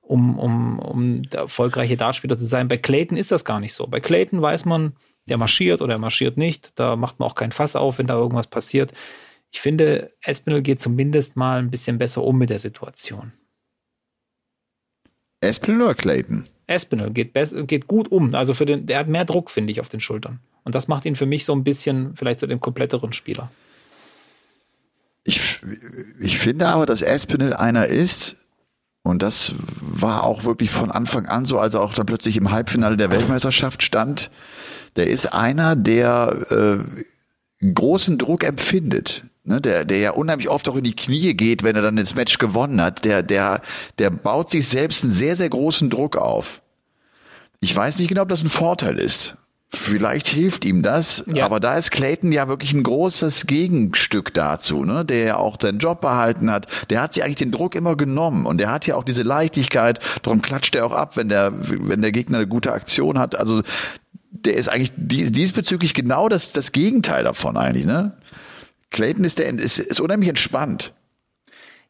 um, 0.00 0.38
um, 0.38 0.78
um 0.78 1.22
der 1.24 1.40
erfolgreiche 1.40 1.96
Dartspieler 1.96 2.38
zu 2.38 2.46
sein. 2.46 2.68
Bei 2.68 2.78
Clayton 2.78 3.16
ist 3.16 3.32
das 3.32 3.44
gar 3.44 3.60
nicht 3.60 3.74
so. 3.74 3.86
Bei 3.86 4.00
Clayton 4.00 4.40
weiß 4.40 4.64
man, 4.64 4.94
der 5.26 5.38
marschiert 5.38 5.82
oder 5.82 5.94
er 5.94 5.98
marschiert 5.98 6.36
nicht. 6.36 6.72
Da 6.76 6.96
macht 6.96 7.18
man 7.18 7.28
auch 7.28 7.34
kein 7.34 7.52
Fass 7.52 7.76
auf, 7.76 7.98
wenn 7.98 8.06
da 8.06 8.14
irgendwas 8.14 8.46
passiert. 8.46 8.92
Ich 9.50 9.60
finde, 9.60 10.12
Espinel 10.22 10.62
geht 10.62 10.80
zumindest 10.80 11.36
mal 11.36 11.58
ein 11.58 11.70
bisschen 11.70 11.98
besser 11.98 12.22
um 12.22 12.38
mit 12.38 12.50
der 12.50 12.58
Situation. 12.58 13.32
Espinel 15.40 15.82
oder 15.82 15.94
Clayton? 15.94 16.48
Espinel 16.66 17.10
geht, 17.10 17.32
geht 17.66 17.86
gut 17.86 18.10
um. 18.10 18.34
Also 18.34 18.54
für 18.54 18.66
den, 18.66 18.86
der 18.86 18.98
hat 18.98 19.08
mehr 19.08 19.24
Druck, 19.24 19.50
finde 19.50 19.72
ich, 19.72 19.80
auf 19.80 19.88
den 19.88 20.00
Schultern. 20.00 20.40
Und 20.64 20.74
das 20.74 20.88
macht 20.88 21.04
ihn 21.04 21.16
für 21.16 21.26
mich 21.26 21.44
so 21.44 21.54
ein 21.54 21.64
bisschen 21.64 22.16
vielleicht 22.16 22.40
zu 22.40 22.46
dem 22.46 22.60
kompletteren 22.60 23.12
Spieler. 23.12 23.50
Ich, 25.22 25.60
ich 26.20 26.38
finde 26.38 26.68
aber, 26.68 26.86
dass 26.86 27.02
Espinel 27.02 27.52
einer 27.52 27.86
ist, 27.86 28.45
und 29.06 29.22
das 29.22 29.54
war 29.80 30.24
auch 30.24 30.42
wirklich 30.42 30.70
von 30.70 30.90
Anfang 30.90 31.26
an 31.26 31.44
so, 31.44 31.60
als 31.60 31.74
er 31.74 31.82
auch 31.82 31.94
dann 31.94 32.06
plötzlich 32.06 32.36
im 32.36 32.50
Halbfinale 32.50 32.96
der 32.96 33.12
Weltmeisterschaft 33.12 33.84
stand. 33.84 34.30
Der 34.96 35.06
ist 35.06 35.32
einer, 35.32 35.76
der 35.76 36.82
äh, 37.62 37.64
großen 37.72 38.18
Druck 38.18 38.42
empfindet. 38.42 39.24
Ne, 39.44 39.60
der, 39.60 39.84
der 39.84 39.98
ja 39.98 40.10
unheimlich 40.10 40.48
oft 40.48 40.68
auch 40.68 40.74
in 40.74 40.82
die 40.82 40.96
Knie 40.96 41.34
geht, 41.34 41.62
wenn 41.62 41.76
er 41.76 41.82
dann 41.82 41.96
ins 41.98 42.16
Match 42.16 42.38
gewonnen 42.38 42.82
hat, 42.82 43.04
der, 43.04 43.22
der, 43.22 43.62
der 44.00 44.10
baut 44.10 44.50
sich 44.50 44.66
selbst 44.66 45.04
einen 45.04 45.12
sehr, 45.12 45.36
sehr 45.36 45.50
großen 45.50 45.88
Druck 45.88 46.16
auf. 46.16 46.60
Ich 47.60 47.74
weiß 47.76 48.00
nicht 48.00 48.08
genau, 48.08 48.22
ob 48.22 48.28
das 48.28 48.42
ein 48.42 48.50
Vorteil 48.50 48.98
ist. 48.98 49.36
Vielleicht 49.68 50.28
hilft 50.28 50.64
ihm 50.64 50.82
das, 50.82 51.24
ja. 51.26 51.44
aber 51.44 51.58
da 51.58 51.76
ist 51.76 51.90
Clayton 51.90 52.30
ja 52.30 52.46
wirklich 52.46 52.72
ein 52.72 52.84
großes 52.84 53.46
Gegenstück 53.46 54.32
dazu, 54.32 54.84
ne? 54.84 55.04
der 55.04 55.24
ja 55.24 55.36
auch 55.36 55.56
seinen 55.60 55.78
Job 55.78 56.00
behalten 56.00 56.50
hat. 56.52 56.68
Der 56.88 57.02
hat 57.02 57.14
sich 57.14 57.24
eigentlich 57.24 57.36
den 57.36 57.50
Druck 57.50 57.74
immer 57.74 57.96
genommen 57.96 58.46
und 58.46 58.58
der 58.58 58.70
hat 58.70 58.86
ja 58.86 58.94
auch 58.94 59.02
diese 59.02 59.22
Leichtigkeit. 59.22 59.98
Darum 60.22 60.40
klatscht 60.40 60.76
er 60.76 60.86
auch 60.86 60.92
ab, 60.92 61.16
wenn 61.16 61.28
der, 61.28 61.52
wenn 61.56 62.00
der 62.00 62.12
Gegner 62.12 62.38
eine 62.38 62.46
gute 62.46 62.72
Aktion 62.72 63.18
hat. 63.18 63.34
Also 63.34 63.62
der 64.30 64.54
ist 64.54 64.68
eigentlich 64.68 64.92
diesbezüglich 64.96 65.94
genau 65.94 66.28
das, 66.28 66.52
das 66.52 66.70
Gegenteil 66.70 67.24
davon 67.24 67.56
eigentlich. 67.56 67.86
Ne? 67.86 68.12
Clayton 68.90 69.24
ist, 69.24 69.40
der, 69.40 69.52
ist, 69.58 69.80
ist 69.80 70.00
unheimlich 70.00 70.28
entspannt. 70.28 70.92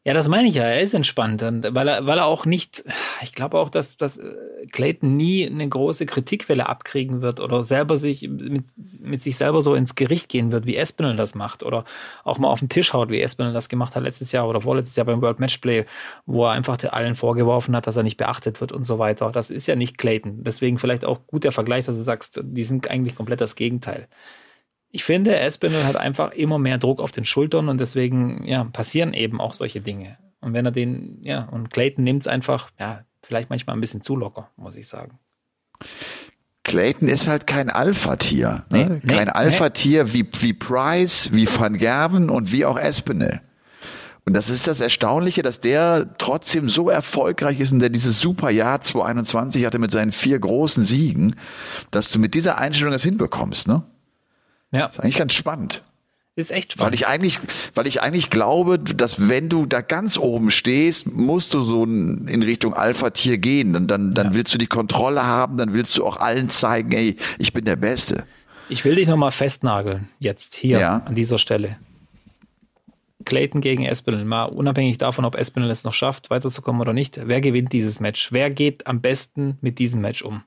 Ja, 0.07 0.13
das 0.13 0.29
meine 0.29 0.47
ich 0.47 0.55
ja. 0.55 0.63
Er 0.63 0.79
ist 0.79 0.93
entspannt, 0.93 1.41
weil 1.41 1.85
er, 1.89 2.07
weil 2.07 2.17
er 2.17 2.27
auch 2.27 2.45
nicht, 2.45 2.81
ich 3.21 3.33
glaube 3.33 3.57
auch, 3.59 3.69
dass, 3.69 3.97
dass 3.97 4.15
äh, 4.15 4.35
Clayton 4.71 5.17
nie 5.17 5.45
eine 5.45 5.67
große 5.67 6.05
Kritikwelle 6.05 6.69
abkriegen 6.69 7.21
wird 7.21 7.41
oder 7.41 7.61
selber 7.61 7.97
sich 7.97 8.21
mit, 8.21 8.63
mit 9.01 9.21
sich 9.21 9.35
selber 9.35 9.61
so 9.61 9.75
ins 9.75 9.95
Gericht 9.95 10.29
gehen 10.29 10.53
wird, 10.53 10.65
wie 10.65 10.77
Espinel 10.77 11.17
das 11.17 11.35
macht 11.35 11.61
oder 11.61 11.83
auch 12.23 12.37
mal 12.37 12.47
auf 12.47 12.59
den 12.59 12.69
Tisch 12.69 12.93
haut, 12.93 13.09
wie 13.09 13.19
Espinel 13.21 13.51
das 13.51 13.67
gemacht 13.67 13.97
hat 13.97 14.03
letztes 14.03 14.31
Jahr 14.31 14.47
oder 14.47 14.61
vorletztes 14.61 14.95
Jahr 14.95 15.05
beim 15.05 15.21
World 15.21 15.41
Matchplay, 15.41 15.83
wo 16.25 16.45
er 16.45 16.51
einfach 16.51 16.77
allen 16.89 17.15
vorgeworfen 17.15 17.75
hat, 17.75 17.85
dass 17.85 17.97
er 17.97 18.03
nicht 18.03 18.15
beachtet 18.15 18.61
wird 18.61 18.71
und 18.71 18.85
so 18.85 18.99
weiter. 18.99 19.29
Das 19.33 19.49
ist 19.49 19.67
ja 19.67 19.75
nicht 19.75 19.97
Clayton. 19.97 20.41
Deswegen 20.45 20.77
vielleicht 20.77 21.03
auch 21.03 21.27
gut 21.27 21.43
der 21.43 21.51
Vergleich, 21.51 21.83
dass 21.83 21.97
du 21.97 22.03
sagst, 22.03 22.39
die 22.41 22.63
sind 22.63 22.89
eigentlich 22.89 23.15
komplett 23.15 23.41
das 23.41 23.55
Gegenteil 23.55 24.07
ich 24.97 25.03
finde, 25.03 25.37
Espinel 25.37 25.85
hat 25.85 25.95
einfach 25.95 26.31
immer 26.31 26.57
mehr 26.57 26.79
Druck 26.79 27.01
auf 27.01 27.11
den 27.11 27.23
Schultern 27.23 27.69
und 27.69 27.79
deswegen 27.79 28.43
ja, 28.47 28.63
passieren 28.63 29.13
eben 29.13 29.39
auch 29.39 29.53
solche 29.53 29.79
Dinge. 29.79 30.17
Und 30.41 30.53
wenn 30.53 30.65
er 30.65 30.71
den, 30.71 31.19
ja, 31.21 31.43
und 31.43 31.69
Clayton 31.69 32.03
nimmt 32.03 32.23
es 32.23 32.27
einfach, 32.27 32.71
ja, 32.79 33.03
vielleicht 33.21 33.51
manchmal 33.51 33.77
ein 33.77 33.79
bisschen 33.79 34.01
zu 34.01 34.15
locker, 34.15 34.49
muss 34.57 34.75
ich 34.75 34.87
sagen. 34.87 35.19
Clayton 36.63 37.07
ist 37.07 37.27
halt 37.27 37.45
kein 37.45 37.69
Alpha-Tier. 37.69 38.65
Ne? 38.71 39.01
Nee, 39.03 39.13
kein 39.13 39.27
nee, 39.27 39.31
Alpha-Tier 39.33 40.05
nee. 40.05 40.13
wie, 40.13 40.27
wie 40.39 40.53
Price, 40.53 41.29
wie 41.31 41.47
Van 41.47 41.77
Gerven 41.77 42.31
und 42.31 42.51
wie 42.51 42.65
auch 42.65 42.79
Espinel. 42.79 43.41
Und 44.25 44.33
das 44.33 44.49
ist 44.49 44.67
das 44.67 44.81
Erstaunliche, 44.81 45.43
dass 45.43 45.61
der 45.61 46.15
trotzdem 46.17 46.69
so 46.69 46.89
erfolgreich 46.89 47.59
ist 47.59 47.71
und 47.71 47.79
der 47.81 47.89
dieses 47.89 48.19
super 48.19 48.49
Jahr 48.49 48.81
2021 48.81 49.63
hatte 49.63 49.77
mit 49.77 49.91
seinen 49.91 50.11
vier 50.11 50.39
großen 50.39 50.83
Siegen, 50.83 51.35
dass 51.91 52.11
du 52.11 52.17
mit 52.17 52.33
dieser 52.33 52.57
Einstellung 52.57 52.93
das 52.93 53.03
hinbekommst, 53.03 53.67
ne? 53.67 53.83
Ja. 54.75 54.85
Ist 54.87 54.99
eigentlich 54.99 55.17
ganz 55.17 55.33
spannend. 55.33 55.83
Ist 56.35 56.51
echt 56.51 56.73
spannend. 56.73 56.91
Weil 56.91 56.93
ich 56.93 57.07
eigentlich, 57.07 57.39
weil 57.73 57.87
ich 57.87 58.01
eigentlich 58.01 58.29
glaube, 58.29 58.77
dass 58.77 59.27
wenn 59.27 59.49
du 59.49 59.65
da 59.65 59.81
ganz 59.81 60.19
oben 60.19 60.51
stehst, 60.51 61.11
musst 61.11 61.53
du 61.53 61.61
so 61.61 61.83
in 61.83 62.43
Richtung 62.43 62.75
Alpha-Tier 62.75 63.39
gehen. 63.39 63.73
Dann, 63.73 63.87
dann, 63.87 64.13
dann 64.13 64.27
ja. 64.27 64.33
willst 64.35 64.53
du 64.53 64.59
die 64.59 64.67
Kontrolle 64.67 65.25
haben, 65.25 65.57
dann 65.57 65.73
willst 65.73 65.97
du 65.97 66.05
auch 66.05 66.17
allen 66.17 66.51
zeigen, 66.51 66.91
ey, 66.91 67.15
ich 67.39 67.53
bin 67.53 67.65
der 67.65 67.75
Beste. 67.75 68.27
Ich 68.69 68.85
will 68.85 68.95
dich 68.95 69.07
nochmal 69.07 69.31
festnageln, 69.31 70.09
jetzt 70.19 70.53
hier 70.53 70.79
ja. 70.79 71.01
an 71.05 71.15
dieser 71.15 71.39
Stelle. 71.39 71.77
Clayton 73.25 73.61
gegen 73.61 73.83
Espinel. 73.83 74.23
Mal 74.23 74.45
unabhängig 74.45 74.99
davon, 74.99 75.25
ob 75.25 75.35
Espinel 75.35 75.71
es 75.71 75.83
noch 75.83 75.93
schafft, 75.93 76.29
weiterzukommen 76.29 76.81
oder 76.81 76.93
nicht. 76.93 77.19
Wer 77.25 77.41
gewinnt 77.41 77.73
dieses 77.73 77.99
Match? 77.99 78.31
Wer 78.31 78.51
geht 78.51 78.85
am 78.85 79.01
besten 79.01 79.57
mit 79.61 79.79
diesem 79.79 80.01
Match 80.01 80.21
um? 80.21 80.43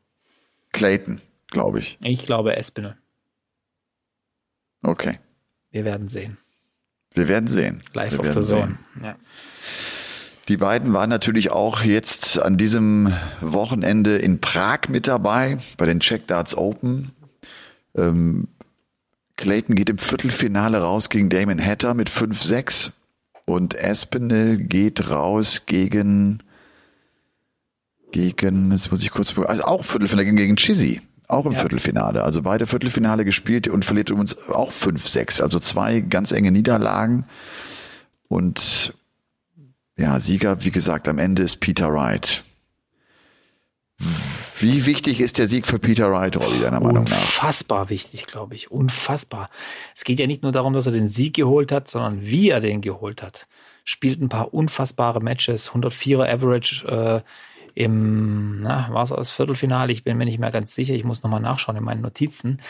Clayton, 0.72 1.20
glaube 1.48 1.80
ich. 1.80 1.98
Ich 2.00 2.26
glaube 2.26 2.56
Espinel. 2.56 2.96
Okay. 4.82 5.18
Wir 5.70 5.84
werden 5.84 6.08
sehen. 6.08 6.38
Wir 7.12 7.28
werden 7.28 7.46
sehen. 7.46 7.82
Live 7.92 8.12
Wir 8.12 8.20
auf 8.20 8.30
der 8.30 8.42
Zone. 8.42 8.78
Ja. 9.02 9.16
Die 10.48 10.56
beiden 10.56 10.92
waren 10.92 11.10
natürlich 11.10 11.50
auch 11.50 11.82
jetzt 11.82 12.40
an 12.40 12.56
diesem 12.56 13.12
Wochenende 13.40 14.16
in 14.16 14.40
Prag 14.40 14.88
mit 14.88 15.06
dabei 15.06 15.58
bei 15.76 15.86
den 15.86 16.00
Check 16.00 16.26
Darts 16.26 16.56
Open. 16.56 17.12
Ähm, 17.96 18.48
Clayton 19.36 19.76
geht 19.76 19.90
im 19.90 19.98
Viertelfinale 19.98 20.80
raus 20.80 21.08
gegen 21.08 21.28
Damon 21.28 21.64
Hatter 21.64 21.94
mit 21.94 22.10
5-6 22.10 22.92
und 23.44 23.74
Espinel 23.74 24.58
geht 24.58 25.08
raus 25.08 25.66
gegen 25.66 26.42
gegen, 28.12 28.72
jetzt 28.72 28.90
muss 28.90 29.02
ich 29.02 29.10
kurz, 29.10 29.36
also 29.38 29.62
auch 29.62 29.84
Viertelfinale 29.84 30.32
gegen 30.32 30.56
Chizzy. 30.56 31.00
Auch 31.30 31.46
im 31.46 31.52
ja. 31.52 31.58
Viertelfinale. 31.58 32.24
Also 32.24 32.42
beide 32.42 32.66
Viertelfinale 32.66 33.24
gespielt 33.24 33.68
und 33.68 33.84
verliert 33.84 34.10
übrigens 34.10 34.48
auch 34.48 34.72
5-6. 34.72 35.40
Also 35.42 35.60
zwei 35.60 36.00
ganz 36.00 36.32
enge 36.32 36.50
Niederlagen. 36.50 37.24
Und 38.28 38.94
ja, 39.96 40.18
Sieger, 40.18 40.64
wie 40.64 40.70
gesagt, 40.70 41.06
am 41.06 41.18
Ende 41.18 41.42
ist 41.42 41.58
Peter 41.60 41.92
Wright. 41.92 42.42
Wie 44.58 44.86
wichtig 44.86 45.20
ist 45.20 45.38
der 45.38 45.46
Sieg 45.46 45.66
für 45.66 45.78
Peter 45.78 46.10
Wright, 46.10 46.36
Rolli, 46.36 46.60
deiner 46.60 46.80
Meinung 46.80 47.04
nach? 47.04 47.12
Unfassbar 47.12 47.90
wichtig, 47.90 48.26
glaube 48.26 48.54
ich. 48.56 48.70
Unfassbar. 48.70 49.50
Es 49.94 50.04
geht 50.04 50.18
ja 50.18 50.26
nicht 50.26 50.42
nur 50.42 50.52
darum, 50.52 50.72
dass 50.72 50.86
er 50.86 50.92
den 50.92 51.06
Sieg 51.06 51.34
geholt 51.34 51.70
hat, 51.70 51.88
sondern 51.88 52.22
wie 52.22 52.50
er 52.50 52.60
den 52.60 52.80
geholt 52.80 53.22
hat. 53.22 53.46
Spielt 53.84 54.20
ein 54.20 54.28
paar 54.28 54.52
unfassbare 54.52 55.20
Matches, 55.20 55.70
104er 55.70 56.28
Average 56.28 56.86
äh, 56.86 57.22
im, 57.74 58.62
na, 58.62 58.88
war 58.90 59.02
es 59.02 59.12
aus 59.12 59.30
Viertelfinale? 59.30 59.92
Ich 59.92 60.04
bin 60.04 60.16
mir 60.16 60.24
nicht 60.24 60.38
mehr 60.38 60.50
ganz 60.50 60.74
sicher. 60.74 60.94
Ich 60.94 61.04
muss 61.04 61.22
nochmal 61.22 61.40
nachschauen 61.40 61.76
in 61.76 61.84
meinen 61.84 62.02
Notizen. 62.02 62.60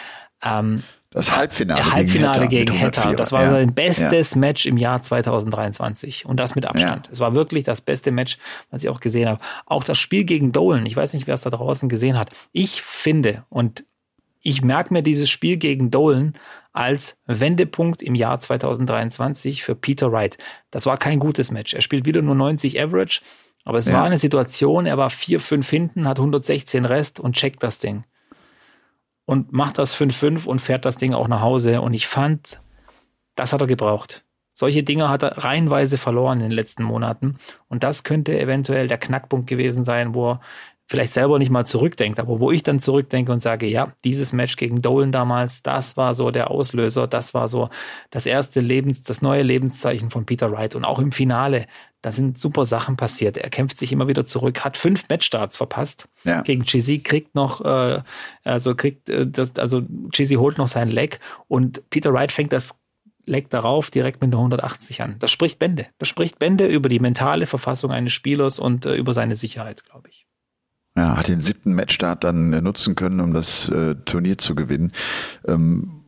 Ähm, 0.43 0.83
das 1.13 1.37
Halbfinale, 1.37 1.83
gegen 1.83 1.93
Halbfinale 1.93 2.49
gegen 2.49 2.73
Hertha. 2.73 3.03
Gegen 3.03 3.17
Das 3.17 3.33
war 3.33 3.43
ja. 3.43 3.51
sein 3.51 3.75
bestes 3.75 4.35
ja. 4.35 4.39
Match 4.39 4.67
im 4.67 4.77
Jahr 4.77 5.03
2023 5.03 6.25
und 6.25 6.39
das 6.39 6.55
mit 6.55 6.67
Abstand. 6.67 7.07
Ja. 7.07 7.13
Es 7.13 7.19
war 7.19 7.35
wirklich 7.35 7.65
das 7.65 7.81
beste 7.81 8.13
Match, 8.13 8.39
was 8.71 8.85
ich 8.85 8.89
auch 8.89 9.01
gesehen 9.01 9.29
habe. 9.29 9.41
Auch 9.67 9.83
das 9.83 9.99
Spiel 9.99 10.25
gegen 10.25 10.53
Dolan, 10.53 10.87
ich 10.87 10.95
weiß 10.95 11.13
nicht, 11.15 11.27
wer 11.27 11.35
es 11.35 11.43
da 11.43 11.51
draußen 11.51 11.89
gesehen 11.89 12.17
hat. 12.17 12.31
Ich 12.53 12.83
finde 12.83 13.45
und 13.49 13.85
ich 14.41 14.63
merke 14.63 14.93
mir 14.93 15.03
dieses 15.03 15.29
Spiel 15.29 15.57
gegen 15.57 15.91
Dolan 15.91 16.35
als 16.73 17.17
Wendepunkt 17.27 18.03
im 18.03 18.15
Jahr 18.15 18.39
2023 18.39 19.65
für 19.65 19.75
Peter 19.75 20.13
Wright. 20.13 20.39
Das 20.71 20.87
war 20.87 20.97
kein 20.97 21.19
gutes 21.19 21.51
Match. 21.51 21.75
Er 21.75 21.83
spielt 21.83 22.07
wieder 22.07 22.23
nur 22.23 22.37
90 22.37 22.81
Average, 22.81 23.21
aber 23.65 23.79
es 23.79 23.93
war 23.93 24.05
eine 24.05 24.19
Situation, 24.19 24.87
er 24.87 24.99
war 24.99 25.11
4-5 25.11 25.69
hinten, 25.69 26.09
hat 26.09 26.19
116 26.19 26.85
Rest 26.85 27.21
und 27.21 27.37
checkt 27.37 27.63
das 27.63 27.79
Ding 27.79 28.05
und 29.31 29.53
macht 29.53 29.79
das 29.79 29.95
5-5 29.95 30.45
und 30.47 30.61
fährt 30.61 30.85
das 30.85 30.97
Ding 30.97 31.15
auch 31.15 31.29
nach 31.29 31.41
Hause. 31.41 31.83
Und 31.83 31.95
ich 31.95 32.09
fand, 32.09 32.61
das 33.37 33.53
hat 33.53 33.61
er 33.61 33.69
gebraucht. 33.69 34.25
Solche 34.53 34.83
Dinge 34.83 35.09
hat 35.09 35.23
er 35.23 35.45
reihenweise 35.45 35.99
verloren 35.99 36.41
in 36.41 36.49
den 36.49 36.51
letzten 36.51 36.83
Monaten. 36.83 37.37
Und 37.69 37.85
das 37.85 38.03
könnte 38.03 38.37
eventuell 38.37 38.89
der 38.89 38.99
Knackpunkt 38.99 39.47
gewesen 39.47 39.85
sein, 39.85 40.15
wo 40.15 40.33
er 40.33 40.41
vielleicht 40.91 41.15
selber 41.15 41.39
nicht 41.39 41.53
mal 41.53 41.65
zurückdenkt, 41.65 42.19
aber 42.19 42.41
wo 42.41 42.51
ich 42.51 42.65
dann 42.65 42.81
zurückdenke 42.81 43.31
und 43.31 43.39
sage, 43.39 43.67
ja, 43.69 43.93
dieses 44.03 44.33
Match 44.33 44.57
gegen 44.57 44.83
Dolan 44.83 45.13
damals, 45.13 45.63
das 45.63 45.97
war 45.97 46.17
so 46.17 46.33
der 46.33 46.51
Auslöser, 46.51 47.07
das 47.07 47.33
war 47.33 47.47
so 47.47 47.71
das 48.11 48.27
erste 48.27 48.59
Lebens, 48.59 49.05
das 49.05 49.23
neue 49.23 49.43
Lebenszeichen 49.43 50.11
von 50.11 50.27
Peter 50.27 50.51
Wright 50.51 50.75
und 50.75 50.85
auch 50.85 50.99
im 50.99 51.13
Finale, 51.13 51.67
da 52.03 52.11
sind 52.11 52.41
super 52.41 52.65
Sachen 52.65 52.97
passiert. 52.97 53.37
Er 53.37 53.51
kämpft 53.51 53.79
sich 53.79 53.93
immer 53.93 54.09
wieder 54.09 54.25
zurück, 54.25 54.65
hat 54.65 54.77
fünf 54.77 55.09
Matchstarts 55.09 55.57
verpasst 55.57 56.09
ja. 56.25 56.43
gegen 56.43 56.65
Chizzy, 56.65 56.99
kriegt 56.99 57.37
noch, 57.37 57.65
äh, 57.65 58.03
also 58.43 58.75
kriegt 58.75 59.09
äh, 59.09 59.29
das, 59.29 59.55
also 59.59 59.83
Chizzy 60.11 60.35
holt 60.35 60.59
noch 60.59 60.67
sein 60.69 60.89
Leg 60.89 61.21
und 61.47 61.89
Peter 61.91 62.13
Wright 62.13 62.33
fängt 62.33 62.53
das 62.53 62.75
Leg 63.27 63.49
darauf 63.49 63.93
direkt 63.93 64.21
mit 64.23 64.33
einer 64.33 64.39
180 64.39 65.03
an. 65.03 65.15
Das 65.21 65.31
spricht 65.31 65.61
Bände. 65.61 65.87
Das 65.99 66.09
spricht 66.09 66.41
Bände 66.41 66.67
über 66.67 66.89
die 66.89 66.99
mentale 66.99 67.47
Verfassung 67.47 67.93
eines 67.93 68.13
Spielers 68.13 68.59
und 68.59 68.87
äh, 68.87 68.97
über 68.97 69.15
seine 69.15 69.37
Sicherheit, 69.37 69.85
glaube 69.85 70.09
ich. 70.09 70.20
Ja, 71.01 71.17
hat 71.17 71.29
den 71.29 71.41
siebten 71.41 71.73
Matchstart 71.73 72.25
dann 72.25 72.53
äh, 72.53 72.61
nutzen 72.61 72.95
können, 72.95 73.21
um 73.21 73.33
das 73.33 73.71
äh, 73.71 73.95
Turnier 74.05 74.37
zu 74.37 74.55
gewinnen. 74.55 74.93
Ähm, 75.49 76.00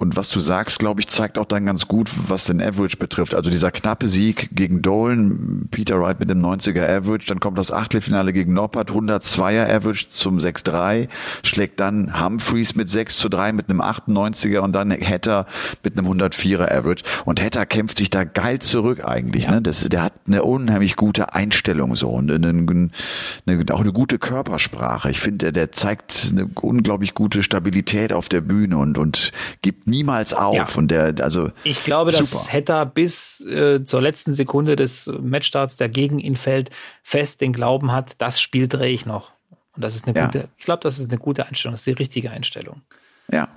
und 0.00 0.16
was 0.16 0.30
du 0.30 0.40
sagst, 0.40 0.78
glaube 0.78 1.02
ich, 1.02 1.08
zeigt 1.08 1.36
auch 1.36 1.44
dann 1.44 1.66
ganz 1.66 1.86
gut, 1.86 2.10
was 2.28 2.44
den 2.44 2.62
Average 2.62 2.96
betrifft. 2.96 3.34
Also 3.34 3.50
dieser 3.50 3.70
knappe 3.70 4.08
Sieg 4.08 4.48
gegen 4.52 4.80
Dolan, 4.80 5.68
Peter 5.70 6.00
Wright 6.00 6.18
mit 6.18 6.30
dem 6.30 6.42
90er 6.42 6.88
Average, 6.88 7.26
dann 7.26 7.38
kommt 7.38 7.58
das 7.58 7.70
Achtelfinale 7.70 8.32
gegen 8.32 8.54
Noppert, 8.54 8.90
102er 8.90 9.70
Average 9.70 10.08
zum 10.08 10.38
6-3, 10.38 11.08
schlägt 11.42 11.80
dann 11.80 12.18
Humphreys 12.18 12.74
mit 12.76 12.88
6 12.88 13.18
zu 13.18 13.28
3 13.28 13.52
mit 13.52 13.68
einem 13.68 13.82
98er 13.82 14.60
und 14.60 14.72
dann 14.72 14.90
Hatter 14.90 15.44
mit 15.84 15.98
einem 15.98 16.10
104er 16.10 16.72
Average. 16.72 17.04
Und 17.26 17.42
Hatter 17.42 17.66
kämpft 17.66 17.98
sich 17.98 18.08
da 18.08 18.24
geil 18.24 18.60
zurück 18.60 19.04
eigentlich. 19.04 19.44
Ja. 19.44 19.50
Ne? 19.50 19.60
Das, 19.60 19.86
der 19.86 20.02
hat 20.02 20.14
eine 20.26 20.44
unheimlich 20.44 20.96
gute 20.96 21.34
Einstellung 21.34 21.94
so 21.94 22.08
und 22.08 22.32
eine, 22.32 22.48
eine, 22.48 23.74
auch 23.74 23.80
eine 23.80 23.92
gute 23.92 24.18
Körpersprache. 24.18 25.10
Ich 25.10 25.20
finde, 25.20 25.52
der, 25.52 25.52
der 25.52 25.72
zeigt 25.72 26.30
eine 26.32 26.46
unglaublich 26.46 27.12
gute 27.12 27.42
Stabilität 27.42 28.14
auf 28.14 28.30
der 28.30 28.40
Bühne 28.40 28.78
und, 28.78 28.96
und 28.96 29.32
gibt 29.60 29.89
niemals 29.90 30.32
auf. 30.32 30.54
Ja. 30.54 30.68
Und 30.76 30.90
der, 30.90 31.14
also 31.20 31.50
ich 31.64 31.84
glaube, 31.84 32.10
super. 32.10 32.22
dass 32.22 32.52
Hetta 32.52 32.84
bis 32.84 33.40
äh, 33.44 33.84
zur 33.84 34.00
letzten 34.00 34.32
Sekunde 34.32 34.76
des 34.76 35.10
Matchstarts, 35.20 35.76
der 35.76 35.88
gegen 35.88 36.18
ihn 36.18 36.36
fällt, 36.36 36.70
fest 37.02 37.40
den 37.40 37.52
Glauben 37.52 37.92
hat, 37.92 38.14
das 38.18 38.40
Spiel 38.40 38.68
drehe 38.68 38.92
ich 38.92 39.04
noch. 39.06 39.32
Und 39.76 39.84
das 39.84 39.94
ist 39.94 40.06
eine 40.06 40.16
ja. 40.16 40.26
gute, 40.26 40.48
ich 40.56 40.64
glaube, 40.64 40.80
das 40.82 40.98
ist 40.98 41.10
eine 41.10 41.18
gute 41.18 41.46
Einstellung, 41.46 41.74
das 41.74 41.80
ist 41.80 41.86
die 41.86 41.92
richtige 41.92 42.30
Einstellung. 42.30 42.82
Ja. 43.30 43.48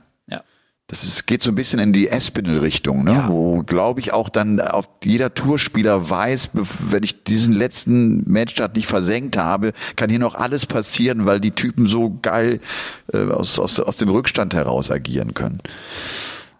Das 0.94 1.04
ist, 1.04 1.26
geht 1.26 1.42
so 1.42 1.52
ein 1.52 1.56
bisschen 1.56 1.80
in 1.80 1.92
die 1.92 2.08
Espinel-Richtung, 2.08 3.04
ne? 3.04 3.14
Ja. 3.14 3.28
wo, 3.28 3.64
glaube 3.64 4.00
ich, 4.00 4.14
auch 4.14 4.30
dann 4.30 4.60
auf 4.60 4.88
jeder 5.04 5.34
Tourspieler 5.34 6.08
weiß, 6.08 6.52
wenn 6.54 7.02
ich 7.02 7.24
diesen 7.24 7.56
letzten 7.56 8.30
Matchstart 8.32 8.76
nicht 8.76 8.86
versenkt 8.86 9.36
habe, 9.36 9.74
kann 9.96 10.12
hier 10.12 10.20
noch 10.20 10.36
alles 10.36 10.68
passieren, 10.68 11.26
weil 11.26 11.40
die 11.40 11.50
Typen 11.50 11.88
so 11.88 12.20
geil 12.22 12.60
äh, 13.12 13.24
aus, 13.24 13.58
aus, 13.58 13.80
aus 13.80 13.98
dem 13.98 14.10
Rückstand 14.10 14.54
heraus 14.54 14.92
agieren 14.92 15.34
können. 15.34 15.62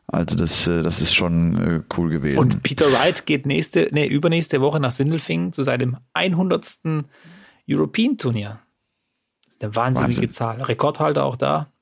Also 0.08 0.36
das, 0.36 0.66
äh, 0.66 0.82
das 0.82 1.00
ist 1.00 1.14
schon 1.14 1.56
äh, 1.62 1.82
cool 1.96 2.10
gewesen. 2.10 2.40
Und 2.40 2.64
Peter 2.64 2.92
Wright 2.92 3.28
geht 3.28 3.46
nächste, 3.46 3.90
nee, 3.92 4.08
übernächste 4.08 4.62
Woche 4.62 4.80
nach 4.80 4.90
Sindelfingen 4.90 5.54
zu 5.54 5.62
seinem 5.62 5.98
100. 6.14 6.80
European-Turnier. 7.70 8.62
Das 9.46 9.54
ist 9.54 9.64
eine 9.64 9.76
wahnsinnige 9.76 10.22
Wahnsinn. 10.22 10.32
Zahl. 10.32 10.62
Rekordhalter 10.64 11.24
auch 11.24 11.36
da. 11.36 11.73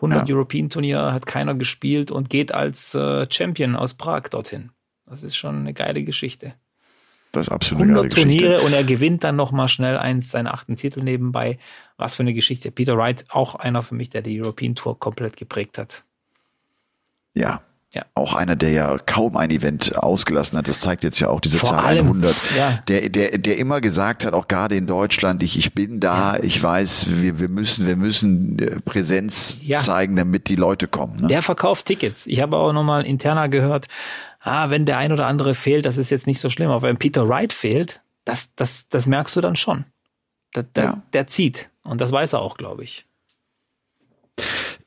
100 0.00 0.28
ja. 0.28 0.34
European 0.34 0.68
Turnier 0.68 1.12
hat 1.12 1.26
keiner 1.26 1.54
gespielt 1.54 2.10
und 2.10 2.30
geht 2.30 2.52
als 2.52 2.94
äh, 2.94 3.26
Champion 3.30 3.76
aus 3.76 3.94
Prag 3.94 4.28
dorthin. 4.30 4.70
Das 5.06 5.22
ist 5.22 5.36
schon 5.36 5.58
eine 5.58 5.74
geile 5.74 6.02
Geschichte. 6.04 6.54
Das 7.32 7.46
ist 7.46 7.52
absolut 7.52 7.82
100 7.82 8.12
Turniere 8.12 8.60
und 8.62 8.72
er 8.72 8.82
gewinnt 8.82 9.22
dann 9.22 9.36
noch 9.36 9.52
mal 9.52 9.68
schnell 9.68 9.98
eins, 9.98 10.30
seinen 10.30 10.48
achten 10.48 10.76
Titel 10.76 11.02
nebenbei. 11.02 11.58
Was 11.96 12.16
für 12.16 12.22
eine 12.22 12.34
Geschichte. 12.34 12.70
Peter 12.70 12.96
Wright, 12.96 13.24
auch 13.28 13.54
einer 13.54 13.82
für 13.82 13.94
mich, 13.94 14.10
der 14.10 14.22
die 14.22 14.40
European 14.40 14.74
Tour 14.74 14.98
komplett 14.98 15.36
geprägt 15.36 15.78
hat. 15.78 16.04
Ja, 17.34 17.62
ja. 17.92 18.04
Auch 18.14 18.34
einer, 18.34 18.54
der 18.54 18.70
ja 18.70 18.98
kaum 18.98 19.36
ein 19.36 19.50
Event 19.50 19.98
ausgelassen 19.98 20.56
hat. 20.56 20.68
Das 20.68 20.78
zeigt 20.78 21.02
jetzt 21.02 21.18
ja 21.18 21.28
auch 21.28 21.40
diese 21.40 21.58
Vor 21.58 21.70
Zahl 21.70 21.84
allem, 21.84 22.06
100. 22.06 22.36
Ja. 22.56 22.80
Der, 22.86 23.08
der, 23.08 23.38
der 23.38 23.58
immer 23.58 23.80
gesagt 23.80 24.24
hat, 24.24 24.32
auch 24.32 24.46
gerade 24.46 24.76
in 24.76 24.86
Deutschland, 24.86 25.42
ich, 25.42 25.58
ich 25.58 25.74
bin 25.74 25.98
da, 25.98 26.36
ja. 26.36 26.42
ich 26.42 26.62
weiß, 26.62 27.06
wir, 27.20 27.40
wir 27.40 27.48
müssen, 27.48 27.88
wir 27.88 27.96
müssen 27.96 28.58
äh, 28.60 28.80
Präsenz 28.80 29.60
ja. 29.64 29.76
zeigen, 29.76 30.14
damit 30.14 30.48
die 30.48 30.54
Leute 30.54 30.86
kommen. 30.86 31.22
Ne? 31.22 31.28
Der 31.28 31.42
verkauft 31.42 31.86
Tickets. 31.86 32.28
Ich 32.28 32.40
habe 32.40 32.56
auch 32.56 32.72
nochmal 32.72 33.04
interner 33.04 33.48
gehört, 33.48 33.88
ah, 34.38 34.70
wenn 34.70 34.86
der 34.86 34.98
ein 34.98 35.10
oder 35.10 35.26
andere 35.26 35.56
fehlt, 35.56 35.84
das 35.84 35.98
ist 35.98 36.10
jetzt 36.10 36.28
nicht 36.28 36.40
so 36.40 36.48
schlimm. 36.48 36.70
Aber 36.70 36.86
wenn 36.86 36.96
Peter 36.96 37.28
Wright 37.28 37.52
fehlt, 37.52 38.02
das, 38.24 38.50
das, 38.54 38.88
das 38.88 39.06
merkst 39.08 39.34
du 39.34 39.40
dann 39.40 39.56
schon. 39.56 39.84
Der, 40.54 40.62
der, 40.62 41.02
der 41.12 41.26
zieht. 41.26 41.70
Und 41.82 42.00
das 42.00 42.12
weiß 42.12 42.34
er 42.34 42.40
auch, 42.40 42.56
glaube 42.56 42.84
ich. 42.84 43.06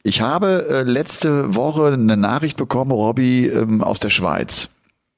Ich 0.03 0.21
habe 0.21 0.67
äh, 0.69 0.83
letzte 0.83 1.55
Woche 1.55 1.87
eine 1.87 2.17
Nachricht 2.17 2.57
bekommen, 2.57 2.91
Robby, 2.91 3.47
ähm, 3.47 3.81
aus 3.81 3.99
der 4.01 4.09
Schweiz. 4.09 4.69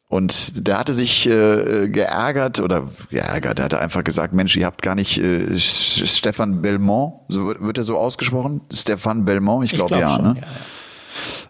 Und 0.08 0.68
der 0.68 0.78
hatte 0.78 0.94
sich 0.94 1.28
äh, 1.28 1.90
geärgert 1.90 2.60
oder 2.60 2.86
geärgert, 3.10 3.58
er 3.58 3.66
hatte 3.66 3.80
einfach 3.80 4.04
gesagt, 4.04 4.34
Mensch, 4.34 4.56
ihr 4.56 4.68
habt 4.68 4.84
gar 4.84 4.94
nicht 4.94 5.18
äh, 5.18 5.58
Stefan 5.58 6.62
Belmont, 6.62 7.16
so 7.28 7.48
wird, 7.48 7.78
er 7.80 7.84
so 7.84 7.98
ausgesprochen? 7.98 8.62
Stefan 8.72 9.26
Belmont, 9.26 9.66
ich 9.66 9.74
glaube 9.74 9.96
glaub 9.96 10.02
ja, 10.02 10.16
schon, 10.16 10.24
ne? 10.26 10.36
Ja, 10.36 10.42
ja. 10.42 10.48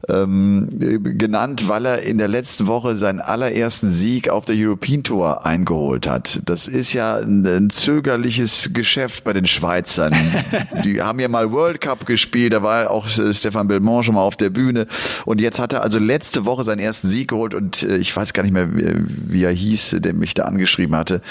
Ähm, 0.07 0.67
genannt, 1.17 1.67
weil 1.67 1.85
er 1.85 2.01
in 2.01 2.17
der 2.17 2.27
letzten 2.27 2.67
Woche 2.67 2.95
seinen 2.95 3.19
allerersten 3.19 3.91
Sieg 3.91 4.29
auf 4.29 4.45
der 4.45 4.55
European 4.57 5.03
Tour 5.03 5.45
eingeholt 5.45 6.07
hat. 6.07 6.41
Das 6.45 6.67
ist 6.67 6.93
ja 6.93 7.17
ein, 7.17 7.45
ein 7.45 7.69
zögerliches 7.69 8.71
Geschäft 8.73 9.23
bei 9.23 9.33
den 9.33 9.45
Schweizern. 9.45 10.13
Die 10.83 11.01
haben 11.01 11.19
ja 11.19 11.27
mal 11.27 11.51
World 11.51 11.81
Cup 11.81 12.05
gespielt, 12.05 12.53
da 12.53 12.63
war 12.63 12.89
auch 12.91 13.07
Stefan 13.07 13.67
Belmont 13.67 14.05
schon 14.05 14.15
mal 14.15 14.23
auf 14.23 14.37
der 14.37 14.49
Bühne 14.49 14.87
und 15.25 15.41
jetzt 15.41 15.59
hat 15.59 15.73
er 15.73 15.81
also 15.81 15.99
letzte 15.99 16.45
Woche 16.45 16.63
seinen 16.63 16.79
ersten 16.79 17.07
Sieg 17.07 17.29
geholt 17.29 17.53
und 17.53 17.83
äh, 17.83 17.97
ich 17.97 18.15
weiß 18.15 18.33
gar 18.33 18.43
nicht 18.43 18.53
mehr, 18.53 18.67
wie, 18.71 19.43
er 19.43 19.51
hieß, 19.51 19.97
der 19.99 20.13
mich 20.13 20.33
da 20.33 20.43
angeschrieben 20.43 20.95
hatte 20.95 21.21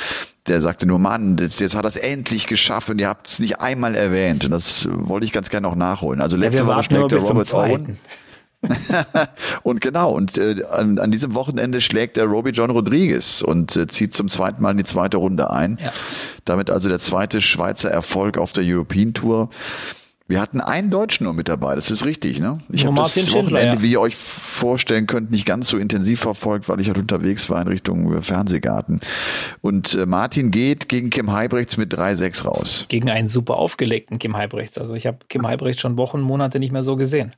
der 0.46 0.60
sagte 0.60 0.86
nur, 0.86 0.98
Mann, 0.98 1.38
jetzt, 1.38 1.60
jetzt 1.60 1.74
hat 1.74 1.84
er 1.84 1.88
es 1.88 1.96
endlich 1.96 2.46
geschafft 2.46 2.90
und 2.90 3.00
ihr 3.00 3.08
habt 3.08 3.28
es 3.28 3.38
nicht 3.38 3.60
einmal 3.60 3.94
erwähnt. 3.94 4.44
Und 4.44 4.50
das 4.50 4.86
wollte 4.90 5.24
ich 5.24 5.32
ganz 5.32 5.48
gerne 5.48 5.66
noch 5.66 5.74
nachholen. 5.74 6.20
Also 6.20 6.36
letzte 6.36 6.64
ja, 6.64 6.66
Woche 6.66 6.82
schlägt 6.82 7.12
der 7.12 7.20
Robert 7.20 7.54
Owen. 7.54 7.98
Und 9.62 9.80
genau, 9.80 10.12
und 10.12 10.38
äh, 10.38 10.64
an, 10.70 10.98
an, 10.98 11.10
diesem 11.10 11.34
Wochenende 11.34 11.80
schlägt 11.80 12.16
der 12.16 12.24
Robbie 12.24 12.50
John 12.50 12.70
Rodriguez 12.70 13.42
und 13.42 13.76
äh, 13.76 13.86
zieht 13.86 14.14
zum 14.14 14.28
zweiten 14.28 14.62
Mal 14.62 14.72
in 14.72 14.78
die 14.78 14.84
zweite 14.84 15.16
Runde 15.16 15.50
ein. 15.50 15.78
Ja. 15.82 15.92
Damit 16.44 16.70
also 16.70 16.88
der 16.88 16.98
zweite 16.98 17.40
Schweizer 17.40 17.90
Erfolg 17.90 18.38
auf 18.38 18.52
der 18.52 18.64
European 18.64 19.14
Tour. 19.14 19.50
Wir 20.26 20.40
hatten 20.40 20.62
einen 20.62 20.90
Deutschen 20.90 21.24
nur 21.24 21.34
mit 21.34 21.50
dabei, 21.50 21.74
das 21.74 21.90
ist 21.90 22.06
richtig, 22.06 22.40
ne? 22.40 22.60
Ich 22.70 22.86
habe 22.86 22.96
das 22.96 23.32
Wochenende, 23.34 23.76
ja. 23.76 23.82
wie 23.82 23.92
ihr 23.92 24.00
euch 24.00 24.16
vorstellen 24.16 25.06
könnt, 25.06 25.30
nicht 25.30 25.44
ganz 25.44 25.68
so 25.68 25.76
intensiv 25.76 26.18
verfolgt, 26.20 26.66
weil 26.70 26.80
ich 26.80 26.86
halt 26.86 26.96
unterwegs 26.96 27.50
war 27.50 27.60
in 27.60 27.68
Richtung 27.68 28.22
Fernsehgarten. 28.22 29.00
Und 29.60 29.94
äh, 29.94 30.06
Martin 30.06 30.50
geht 30.50 30.88
gegen 30.88 31.10
Kim 31.10 31.30
Heibrechts 31.30 31.76
mit 31.76 31.92
3-6 31.92 32.46
raus. 32.46 32.86
Gegen 32.88 33.10
einen 33.10 33.28
super 33.28 33.56
aufgelegten 33.56 34.18
Kim 34.18 34.34
Heibrechts. 34.34 34.78
Also 34.78 34.94
ich 34.94 35.06
habe 35.06 35.18
Kim 35.28 35.46
Heibrechts 35.46 35.82
schon 35.82 35.98
Wochen, 35.98 36.22
Monate 36.22 36.58
nicht 36.58 36.72
mehr 36.72 36.84
so 36.84 36.96
gesehen. 36.96 37.34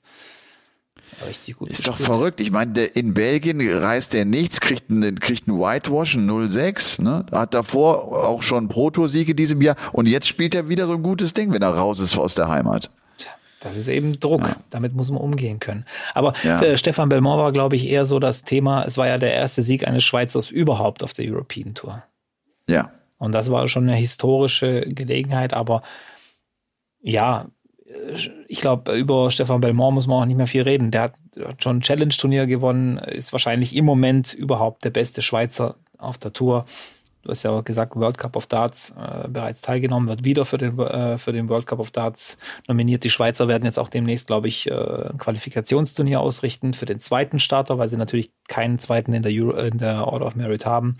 Richtig 1.27 1.57
gut. 1.57 1.71
Ist 1.71 1.79
gespielt. 1.79 1.99
doch 1.99 2.05
verrückt. 2.05 2.41
Ich 2.41 2.51
meine, 2.51 2.85
in 2.85 3.15
Belgien 3.15 3.61
reißt 3.61 4.13
der 4.13 4.25
nichts, 4.25 4.61
kriegt 4.61 4.91
einen, 4.91 5.19
kriegt 5.19 5.49
einen 5.49 5.59
Whitewash, 5.59 6.17
einen 6.17 6.51
06, 6.51 6.99
ne? 6.99 7.25
Hat 7.33 7.55
davor 7.55 8.27
auch 8.27 8.43
schon 8.43 8.69
Proto-Siege 8.69 9.35
diesem 9.35 9.63
Jahr 9.63 9.77
und 9.93 10.07
jetzt 10.07 10.29
spielt 10.29 10.55
er 10.55 10.69
wieder 10.69 10.87
so 10.87 10.95
ein 10.95 11.03
gutes 11.03 11.33
Ding, 11.33 11.53
wenn 11.53 11.63
er 11.63 11.71
raus 11.71 12.01
ist 12.01 12.17
aus 12.19 12.35
der 12.35 12.49
Heimat. 12.49 12.91
Das 13.61 13.77
ist 13.77 13.89
eben 13.89 14.21
Druck. 14.21 14.43
Ja. 14.43 14.57
Damit 14.71 14.95
muss 14.95 15.11
man 15.11 15.21
umgehen 15.21 15.59
können. 15.59 15.87
Aber 16.15 16.35
ja. 16.45 16.63
äh, 16.63 16.77
Stefan 16.77 17.09
Belmont 17.09 17.41
war, 17.41 17.53
glaube 17.53 17.75
ich, 17.77 17.89
eher 17.89 18.07
so 18.07 18.19
das 18.19 18.45
Thema. 18.45 18.85
Es 18.85 18.97
war 18.97 19.07
ja 19.09 19.19
der 19.19 19.33
erste 19.33 19.63
Sieg 19.63 19.89
eines 19.89 20.05
Schweizers 20.05 20.51
überhaupt 20.51 21.03
auf 21.03 21.15
der 21.15 21.25
European 21.29 21.75
Tour. 21.75 22.05
Ja. 22.69 22.93
Und 23.19 23.33
das 23.33 23.51
war 23.51 23.67
schon 23.67 23.85
eine 23.85 23.97
historische 23.97 24.83
Gelegenheit. 24.83 25.55
Aber 25.55 25.83
ja, 27.01 27.47
ich 28.49 28.61
glaube, 28.61 28.93
über 28.97 29.31
Stefan 29.31 29.61
Belmont 29.61 29.95
muss 29.95 30.07
man 30.07 30.23
auch 30.23 30.27
nicht 30.27 30.37
mehr 30.37 30.47
viel 30.47 30.63
reden. 30.63 30.91
Der 30.91 31.03
hat 31.03 31.63
schon 31.63 31.79
ein 31.79 31.81
Challenge-Turnier 31.81 32.47
gewonnen, 32.47 32.99
ist 32.99 33.33
wahrscheinlich 33.33 33.77
im 33.77 33.85
Moment 33.85 34.33
überhaupt 34.33 34.85
der 34.85 34.91
beste 34.91 35.23
Schweizer 35.23 35.77
auf 35.99 36.19
der 36.19 36.33
Tour. 36.33 36.65
Du 37.23 37.31
hast 37.31 37.43
ja 37.43 37.61
gesagt, 37.61 37.97
World 37.97 38.19
Cup 38.19 38.37
of 38.37 38.47
Darts 38.47 38.95
äh, 38.97 39.27
bereits 39.27 39.61
teilgenommen, 39.61 40.09
wird 40.09 40.25
wieder 40.25 40.45
für 40.45 40.59
den, 40.59 40.79
äh, 40.79 41.19
für 41.19 41.33
den 41.33 41.49
World 41.49 41.67
Cup 41.67 41.81
of 41.81 41.91
Darts 41.91 42.39
nominiert. 42.69 43.03
Die 43.03 43.11
Schweizer 43.11 43.49
werden 43.49 43.65
jetzt 43.65 43.81
auch 43.81 43.89
demnächst, 43.89 44.29
glaube 44.29 44.47
ich, 44.47 44.71
äh, 44.71 44.75
ein 45.11 45.19
Qualifikationsturnier 45.19 46.21
ausrichten 46.21 46.73
für 46.73 46.87
den 46.87 47.01
zweiten 47.01 47.41
Starter, 47.41 47.79
weil 47.79 47.89
sie 47.89 47.97
natürlich 47.97 48.31
keinen 48.47 48.79
zweiten 48.79 49.13
in 49.13 49.25
der, 49.25 49.33
Euro, 49.33 49.59
in 49.59 49.79
der 49.79 50.07
Order 50.07 50.27
of 50.27 50.37
Merit 50.37 50.67
haben. 50.67 50.99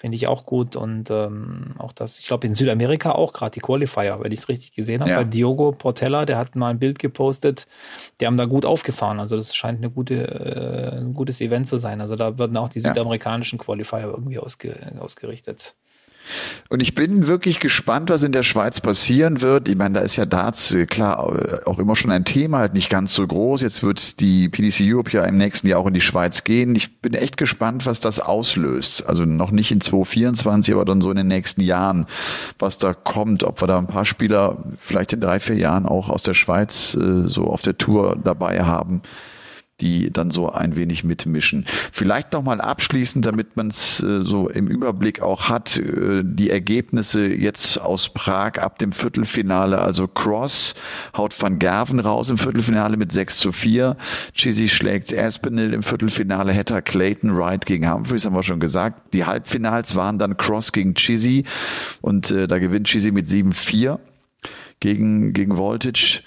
Finde 0.00 0.16
ich 0.16 0.28
auch 0.28 0.46
gut. 0.46 0.76
Und 0.76 1.10
ähm, 1.10 1.74
auch 1.76 1.92
das, 1.92 2.18
ich 2.18 2.26
glaube, 2.26 2.46
in 2.46 2.54
Südamerika 2.54 3.12
auch 3.12 3.34
gerade 3.34 3.50
die 3.50 3.60
Qualifier, 3.60 4.18
wenn 4.22 4.32
ich 4.32 4.38
es 4.38 4.48
richtig 4.48 4.72
gesehen 4.72 5.02
habe. 5.02 5.10
Ja. 5.10 5.18
Bei 5.18 5.24
Diogo 5.24 5.72
Portella, 5.72 6.24
der 6.24 6.38
hat 6.38 6.56
mal 6.56 6.70
ein 6.70 6.78
Bild 6.78 6.98
gepostet, 6.98 7.66
die 8.18 8.26
haben 8.26 8.38
da 8.38 8.46
gut 8.46 8.64
aufgefahren. 8.64 9.20
Also 9.20 9.36
das 9.36 9.54
scheint 9.54 9.76
eine 9.76 9.90
gute, 9.90 10.14
äh, 10.24 11.00
ein 11.00 11.12
gutes 11.12 11.42
Event 11.42 11.68
zu 11.68 11.76
sein. 11.76 12.00
Also 12.00 12.16
da 12.16 12.38
werden 12.38 12.56
auch 12.56 12.70
die 12.70 12.80
südamerikanischen 12.80 13.58
Qualifier 13.58 14.04
irgendwie 14.04 14.38
ausge, 14.38 14.74
ausgerichtet. 14.98 15.74
Und 16.68 16.80
ich 16.80 16.94
bin 16.94 17.26
wirklich 17.26 17.60
gespannt, 17.60 18.10
was 18.10 18.22
in 18.22 18.32
der 18.32 18.42
Schweiz 18.42 18.80
passieren 18.80 19.40
wird. 19.40 19.68
Ich 19.68 19.76
meine, 19.76 19.98
da 19.98 20.00
ist 20.00 20.16
ja 20.16 20.26
Darts 20.26 20.72
äh, 20.74 20.86
klar 20.86 21.34
äh, 21.34 21.64
auch 21.64 21.78
immer 21.78 21.96
schon 21.96 22.10
ein 22.10 22.24
Thema, 22.24 22.58
halt 22.58 22.74
nicht 22.74 22.90
ganz 22.90 23.14
so 23.14 23.26
groß. 23.26 23.62
Jetzt 23.62 23.82
wird 23.82 24.20
die 24.20 24.48
PDC 24.48 24.82
Europe 24.82 25.10
ja 25.10 25.24
im 25.24 25.36
nächsten 25.36 25.66
Jahr 25.66 25.80
auch 25.80 25.86
in 25.86 25.94
die 25.94 26.00
Schweiz 26.00 26.44
gehen. 26.44 26.74
Ich 26.74 27.00
bin 27.00 27.14
echt 27.14 27.36
gespannt, 27.36 27.86
was 27.86 28.00
das 28.00 28.20
auslöst. 28.20 29.06
Also 29.06 29.24
noch 29.24 29.50
nicht 29.50 29.70
in 29.70 29.80
2024, 29.80 30.74
aber 30.74 30.84
dann 30.84 31.00
so 31.00 31.10
in 31.10 31.16
den 31.16 31.28
nächsten 31.28 31.60
Jahren, 31.60 32.06
was 32.58 32.78
da 32.78 32.94
kommt. 32.94 33.44
Ob 33.44 33.60
wir 33.60 33.66
da 33.66 33.78
ein 33.78 33.86
paar 33.86 34.06
Spieler 34.06 34.58
vielleicht 34.78 35.12
in 35.12 35.20
drei, 35.20 35.40
vier 35.40 35.56
Jahren 35.56 35.86
auch 35.86 36.08
aus 36.08 36.22
der 36.22 36.34
Schweiz 36.34 36.94
äh, 36.94 37.28
so 37.28 37.46
auf 37.46 37.62
der 37.62 37.78
Tour 37.78 38.16
dabei 38.22 38.62
haben 38.62 39.02
die 39.80 40.12
dann 40.12 40.30
so 40.30 40.50
ein 40.50 40.76
wenig 40.76 41.04
mitmischen. 41.04 41.64
Vielleicht 41.92 42.32
nochmal 42.32 42.60
abschließend, 42.60 43.24
damit 43.26 43.56
man 43.56 43.68
es 43.68 44.02
äh, 44.02 44.24
so 44.24 44.48
im 44.48 44.66
Überblick 44.68 45.22
auch 45.22 45.48
hat, 45.48 45.76
äh, 45.76 46.22
die 46.24 46.50
Ergebnisse 46.50 47.26
jetzt 47.26 47.80
aus 47.80 48.10
Prag 48.10 48.58
ab 48.58 48.78
dem 48.78 48.92
Viertelfinale. 48.92 49.78
Also 49.78 50.06
Cross 50.06 50.74
haut 51.16 51.40
Van 51.40 51.58
Gerven 51.58 52.00
raus 52.00 52.30
im 52.30 52.38
Viertelfinale 52.38 52.96
mit 52.96 53.12
6 53.12 53.38
zu 53.38 53.52
4. 53.52 53.96
Chizzy 54.34 54.68
schlägt 54.68 55.16
Aspinall 55.16 55.72
im 55.72 55.82
Viertelfinale, 55.82 56.54
Hatter 56.54 56.82
Clayton, 56.82 57.36
Wright 57.36 57.66
gegen 57.66 57.90
Humphreys, 57.90 58.24
haben 58.24 58.34
wir 58.34 58.42
schon 58.42 58.60
gesagt. 58.60 59.14
Die 59.14 59.24
Halbfinals 59.24 59.96
waren 59.96 60.18
dann 60.18 60.36
Cross 60.36 60.72
gegen 60.72 60.94
Chizzy 60.94 61.44
und 62.00 62.30
äh, 62.30 62.46
da 62.46 62.58
gewinnt 62.58 62.88
Chizzy 62.88 63.12
mit 63.12 63.28
7-4 63.28 63.98
gegen, 64.80 65.32
gegen 65.32 65.56
Voltage. 65.56 66.22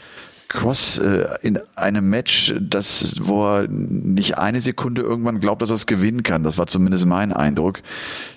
Cross 0.54 1.00
äh, 1.00 1.28
in 1.42 1.60
einem 1.76 2.10
Match, 2.10 2.54
das, 2.60 3.16
wo 3.20 3.46
er 3.46 3.68
nicht 3.68 4.38
eine 4.38 4.62
Sekunde 4.62 5.02
irgendwann 5.02 5.40
glaubt, 5.40 5.62
dass 5.62 5.72
er 5.72 5.76
es 5.76 5.88
gewinnen 5.88 6.24
kann. 6.24 6.44
Das 6.44 6.58
war 6.58 6.68
zumindest 6.68 7.06
mein 7.08 7.34
Eindruck. 7.34 7.82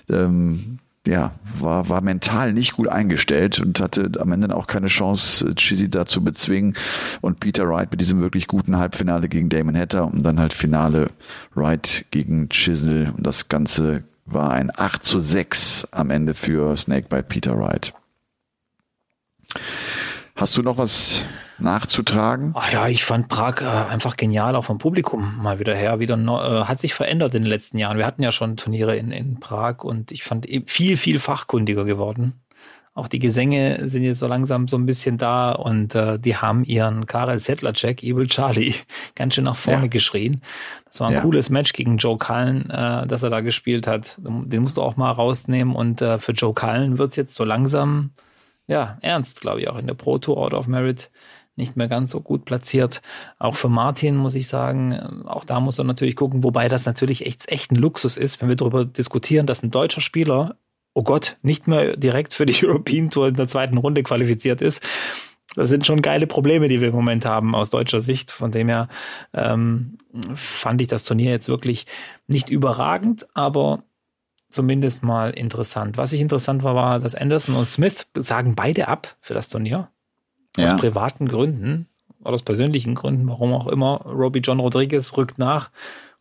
Ähm, 0.09 0.79
ja, 1.05 1.31
war, 1.59 1.87
war 1.89 2.01
mental 2.01 2.53
nicht 2.53 2.73
gut 2.73 2.89
eingestellt 2.89 3.59
und 3.59 3.79
hatte 3.79 4.11
am 4.19 4.31
Ende 4.31 4.53
auch 4.53 4.67
keine 4.67 4.87
Chance, 4.87 5.53
Chizzy 5.55 5.89
da 5.89 6.05
zu 6.05 6.23
bezwingen. 6.23 6.73
Und 7.21 7.39
Peter 7.39 7.69
Wright 7.69 7.91
mit 7.91 8.01
diesem 8.01 8.19
wirklich 8.19 8.47
guten 8.47 8.77
Halbfinale 8.77 9.29
gegen 9.29 9.47
Damon 9.47 9.77
Hatter 9.77 10.05
und 10.05 10.23
dann 10.23 10.39
halt 10.39 10.53
Finale 10.53 11.11
Wright 11.53 12.05
gegen 12.11 12.49
Chisel. 12.49 13.13
Und 13.15 13.25
das 13.25 13.47
Ganze 13.47 14.03
war 14.25 14.51
ein 14.51 14.71
8 14.75 15.03
zu 15.03 15.19
6 15.19 15.89
am 15.91 16.09
Ende 16.09 16.33
für 16.33 16.75
Snakebite 16.75 17.23
Peter 17.23 17.57
Wright. 17.57 17.93
Hast 20.37 20.55
du 20.55 20.61
noch 20.61 20.77
was 20.77 21.23
nachzutragen? 21.57 22.51
Ach 22.53 22.71
ja, 22.71 22.87
ich 22.87 23.03
fand 23.03 23.27
Prag 23.27 23.61
äh, 23.61 23.65
einfach 23.65 24.17
genial, 24.17 24.55
auch 24.55 24.65
vom 24.65 24.77
Publikum 24.77 25.41
mal 25.41 25.57
wieder 25.57 25.73
her. 25.73 25.99
Wieder 25.99 26.15
äh, 26.15 26.65
hat 26.65 26.79
sich 26.79 26.93
verändert 26.93 27.33
in 27.33 27.41
den 27.41 27.49
letzten 27.49 27.79
Jahren. 27.79 27.97
Wir 27.97 28.05
hatten 28.05 28.21
ja 28.21 28.31
schon 28.31 28.55
Turniere 28.55 28.95
in, 28.95 29.11
in 29.11 29.39
Prag 29.39 29.83
und 29.83 30.11
ich 30.11 30.23
fand 30.23 30.47
viel, 30.67 30.95
viel 30.95 31.19
fachkundiger 31.19 31.85
geworden. 31.85 32.33
Auch 32.93 33.07
die 33.07 33.17
Gesänge 33.17 33.89
sind 33.89 34.03
jetzt 34.03 34.19
so 34.19 34.27
langsam 34.27 34.67
so 34.67 34.77
ein 34.77 34.85
bisschen 34.85 35.17
da 35.17 35.53
und 35.53 35.95
äh, 35.95 36.19
die 36.19 36.35
haben 36.35 36.63
ihren 36.63 37.07
Karel 37.07 37.39
Settlercheck, 37.39 38.03
Evil 38.03 38.27
Charlie, 38.27 38.75
ganz 39.15 39.33
schön 39.33 39.45
nach 39.45 39.55
vorne 39.55 39.83
ja. 39.83 39.87
geschrien. 39.87 40.43
Das 40.85 40.99
war 40.99 41.07
ein 41.07 41.15
ja. 41.15 41.21
cooles 41.21 41.49
Match 41.49 41.73
gegen 41.73 41.97
Joe 41.97 42.19
Cullen, 42.19 42.69
äh, 42.69 43.07
das 43.07 43.23
er 43.23 43.31
da 43.31 43.41
gespielt 43.41 43.87
hat. 43.87 44.17
Den 44.19 44.61
musst 44.61 44.77
du 44.77 44.83
auch 44.83 44.97
mal 44.97 45.11
rausnehmen 45.11 45.75
und 45.75 46.03
äh, 46.03 46.19
für 46.19 46.33
Joe 46.33 46.53
Cullen 46.53 46.99
wird's 46.99 47.15
jetzt 47.15 47.33
so 47.33 47.43
langsam 47.43 48.11
ja, 48.67 48.97
ernst, 49.01 49.41
glaube 49.41 49.61
ich, 49.61 49.69
auch 49.69 49.77
in 49.77 49.87
der 49.87 49.93
Pro 49.93 50.17
Tour 50.17 50.37
Out 50.37 50.53
of 50.53 50.67
Merit 50.67 51.09
nicht 51.57 51.75
mehr 51.75 51.87
ganz 51.87 52.11
so 52.11 52.21
gut 52.21 52.45
platziert. 52.45 53.01
Auch 53.39 53.55
für 53.55 53.69
Martin 53.69 54.15
muss 54.15 54.35
ich 54.35 54.47
sagen, 54.47 54.91
äh, 54.91 55.27
auch 55.27 55.43
da 55.43 55.59
muss 55.59 55.79
er 55.79 55.85
natürlich 55.85 56.15
gucken, 56.15 56.43
wobei 56.43 56.67
das 56.67 56.85
natürlich 56.85 57.25
echt, 57.25 57.51
echt 57.51 57.71
ein 57.71 57.75
Luxus 57.75 58.15
ist, 58.15 58.41
wenn 58.41 58.49
wir 58.49 58.55
darüber 58.55 58.85
diskutieren, 58.85 59.47
dass 59.47 59.63
ein 59.63 59.71
deutscher 59.71 60.01
Spieler, 60.01 60.57
oh 60.93 61.03
Gott, 61.03 61.37
nicht 61.41 61.67
mehr 61.67 61.97
direkt 61.97 62.33
für 62.33 62.45
die 62.45 62.63
European 62.65 63.09
Tour 63.09 63.29
in 63.29 63.35
der 63.35 63.47
zweiten 63.47 63.77
Runde 63.77 64.03
qualifiziert 64.03 64.61
ist. 64.61 64.81
Das 65.55 65.69
sind 65.69 65.85
schon 65.85 66.01
geile 66.01 66.27
Probleme, 66.27 66.67
die 66.67 66.81
wir 66.81 66.89
im 66.89 66.95
Moment 66.95 67.25
haben 67.25 67.55
aus 67.55 67.69
deutscher 67.69 68.01
Sicht. 68.01 68.31
Von 68.31 68.51
dem 68.51 68.67
her 68.67 68.89
ähm, 69.33 69.97
fand 70.35 70.81
ich 70.81 70.87
das 70.87 71.03
Turnier 71.03 71.31
jetzt 71.31 71.49
wirklich 71.49 71.87
nicht 72.27 72.49
überragend, 72.49 73.25
aber 73.33 73.83
zumindest 74.49 75.03
mal 75.03 75.31
interessant. 75.31 75.97
Was 75.97 76.13
ich 76.13 76.21
interessant 76.21 76.63
war, 76.63 76.75
war, 76.75 76.99
dass 76.99 77.15
Anderson 77.15 77.55
und 77.55 77.65
Smith 77.65 78.07
sagen 78.15 78.55
beide 78.55 78.87
ab 78.87 79.15
für 79.21 79.33
das 79.33 79.49
Turnier. 79.49 79.89
Aus 80.57 80.71
ja. 80.71 80.77
privaten 80.77 81.27
Gründen 81.27 81.87
oder 82.21 82.33
aus 82.33 82.41
persönlichen 82.41 82.95
Gründen, 82.95 83.27
warum 83.27 83.53
auch 83.53 83.67
immer. 83.67 84.01
Robbie 84.05 84.39
John 84.39 84.59
Rodriguez 84.59 85.15
rückt 85.15 85.37
nach 85.37 85.69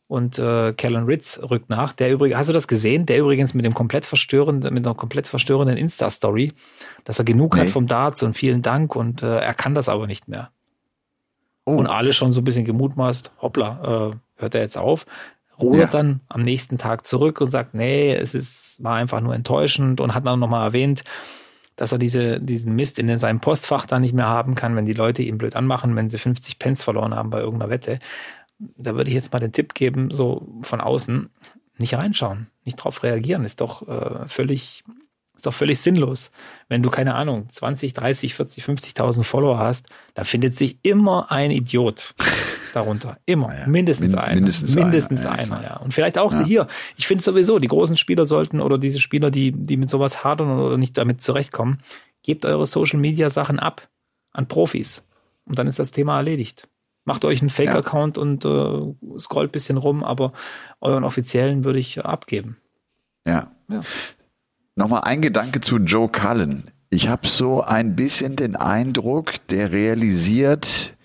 und 0.08 0.38
äh, 0.38 0.72
Kellen 0.72 1.04
Ritz 1.04 1.40
rückt 1.50 1.68
nach. 1.70 1.92
Der 1.92 2.12
übrigens, 2.12 2.38
hast 2.38 2.48
du 2.48 2.52
das 2.52 2.68
gesehen? 2.68 3.06
Der 3.06 3.18
übrigens 3.18 3.54
mit 3.54 3.64
dem 3.64 3.74
komplett 3.74 4.06
verstörenden, 4.06 4.72
mit 4.74 4.86
einer 4.86 4.94
komplett 4.94 5.26
verstörenden 5.26 5.76
Insta-Story, 5.76 6.52
dass 7.04 7.18
er 7.18 7.24
genug 7.24 7.54
nee. 7.54 7.62
hat 7.62 7.68
vom 7.68 7.86
Darts 7.86 8.22
und 8.22 8.36
vielen 8.36 8.62
Dank 8.62 8.94
und 8.94 9.22
äh, 9.22 9.38
er 9.38 9.54
kann 9.54 9.74
das 9.74 9.88
aber 9.88 10.06
nicht 10.06 10.28
mehr. 10.28 10.50
Oh. 11.64 11.72
Und 11.72 11.86
alle 11.86 12.12
schon 12.12 12.32
so 12.32 12.40
ein 12.40 12.44
bisschen 12.44 12.64
gemutmaßt, 12.64 13.32
hoppla, 13.42 14.12
äh, 14.12 14.16
hört 14.36 14.54
er 14.54 14.60
jetzt 14.60 14.78
auf? 14.78 15.06
Rudert 15.58 15.92
ja. 15.92 16.00
dann 16.00 16.20
am 16.28 16.42
nächsten 16.42 16.78
Tag 16.78 17.06
zurück 17.06 17.40
und 17.40 17.50
sagt, 17.50 17.74
nee, 17.74 18.14
es 18.14 18.34
ist, 18.34 18.82
war 18.82 18.96
einfach 18.96 19.20
nur 19.20 19.34
enttäuschend 19.34 20.00
und 20.00 20.14
hat 20.14 20.26
dann 20.26 20.38
nochmal 20.38 20.66
erwähnt, 20.66 21.04
dass 21.76 21.92
er 21.92 21.98
diese, 21.98 22.40
diesen 22.40 22.74
Mist 22.74 22.98
in 22.98 23.18
seinem 23.18 23.40
Postfach 23.40 23.86
da 23.86 23.98
nicht 23.98 24.14
mehr 24.14 24.28
haben 24.28 24.54
kann, 24.54 24.76
wenn 24.76 24.86
die 24.86 24.94
Leute 24.94 25.22
ihn 25.22 25.38
blöd 25.38 25.56
anmachen, 25.56 25.94
wenn 25.94 26.10
sie 26.10 26.18
50 26.18 26.58
Pence 26.58 26.82
verloren 26.82 27.14
haben 27.14 27.30
bei 27.30 27.40
irgendeiner 27.40 27.70
Wette. 27.70 27.98
da 28.58 28.94
würde 28.96 29.10
ich 29.10 29.14
jetzt 29.14 29.32
mal 29.32 29.38
den 29.38 29.52
Tipp 29.52 29.74
geben, 29.74 30.10
so 30.10 30.48
von 30.62 30.80
außen, 30.80 31.30
nicht 31.78 31.94
reinschauen, 31.94 32.48
nicht 32.64 32.76
drauf 32.76 33.02
reagieren, 33.02 33.44
ist 33.44 33.60
doch 33.60 33.86
äh, 33.86 34.26
völlig, 34.28 34.84
ist 35.34 35.44
doch 35.44 35.52
völlig 35.52 35.78
sinnlos. 35.80 36.30
Wenn 36.68 36.82
du, 36.82 36.88
keine 36.88 37.14
Ahnung, 37.14 37.50
20, 37.50 37.92
30, 37.92 38.34
40, 38.34 38.64
50.000 38.64 39.24
Follower 39.24 39.58
hast, 39.58 39.86
da 40.14 40.24
findet 40.24 40.56
sich 40.56 40.78
immer 40.82 41.30
ein 41.30 41.50
Idiot 41.50 42.14
darunter. 42.76 43.18
Immer. 43.26 43.58
Ja, 43.58 43.66
mindestens 43.66 44.12
min 44.12 44.18
einer. 44.18 44.34
Mindestens, 44.34 44.74
mindestens 44.74 45.26
einer, 45.26 45.56
einer, 45.56 45.62
ja. 45.62 45.76
Und 45.78 45.94
vielleicht 45.94 46.18
auch 46.18 46.32
ja. 46.32 46.44
hier. 46.44 46.66
Ich 46.96 47.06
finde 47.06 47.24
sowieso, 47.24 47.58
die 47.58 47.68
großen 47.68 47.96
Spieler 47.96 48.26
sollten 48.26 48.60
oder 48.60 48.78
diese 48.78 49.00
Spieler, 49.00 49.30
die, 49.30 49.52
die 49.52 49.76
mit 49.76 49.88
sowas 49.88 50.22
hadern 50.22 50.50
oder 50.50 50.76
nicht 50.76 50.96
damit 50.98 51.22
zurechtkommen, 51.22 51.80
gebt 52.22 52.44
eure 52.44 52.66
Social 52.66 53.00
Media 53.00 53.30
Sachen 53.30 53.58
ab 53.58 53.88
an 54.32 54.46
Profis. 54.46 55.04
Und 55.46 55.58
dann 55.58 55.66
ist 55.66 55.78
das 55.78 55.90
Thema 55.90 56.16
erledigt. 56.16 56.68
Macht 57.04 57.24
euch 57.24 57.40
einen 57.40 57.50
Fake-Account 57.50 58.18
und 58.18 58.44
äh, 58.44 59.18
scrollt 59.18 59.52
bisschen 59.52 59.76
rum, 59.76 60.04
aber 60.04 60.32
euren 60.80 61.04
offiziellen 61.04 61.64
würde 61.64 61.78
ich 61.78 62.04
abgeben. 62.04 62.56
Ja. 63.26 63.52
ja. 63.70 63.80
Nochmal 64.74 65.02
ein 65.04 65.22
Gedanke 65.22 65.60
zu 65.60 65.78
Joe 65.78 66.08
Cullen. 66.08 66.64
Ich 66.90 67.08
habe 67.08 67.26
so 67.26 67.62
ein 67.62 67.96
bisschen 67.96 68.36
den 68.36 68.56
Eindruck, 68.56 69.34
der 69.48 69.72
realisiert 69.72 70.95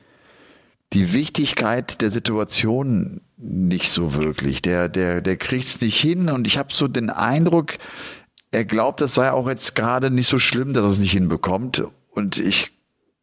die 0.93 1.13
Wichtigkeit 1.13 2.01
der 2.01 2.11
Situation 2.11 3.21
nicht 3.37 3.89
so 3.89 4.13
wirklich. 4.15 4.61
Der, 4.61 4.89
der, 4.89 5.21
der 5.21 5.37
kriegt 5.37 5.65
es 5.65 5.81
nicht 5.81 5.99
hin 5.99 6.29
und 6.29 6.47
ich 6.47 6.57
habe 6.57 6.73
so 6.73 6.87
den 6.87 7.09
Eindruck, 7.09 7.77
er 8.51 8.65
glaubt, 8.65 8.99
das 9.01 9.15
sei 9.15 9.31
auch 9.31 9.47
jetzt 9.47 9.75
gerade 9.75 10.11
nicht 10.11 10.27
so 10.27 10.37
schlimm, 10.37 10.73
dass 10.73 10.83
er 10.83 10.89
es 10.89 10.99
nicht 10.99 11.11
hinbekommt. 11.11 11.83
Und 12.11 12.37
ich 12.37 12.71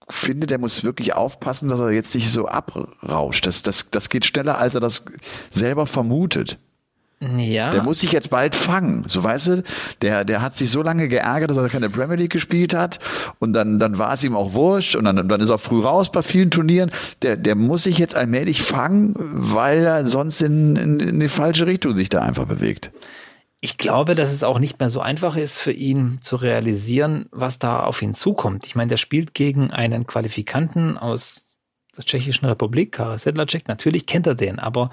finde, 0.08 0.46
der 0.46 0.58
muss 0.58 0.84
wirklich 0.84 1.12
aufpassen, 1.12 1.68
dass 1.68 1.80
er 1.80 1.90
jetzt 1.90 2.14
nicht 2.14 2.30
so 2.30 2.48
abrauscht. 2.48 3.46
Das, 3.46 3.62
das, 3.62 3.90
das 3.90 4.08
geht 4.08 4.24
schneller, 4.24 4.56
als 4.56 4.74
er 4.74 4.80
das 4.80 5.04
selber 5.50 5.86
vermutet. 5.86 6.58
Ja. 7.20 7.70
Der 7.70 7.82
muss 7.82 8.00
sich 8.00 8.12
jetzt 8.12 8.30
bald 8.30 8.54
fangen. 8.54 9.04
So 9.08 9.24
weißt 9.24 9.46
du, 9.48 9.62
der, 10.02 10.24
der 10.24 10.40
hat 10.40 10.56
sich 10.56 10.70
so 10.70 10.82
lange 10.82 11.08
geärgert, 11.08 11.50
dass 11.50 11.56
er 11.56 11.68
keine 11.68 11.90
Premier 11.90 12.16
League 12.16 12.30
gespielt 12.30 12.74
hat. 12.74 13.00
Und 13.40 13.52
dann, 13.54 13.80
dann 13.80 13.98
war 13.98 14.12
es 14.12 14.22
ihm 14.22 14.36
auch 14.36 14.52
wurscht. 14.52 14.94
Und 14.94 15.04
dann, 15.04 15.28
dann 15.28 15.40
ist 15.40 15.50
er 15.50 15.58
früh 15.58 15.80
raus 15.80 16.12
bei 16.12 16.22
vielen 16.22 16.50
Turnieren. 16.50 16.92
Der, 17.22 17.36
der 17.36 17.56
muss 17.56 17.84
sich 17.84 17.98
jetzt 17.98 18.14
allmählich 18.14 18.62
fangen, 18.62 19.14
weil 19.18 19.84
er 19.84 20.06
sonst 20.06 20.42
in, 20.42 20.76
in, 20.76 21.00
in 21.00 21.20
die 21.20 21.28
falsche 21.28 21.66
Richtung 21.66 21.94
sich 21.96 22.08
da 22.08 22.22
einfach 22.22 22.46
bewegt. 22.46 22.92
Ich 23.60 23.76
glaube, 23.76 24.14
dass 24.14 24.32
es 24.32 24.44
auch 24.44 24.60
nicht 24.60 24.78
mehr 24.78 24.88
so 24.88 25.00
einfach 25.00 25.36
ist 25.36 25.58
für 25.58 25.72
ihn 25.72 26.20
zu 26.22 26.36
realisieren, 26.36 27.26
was 27.32 27.58
da 27.58 27.80
auf 27.80 28.00
ihn 28.02 28.14
zukommt. 28.14 28.64
Ich 28.66 28.76
meine, 28.76 28.90
der 28.90 28.96
spielt 28.96 29.34
gegen 29.34 29.72
einen 29.72 30.06
Qualifikanten 30.06 30.96
aus 30.96 31.48
der 31.96 32.04
Tschechischen 32.04 32.46
Republik, 32.46 32.92
Karel 32.92 33.18
Sedlacek. 33.18 33.66
Natürlich 33.66 34.06
kennt 34.06 34.28
er 34.28 34.36
den, 34.36 34.60
aber 34.60 34.90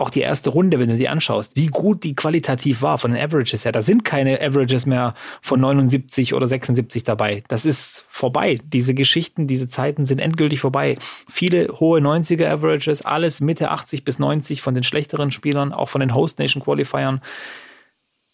auch 0.00 0.10
die 0.10 0.20
erste 0.20 0.50
Runde, 0.50 0.78
wenn 0.78 0.88
du 0.88 0.96
die 0.96 1.08
anschaust, 1.08 1.56
wie 1.56 1.66
gut 1.66 2.04
die 2.04 2.14
qualitativ 2.14 2.82
war 2.82 2.98
von 2.98 3.12
den 3.12 3.22
Averages 3.22 3.64
her. 3.64 3.72
Da 3.72 3.82
sind 3.82 4.04
keine 4.04 4.40
Averages 4.40 4.86
mehr 4.86 5.14
von 5.42 5.60
79 5.60 6.34
oder 6.34 6.48
76 6.48 7.04
dabei. 7.04 7.42
Das 7.48 7.64
ist 7.64 8.04
vorbei. 8.08 8.58
Diese 8.64 8.94
Geschichten, 8.94 9.46
diese 9.46 9.68
Zeiten 9.68 10.06
sind 10.06 10.20
endgültig 10.20 10.60
vorbei. 10.60 10.96
Viele 11.28 11.68
hohe 11.80 12.00
90er 12.00 12.48
Averages, 12.48 13.02
alles 13.02 13.40
Mitte 13.40 13.70
80 13.70 14.04
bis 14.04 14.18
90 14.18 14.62
von 14.62 14.74
den 14.74 14.84
schlechteren 14.84 15.30
Spielern, 15.30 15.72
auch 15.72 15.88
von 15.88 16.00
den 16.00 16.14
Host 16.14 16.38
Nation 16.38 16.62
Qualifiern. 16.62 17.20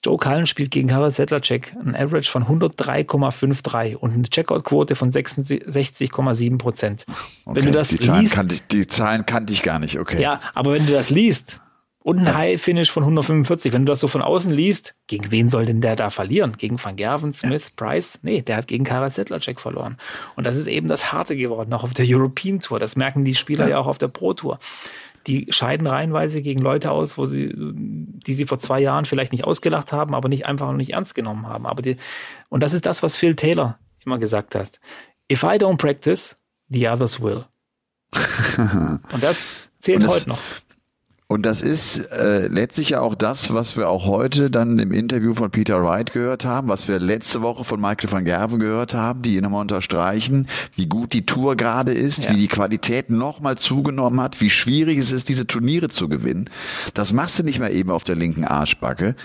Joe 0.06 0.18
Cullen 0.18 0.46
spielt 0.46 0.70
gegen 0.70 0.86
Karel 0.86 1.10
Sedlacek 1.10 1.74
ein 1.84 1.96
Average 1.96 2.30
von 2.30 2.44
103,53 2.44 3.96
und 3.96 4.12
eine 4.12 4.22
Checkout-Quote 4.22 4.94
von 4.94 5.10
66,7 5.10 6.58
Prozent. 6.58 7.06
Okay, 7.44 7.56
wenn 7.56 7.66
du 7.66 7.72
das 7.72 7.88
die, 7.88 7.98
Zahlen 7.98 8.20
liest, 8.20 8.34
kannte 8.34 8.54
ich, 8.54 8.66
die 8.68 8.86
Zahlen 8.86 9.26
kannte 9.26 9.52
ich 9.52 9.64
gar 9.64 9.80
nicht, 9.80 9.98
okay. 9.98 10.22
Ja, 10.22 10.40
aber 10.54 10.74
wenn 10.74 10.86
du 10.86 10.92
das 10.92 11.10
liest 11.10 11.60
und 11.98 12.20
ein 12.20 12.32
High-Finish 12.36 12.92
von 12.92 13.02
145, 13.02 13.72
wenn 13.72 13.84
du 13.84 13.90
das 13.90 13.98
so 13.98 14.06
von 14.06 14.22
außen 14.22 14.52
liest, 14.52 14.94
gegen 15.08 15.32
wen 15.32 15.48
soll 15.48 15.66
denn 15.66 15.80
der 15.80 15.96
da 15.96 16.10
verlieren? 16.10 16.56
Gegen 16.56 16.80
Van 16.80 16.94
Gerven, 16.94 17.32
Smith. 17.32 17.72
Price? 17.74 18.20
Nee, 18.22 18.42
der 18.42 18.58
hat 18.58 18.68
gegen 18.68 18.84
Karel 18.84 19.10
Sedlacek 19.10 19.60
verloren. 19.60 19.96
Und 20.36 20.46
das 20.46 20.54
ist 20.54 20.68
eben 20.68 20.86
das 20.86 21.12
Harte 21.12 21.36
geworden, 21.36 21.72
auch 21.72 21.82
auf 21.82 21.94
der 21.94 22.06
European 22.08 22.60
Tour. 22.60 22.78
Das 22.78 22.94
merken 22.94 23.24
die 23.24 23.34
Spieler 23.34 23.64
ja, 23.64 23.70
ja 23.70 23.78
auch 23.80 23.88
auf 23.88 23.98
der 23.98 24.06
Pro 24.06 24.34
Tour 24.34 24.60
die 25.26 25.46
scheiden 25.50 25.86
reihenweise 25.86 26.40
gegen 26.42 26.60
Leute 26.60 26.90
aus, 26.90 27.18
wo 27.18 27.26
sie, 27.26 27.52
die 27.56 28.34
sie 28.34 28.46
vor 28.46 28.58
zwei 28.58 28.80
Jahren 28.80 29.04
vielleicht 29.04 29.32
nicht 29.32 29.44
ausgelacht 29.44 29.92
haben, 29.92 30.14
aber 30.14 30.28
nicht 30.28 30.46
einfach 30.46 30.66
noch 30.66 30.76
nicht 30.76 30.92
ernst 30.92 31.14
genommen 31.14 31.46
haben. 31.46 31.66
Aber 31.66 31.82
die, 31.82 31.96
und 32.48 32.62
das 32.62 32.72
ist 32.72 32.86
das, 32.86 33.02
was 33.02 33.16
Phil 33.16 33.34
Taylor 33.34 33.78
immer 34.04 34.18
gesagt 34.18 34.54
hat. 34.54 34.80
If 35.30 35.42
I 35.42 35.56
don't 35.56 35.78
practice, 35.78 36.36
the 36.68 36.88
others 36.88 37.20
will. 37.20 37.44
und 38.56 39.22
das 39.22 39.56
zählt 39.80 39.98
und 39.98 40.04
das, 40.04 40.14
heute 40.14 40.28
noch. 40.30 40.38
Und 41.28 41.44
das 41.44 41.60
ist 41.60 42.12
äh, 42.12 42.46
letztlich 42.46 42.90
ja 42.90 43.00
auch 43.00 43.16
das, 43.16 43.52
was 43.52 43.76
wir 43.76 43.88
auch 43.88 44.06
heute 44.06 44.48
dann 44.48 44.78
im 44.78 44.92
Interview 44.92 45.34
von 45.34 45.50
Peter 45.50 45.82
Wright 45.82 46.12
gehört 46.12 46.44
haben, 46.44 46.68
was 46.68 46.86
wir 46.86 47.00
letzte 47.00 47.42
Woche 47.42 47.64
von 47.64 47.80
Michael 47.80 48.12
van 48.12 48.24
Gerven 48.24 48.60
gehört 48.60 48.94
haben, 48.94 49.22
die 49.22 49.40
nochmal 49.40 49.62
unterstreichen, 49.62 50.46
wie 50.76 50.86
gut 50.86 51.12
die 51.12 51.26
Tour 51.26 51.56
gerade 51.56 51.92
ist, 51.92 52.24
ja. 52.24 52.30
wie 52.30 52.36
die 52.36 52.46
Qualität 52.46 53.10
nochmal 53.10 53.58
zugenommen 53.58 54.20
hat, 54.20 54.40
wie 54.40 54.50
schwierig 54.50 54.98
es 54.98 55.10
ist, 55.10 55.28
diese 55.28 55.48
Turniere 55.48 55.88
zu 55.88 56.08
gewinnen. 56.08 56.48
Das 56.94 57.12
machst 57.12 57.40
du 57.40 57.42
nicht 57.42 57.58
mehr 57.58 57.72
eben 57.72 57.90
auf 57.90 58.04
der 58.04 58.14
linken 58.14 58.44
Arschbacke. 58.44 59.16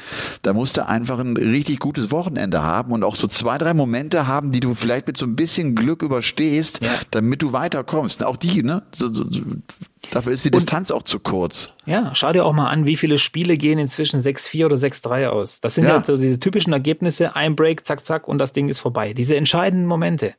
Da 0.41 0.53
musst 0.53 0.77
du 0.77 0.87
einfach 0.87 1.19
ein 1.19 1.37
richtig 1.37 1.77
gutes 1.77 2.09
Wochenende 2.09 2.63
haben 2.63 2.93
und 2.93 3.03
auch 3.03 3.15
so 3.15 3.27
zwei, 3.27 3.59
drei 3.59 3.75
Momente 3.75 4.25
haben, 4.25 4.51
die 4.51 4.59
du 4.59 4.73
vielleicht 4.73 5.05
mit 5.05 5.17
so 5.17 5.27
ein 5.27 5.35
bisschen 5.35 5.75
Glück 5.75 6.01
überstehst, 6.01 6.81
ja. 6.81 6.89
damit 7.11 7.43
du 7.43 7.53
weiterkommst. 7.53 8.23
Auch 8.23 8.37
die, 8.37 8.63
ne? 8.63 8.81
So, 8.91 9.13
so, 9.13 9.25
Dafür 10.09 10.33
ist 10.33 10.43
die 10.43 10.51
Distanz 10.51 10.89
und, 10.89 10.97
auch 10.97 11.03
zu 11.03 11.19
kurz. 11.19 11.73
Ja, 11.85 12.13
schau 12.15 12.31
dir 12.33 12.45
auch 12.45 12.53
mal 12.53 12.69
an, 12.69 12.85
wie 12.85 12.97
viele 12.97 13.17
Spiele 13.17 13.57
gehen 13.57 13.77
inzwischen 13.77 14.19
6-4 14.19 14.65
oder 14.65 14.75
6-3 14.75 15.27
aus. 15.27 15.61
Das 15.61 15.75
sind 15.75 15.83
ja, 15.83 15.97
ja 15.97 16.03
so 16.03 16.17
diese 16.17 16.39
typischen 16.39 16.73
Ergebnisse, 16.73 17.35
ein 17.35 17.55
Break, 17.55 17.85
zack, 17.85 18.03
zack 18.03 18.27
und 18.27 18.39
das 18.39 18.51
Ding 18.51 18.67
ist 18.67 18.79
vorbei. 18.79 19.13
Diese 19.13 19.35
entscheidenden 19.35 19.87
Momente. 19.87 20.33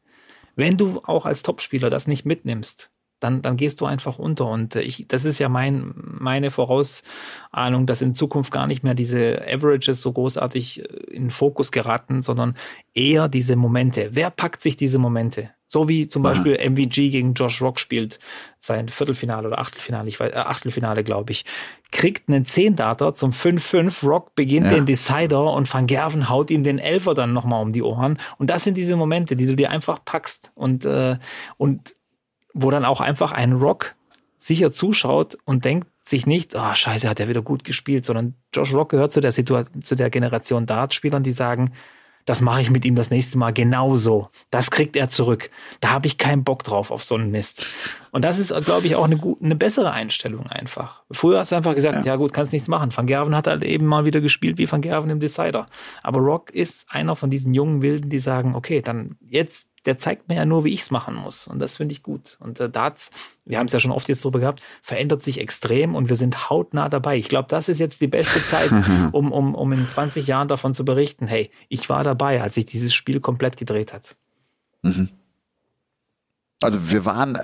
Wenn 0.56 0.76
du 0.76 1.00
auch 1.04 1.24
als 1.24 1.42
Topspieler 1.42 1.90
das 1.90 2.06
nicht 2.06 2.26
mitnimmst, 2.26 2.90
dann, 3.22 3.42
dann 3.42 3.56
gehst 3.56 3.80
du 3.80 3.86
einfach 3.86 4.18
unter. 4.18 4.46
Und 4.46 4.76
ich, 4.76 5.06
das 5.08 5.24
ist 5.24 5.38
ja 5.38 5.48
mein, 5.48 5.92
meine 5.94 6.50
Vorausahnung, 6.50 7.86
dass 7.86 8.02
in 8.02 8.14
Zukunft 8.14 8.52
gar 8.52 8.66
nicht 8.66 8.82
mehr 8.82 8.94
diese 8.94 9.42
Averages 9.46 10.02
so 10.02 10.12
großartig 10.12 10.80
äh, 10.80 10.86
in 11.12 11.30
Fokus 11.30 11.70
geraten, 11.70 12.22
sondern 12.22 12.56
eher 12.94 13.28
diese 13.28 13.56
Momente. 13.56 14.10
Wer 14.12 14.30
packt 14.30 14.62
sich 14.62 14.76
diese 14.76 14.98
Momente? 14.98 15.50
So 15.72 15.88
wie 15.88 16.06
zum 16.06 16.22
Beispiel 16.22 16.58
Aha. 16.58 16.68
MVG 16.68 17.08
gegen 17.08 17.32
Josh 17.32 17.62
Rock 17.62 17.80
spielt, 17.80 18.18
sein 18.58 18.90
Viertelfinale 18.90 19.48
oder 19.48 19.58
Achtelfinale, 19.58 20.06
ich 20.06 20.20
weiß, 20.20 20.34
äh, 20.34 20.36
Achtelfinale, 20.36 21.02
glaube 21.02 21.32
ich, 21.32 21.46
kriegt 21.90 22.28
einen 22.28 22.44
10-Data 22.44 23.14
zum 23.14 23.30
5-5, 23.30 24.06
Rock 24.06 24.34
beginnt 24.34 24.66
ja. 24.66 24.74
den 24.74 24.84
Decider 24.84 25.50
und 25.54 25.72
Van 25.72 25.86
Gerven 25.86 26.28
haut 26.28 26.50
ihm 26.50 26.62
den 26.62 26.78
Elfer 26.78 27.14
dann 27.14 27.32
nochmal 27.32 27.62
um 27.62 27.72
die 27.72 27.82
Ohren. 27.82 28.18
Und 28.36 28.50
das 28.50 28.64
sind 28.64 28.76
diese 28.76 28.96
Momente, 28.96 29.34
die 29.34 29.46
du 29.46 29.56
dir 29.56 29.70
einfach 29.70 30.04
packst 30.04 30.52
und, 30.54 30.84
äh, 30.84 31.16
und 31.56 31.96
wo 32.54 32.70
dann 32.70 32.84
auch 32.84 33.00
einfach 33.00 33.32
ein 33.32 33.52
Rock 33.52 33.94
sicher 34.36 34.72
zuschaut 34.72 35.38
und 35.44 35.64
denkt 35.64 35.88
sich 36.04 36.26
nicht, 36.26 36.54
oh 36.56 36.74
scheiße, 36.74 37.08
hat 37.08 37.20
er 37.20 37.28
wieder 37.28 37.42
gut 37.42 37.64
gespielt, 37.64 38.06
sondern 38.06 38.34
Josh 38.52 38.74
Rock 38.74 38.90
gehört 38.90 39.12
zu 39.12 39.20
der 39.20 39.32
Situation, 39.32 39.82
zu 39.82 39.94
der 39.94 40.10
Generation 40.10 40.66
Dartspielern, 40.66 41.22
die 41.22 41.32
sagen, 41.32 41.72
das 42.24 42.40
mache 42.40 42.60
ich 42.60 42.70
mit 42.70 42.84
ihm 42.84 42.94
das 42.94 43.10
nächste 43.10 43.36
Mal 43.36 43.52
genauso. 43.52 44.28
Das 44.50 44.70
kriegt 44.70 44.96
er 44.96 45.08
zurück. 45.08 45.50
Da 45.80 45.90
habe 45.90 46.06
ich 46.06 46.18
keinen 46.18 46.44
Bock 46.44 46.62
drauf 46.62 46.90
auf 46.90 47.02
so 47.02 47.16
einen 47.16 47.30
Mist. 47.30 47.66
Und 48.12 48.24
das 48.24 48.38
ist, 48.38 48.54
glaube 48.64 48.86
ich, 48.86 48.94
auch 48.94 49.04
eine, 49.04 49.16
gute, 49.16 49.44
eine 49.44 49.56
bessere 49.56 49.90
Einstellung 49.90 50.46
einfach. 50.46 51.02
Früher 51.10 51.40
hast 51.40 51.50
du 51.50 51.56
einfach 51.56 51.74
gesagt, 51.74 52.04
ja, 52.04 52.12
ja 52.12 52.16
gut, 52.16 52.32
kannst 52.32 52.52
nichts 52.52 52.68
machen. 52.68 52.96
Van 52.96 53.06
Gerven 53.06 53.34
hat 53.34 53.48
halt 53.48 53.64
eben 53.64 53.86
mal 53.86 54.04
wieder 54.04 54.20
gespielt 54.20 54.58
wie 54.58 54.70
Van 54.70 54.82
Gerven 54.82 55.10
im 55.10 55.18
Decider. 55.18 55.66
Aber 56.02 56.20
Rock 56.20 56.50
ist 56.50 56.86
einer 56.88 57.16
von 57.16 57.30
diesen 57.30 57.54
jungen 57.54 57.82
Wilden, 57.82 58.08
die 58.08 58.20
sagen, 58.20 58.54
okay, 58.54 58.82
dann 58.82 59.16
jetzt 59.20 59.68
der 59.84 59.98
zeigt 59.98 60.28
mir 60.28 60.36
ja 60.36 60.44
nur, 60.44 60.64
wie 60.64 60.72
ich 60.72 60.82
es 60.82 60.90
machen 60.90 61.14
muss. 61.14 61.46
Und 61.46 61.58
das 61.58 61.76
finde 61.76 61.92
ich 61.92 62.02
gut. 62.02 62.36
Und 62.40 62.60
äh, 62.60 62.70
Darts, 62.70 63.10
wir 63.44 63.58
haben 63.58 63.66
es 63.66 63.72
ja 63.72 63.80
schon 63.80 63.90
oft 63.90 64.08
jetzt 64.08 64.24
drüber 64.24 64.38
gehabt, 64.38 64.62
verändert 64.82 65.22
sich 65.22 65.40
extrem 65.40 65.94
und 65.94 66.08
wir 66.08 66.16
sind 66.16 66.50
hautnah 66.50 66.88
dabei. 66.88 67.16
Ich 67.16 67.28
glaube, 67.28 67.48
das 67.48 67.68
ist 67.68 67.78
jetzt 67.78 68.00
die 68.00 68.06
beste 68.06 68.44
Zeit, 68.44 68.70
um, 69.12 69.32
um, 69.32 69.54
um 69.54 69.72
in 69.72 69.88
20 69.88 70.26
Jahren 70.26 70.48
davon 70.48 70.74
zu 70.74 70.84
berichten, 70.84 71.26
hey, 71.26 71.50
ich 71.68 71.88
war 71.88 72.04
dabei, 72.04 72.42
als 72.42 72.54
sich 72.54 72.66
dieses 72.66 72.94
Spiel 72.94 73.20
komplett 73.20 73.56
gedreht 73.56 73.92
hat. 73.92 74.16
Mhm. 74.82 75.08
Also 76.62 76.90
wir 76.90 77.04
waren 77.04 77.38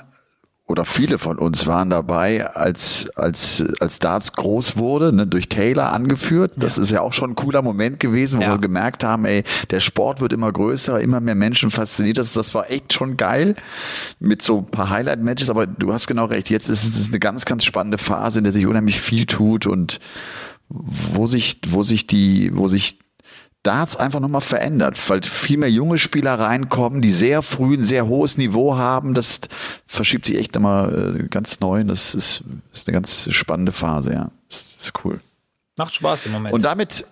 oder 0.69 0.85
viele 0.85 1.19
von 1.19 1.39
uns 1.39 1.66
waren 1.66 1.89
dabei, 1.89 2.47
als, 2.47 3.09
als, 3.16 3.64
als 3.81 3.99
Darts 4.01 4.35
groß 4.35 4.77
wurde, 4.77 5.14
ne, 5.14 5.27
durch 5.27 5.49
Taylor 5.49 5.93
angeführt. 5.95 6.53
Das 6.57 6.77
ja. 6.77 6.83
ist 6.83 6.91
ja 6.91 7.01
auch 7.01 7.14
schon 7.14 7.31
ein 7.31 7.35
cooler 7.37 7.62
Moment 7.62 7.99
gewesen, 8.01 8.39
wo 8.39 8.45
ja. 8.45 8.51
wir 8.51 8.59
gemerkt 8.59 9.03
haben, 9.03 9.25
ey, 9.25 9.45
der 9.71 9.81
Sport 9.81 10.21
wird 10.21 10.35
immer 10.35 10.53
größer, 10.53 11.01
immer 11.01 11.21
mehr 11.21 11.35
Menschen 11.35 11.71
fasziniert. 11.71 12.19
Das, 12.19 12.35
das 12.35 12.55
war 12.55 12.71
echt 12.71 12.93
schon 12.93 13.16
geil 13.16 13.57
mit 14.21 14.43
so 14.43 14.59
ein 14.59 14.66
paar 14.66 14.91
Highlight-Matches, 14.91 15.49
aber 15.49 15.66
du 15.66 15.95
hast 15.95 16.07
genau 16.07 16.27
recht. 16.27 16.51
Jetzt 16.51 16.69
ist 16.69 16.95
es 16.95 17.09
eine 17.09 17.19
ganz, 17.19 17.47
ganz 17.47 17.64
spannende 17.64 17.97
Phase, 17.97 18.39
in 18.39 18.45
der 18.45 18.53
sich 18.53 18.66
unheimlich 18.66 19.01
viel 19.01 19.25
tut 19.25 19.66
und 19.66 20.01
wo 20.69 21.27
sich, 21.27 21.61
wo 21.66 21.83
sich 21.83 22.07
die, 22.07 22.51
wo 22.55 22.69
sich 22.69 22.99
Darts 23.63 23.97
einfach 23.97 24.21
nochmal 24.21 24.41
verändert, 24.41 24.99
weil 25.11 25.23
viel 25.23 25.59
mehr 25.59 25.71
junge 25.71 25.99
Spieler 25.99 26.39
reinkommen, 26.39 27.03
die 27.03 27.11
sehr 27.11 27.43
früh 27.43 27.75
ein 27.75 27.85
sehr 27.85 28.07
hohes 28.07 28.39
Niveau 28.39 28.77
haben. 28.77 29.15
Das 29.15 29.41
verschiebt 29.87 30.27
sich 30.27 30.37
echt 30.37 30.55
nochmal 30.55 31.21
äh, 31.21 31.29
ganz 31.29 31.61
neu. 31.61 31.83
Das 31.85 32.15
ist, 32.15 32.45
ist 32.73 32.87
eine 32.87 32.95
ganz 32.95 33.29
spannende 33.33 33.73
Phase, 33.73 34.13
ja. 34.13 34.31
Das 34.49 34.77
ist 34.81 34.93
cool. 35.05 35.21
Macht 35.77 35.95
Spaß 35.97 36.27
im 36.27 36.33
Moment. 36.33 36.55
Und 36.55 36.63
damit, 36.63 37.07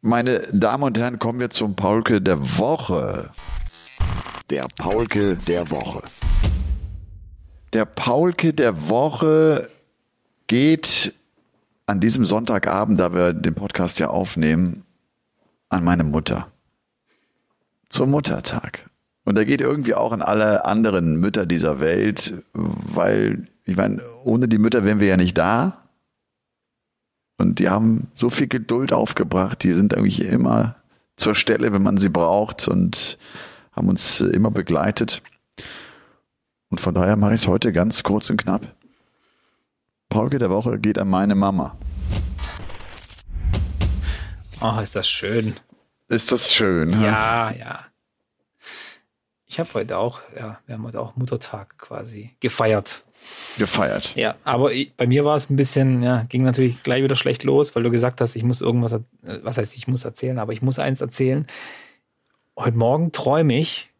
meine 0.00 0.40
Damen 0.52 0.84
und 0.84 0.98
Herren, 0.98 1.18
kommen 1.18 1.40
wir 1.40 1.50
zum 1.50 1.74
Paulke 1.74 2.22
der 2.22 2.58
Woche. 2.58 3.30
Der 4.50 4.64
Paulke 4.78 5.36
der 5.36 5.70
Woche. 5.70 6.02
Der 7.72 7.84
Paulke 7.84 8.54
der 8.54 8.88
Woche 8.88 9.68
geht 10.46 11.12
an 11.86 12.00
diesem 12.00 12.24
Sonntagabend, 12.24 13.00
da 13.00 13.12
wir 13.12 13.32
den 13.32 13.54
Podcast 13.54 13.98
ja 13.98 14.08
aufnehmen, 14.08 14.84
an 15.68 15.84
meine 15.84 16.04
Mutter. 16.04 16.50
Zum 17.88 18.10
Muttertag. 18.10 18.88
Und 19.24 19.36
er 19.36 19.44
geht 19.44 19.60
irgendwie 19.60 19.94
auch 19.94 20.12
an 20.12 20.22
alle 20.22 20.64
anderen 20.64 21.16
Mütter 21.20 21.44
dieser 21.46 21.80
Welt, 21.80 22.42
weil, 22.54 23.46
ich 23.64 23.76
meine, 23.76 24.00
ohne 24.24 24.48
die 24.48 24.58
Mütter 24.58 24.84
wären 24.84 25.00
wir 25.00 25.08
ja 25.08 25.16
nicht 25.16 25.36
da. 25.36 25.84
Und 27.36 27.58
die 27.58 27.68
haben 27.68 28.08
so 28.14 28.30
viel 28.30 28.48
Geduld 28.48 28.92
aufgebracht, 28.92 29.62
die 29.62 29.74
sind 29.74 29.92
irgendwie 29.92 30.22
immer 30.22 30.76
zur 31.16 31.34
Stelle, 31.34 31.72
wenn 31.72 31.82
man 31.82 31.98
sie 31.98 32.08
braucht 32.08 32.68
und 32.68 33.18
haben 33.72 33.88
uns 33.88 34.20
immer 34.20 34.50
begleitet. 34.50 35.22
Und 36.70 36.80
von 36.80 36.94
daher 36.94 37.16
mache 37.16 37.34
ich 37.34 37.42
es 37.42 37.48
heute 37.48 37.72
ganz 37.72 38.02
kurz 38.02 38.30
und 38.30 38.38
knapp. 38.38 38.74
Paulke 40.08 40.38
der 40.38 40.50
Woche 40.50 40.78
geht 40.78 40.98
an 40.98 41.08
meine 41.08 41.34
Mama. 41.34 41.76
Oh, 44.60 44.80
ist 44.82 44.96
das 44.96 45.08
schön. 45.08 45.54
Ist 46.08 46.32
das 46.32 46.52
schön? 46.52 47.00
Ja, 47.00 47.52
ja. 47.52 47.84
Ich 49.46 49.60
habe 49.60 49.72
heute 49.74 49.98
auch, 49.98 50.20
ja, 50.36 50.58
wir 50.66 50.74
haben 50.74 50.84
heute 50.84 51.00
auch 51.00 51.16
Muttertag 51.16 51.78
quasi 51.78 52.34
gefeiert. 52.40 53.04
Gefeiert. 53.56 54.16
Ja, 54.16 54.34
aber 54.42 54.70
bei 54.96 55.06
mir 55.06 55.24
war 55.24 55.36
es 55.36 55.48
ein 55.48 55.56
bisschen, 55.56 56.02
ja, 56.02 56.24
ging 56.28 56.42
natürlich 56.42 56.82
gleich 56.82 57.04
wieder 57.04 57.14
schlecht 57.14 57.44
los, 57.44 57.76
weil 57.76 57.84
du 57.84 57.90
gesagt 57.90 58.20
hast, 58.20 58.34
ich 58.36 58.42
muss 58.42 58.60
irgendwas, 58.60 58.92
äh, 58.92 59.00
was 59.42 59.58
heißt, 59.58 59.76
ich 59.76 59.86
muss 59.86 60.04
erzählen, 60.04 60.38
aber 60.38 60.52
ich 60.52 60.62
muss 60.62 60.78
eins 60.78 61.00
erzählen. 61.00 61.46
Heute 62.56 62.76
Morgen 62.76 63.12
träume 63.12 63.58
ich, 63.58 63.90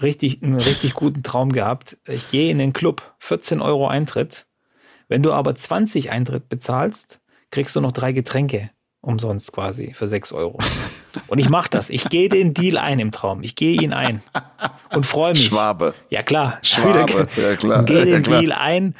richtig, 0.00 0.42
einen 0.42 0.56
richtig 0.56 0.94
guten 0.94 1.22
Traum 1.24 1.52
gehabt. 1.52 1.98
Ich 2.08 2.30
gehe 2.30 2.50
in 2.50 2.58
den 2.58 2.72
Club, 2.72 3.14
14 3.18 3.60
Euro 3.60 3.86
Eintritt. 3.86 4.46
Wenn 5.08 5.22
du 5.22 5.32
aber 5.32 5.54
20 5.54 6.10
Eintritt 6.10 6.48
bezahlst, 6.48 7.20
kriegst 7.50 7.76
du 7.76 7.80
noch 7.80 7.92
drei 7.92 8.12
Getränke 8.12 8.70
umsonst 9.06 9.52
quasi 9.52 9.94
für 9.94 10.08
6 10.08 10.32
Euro. 10.32 10.58
Und 11.28 11.38
ich 11.38 11.48
mache 11.48 11.70
das. 11.70 11.90
Ich 11.90 12.08
gehe 12.08 12.28
den 12.28 12.54
Deal 12.54 12.76
ein 12.76 12.98
im 12.98 13.12
Traum. 13.12 13.42
Ich 13.42 13.54
gehe 13.54 13.80
ihn 13.80 13.92
ein 13.92 14.20
und 14.94 15.06
freue 15.06 15.32
mich. 15.32 15.46
Schwabe. 15.46 15.94
Ja 16.10 16.22
klar. 16.22 16.58
Schwabe. 16.62 17.28
Ja 17.36 17.56
klar. 17.56 17.84
Gehe 17.84 18.04
den 18.04 18.24
ja, 18.24 18.40
Deal 18.40 18.52
ein 18.52 18.94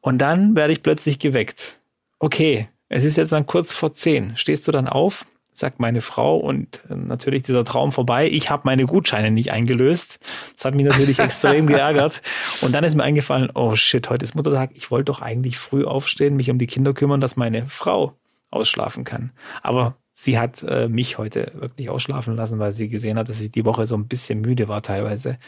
und 0.00 0.18
dann 0.18 0.56
werde 0.56 0.72
ich 0.72 0.82
plötzlich 0.82 1.18
geweckt. 1.18 1.78
Okay, 2.18 2.68
es 2.88 3.04
ist 3.04 3.16
jetzt 3.16 3.32
dann 3.32 3.46
kurz 3.46 3.72
vor 3.72 3.92
10. 3.92 4.36
Stehst 4.36 4.66
du 4.66 4.72
dann 4.72 4.88
auf? 4.88 5.26
sagt 5.54 5.80
meine 5.80 6.00
Frau 6.00 6.38
und 6.38 6.80
äh, 6.88 6.94
natürlich 6.94 7.42
dieser 7.42 7.66
Traum 7.66 7.92
vorbei. 7.92 8.26
Ich 8.26 8.48
habe 8.48 8.62
meine 8.64 8.86
Gutscheine 8.86 9.30
nicht 9.30 9.52
eingelöst. 9.52 10.18
Das 10.56 10.64
hat 10.64 10.74
mich 10.74 10.86
natürlich 10.86 11.18
extrem 11.18 11.66
geärgert. 11.66 12.22
Und 12.62 12.74
dann 12.74 12.84
ist 12.84 12.94
mir 12.94 13.02
eingefallen, 13.02 13.50
oh 13.54 13.76
shit, 13.76 14.08
heute 14.08 14.24
ist 14.24 14.34
Muttertag. 14.34 14.70
Ich 14.72 14.90
wollte 14.90 15.12
doch 15.12 15.20
eigentlich 15.20 15.58
früh 15.58 15.84
aufstehen, 15.84 16.36
mich 16.36 16.50
um 16.50 16.58
die 16.58 16.66
Kinder 16.66 16.94
kümmern, 16.94 17.20
dass 17.20 17.36
meine 17.36 17.66
Frau 17.68 18.14
ausschlafen 18.52 19.04
kann. 19.04 19.32
Aber 19.62 19.96
sie 20.12 20.38
hat 20.38 20.62
äh, 20.62 20.88
mich 20.88 21.18
heute 21.18 21.52
wirklich 21.54 21.90
ausschlafen 21.90 22.36
lassen, 22.36 22.58
weil 22.58 22.72
sie 22.72 22.88
gesehen 22.88 23.18
hat, 23.18 23.28
dass 23.28 23.40
ich 23.40 23.50
die 23.50 23.64
Woche 23.64 23.86
so 23.86 23.96
ein 23.96 24.08
bisschen 24.08 24.40
müde 24.40 24.68
war 24.68 24.82
teilweise. 24.82 25.38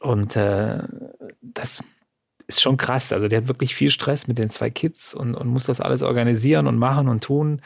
Und 0.00 0.36
äh, 0.36 0.82
das 1.40 1.82
ist 2.46 2.60
schon 2.60 2.76
krass. 2.76 3.12
Also 3.12 3.28
die 3.28 3.36
hat 3.36 3.48
wirklich 3.48 3.74
viel 3.74 3.90
Stress 3.90 4.26
mit 4.26 4.38
den 4.38 4.50
zwei 4.50 4.70
Kids 4.70 5.14
und, 5.14 5.34
und 5.34 5.48
muss 5.48 5.64
das 5.64 5.80
alles 5.80 6.02
organisieren 6.02 6.66
und 6.66 6.78
machen 6.78 7.08
und 7.08 7.22
tun. 7.22 7.62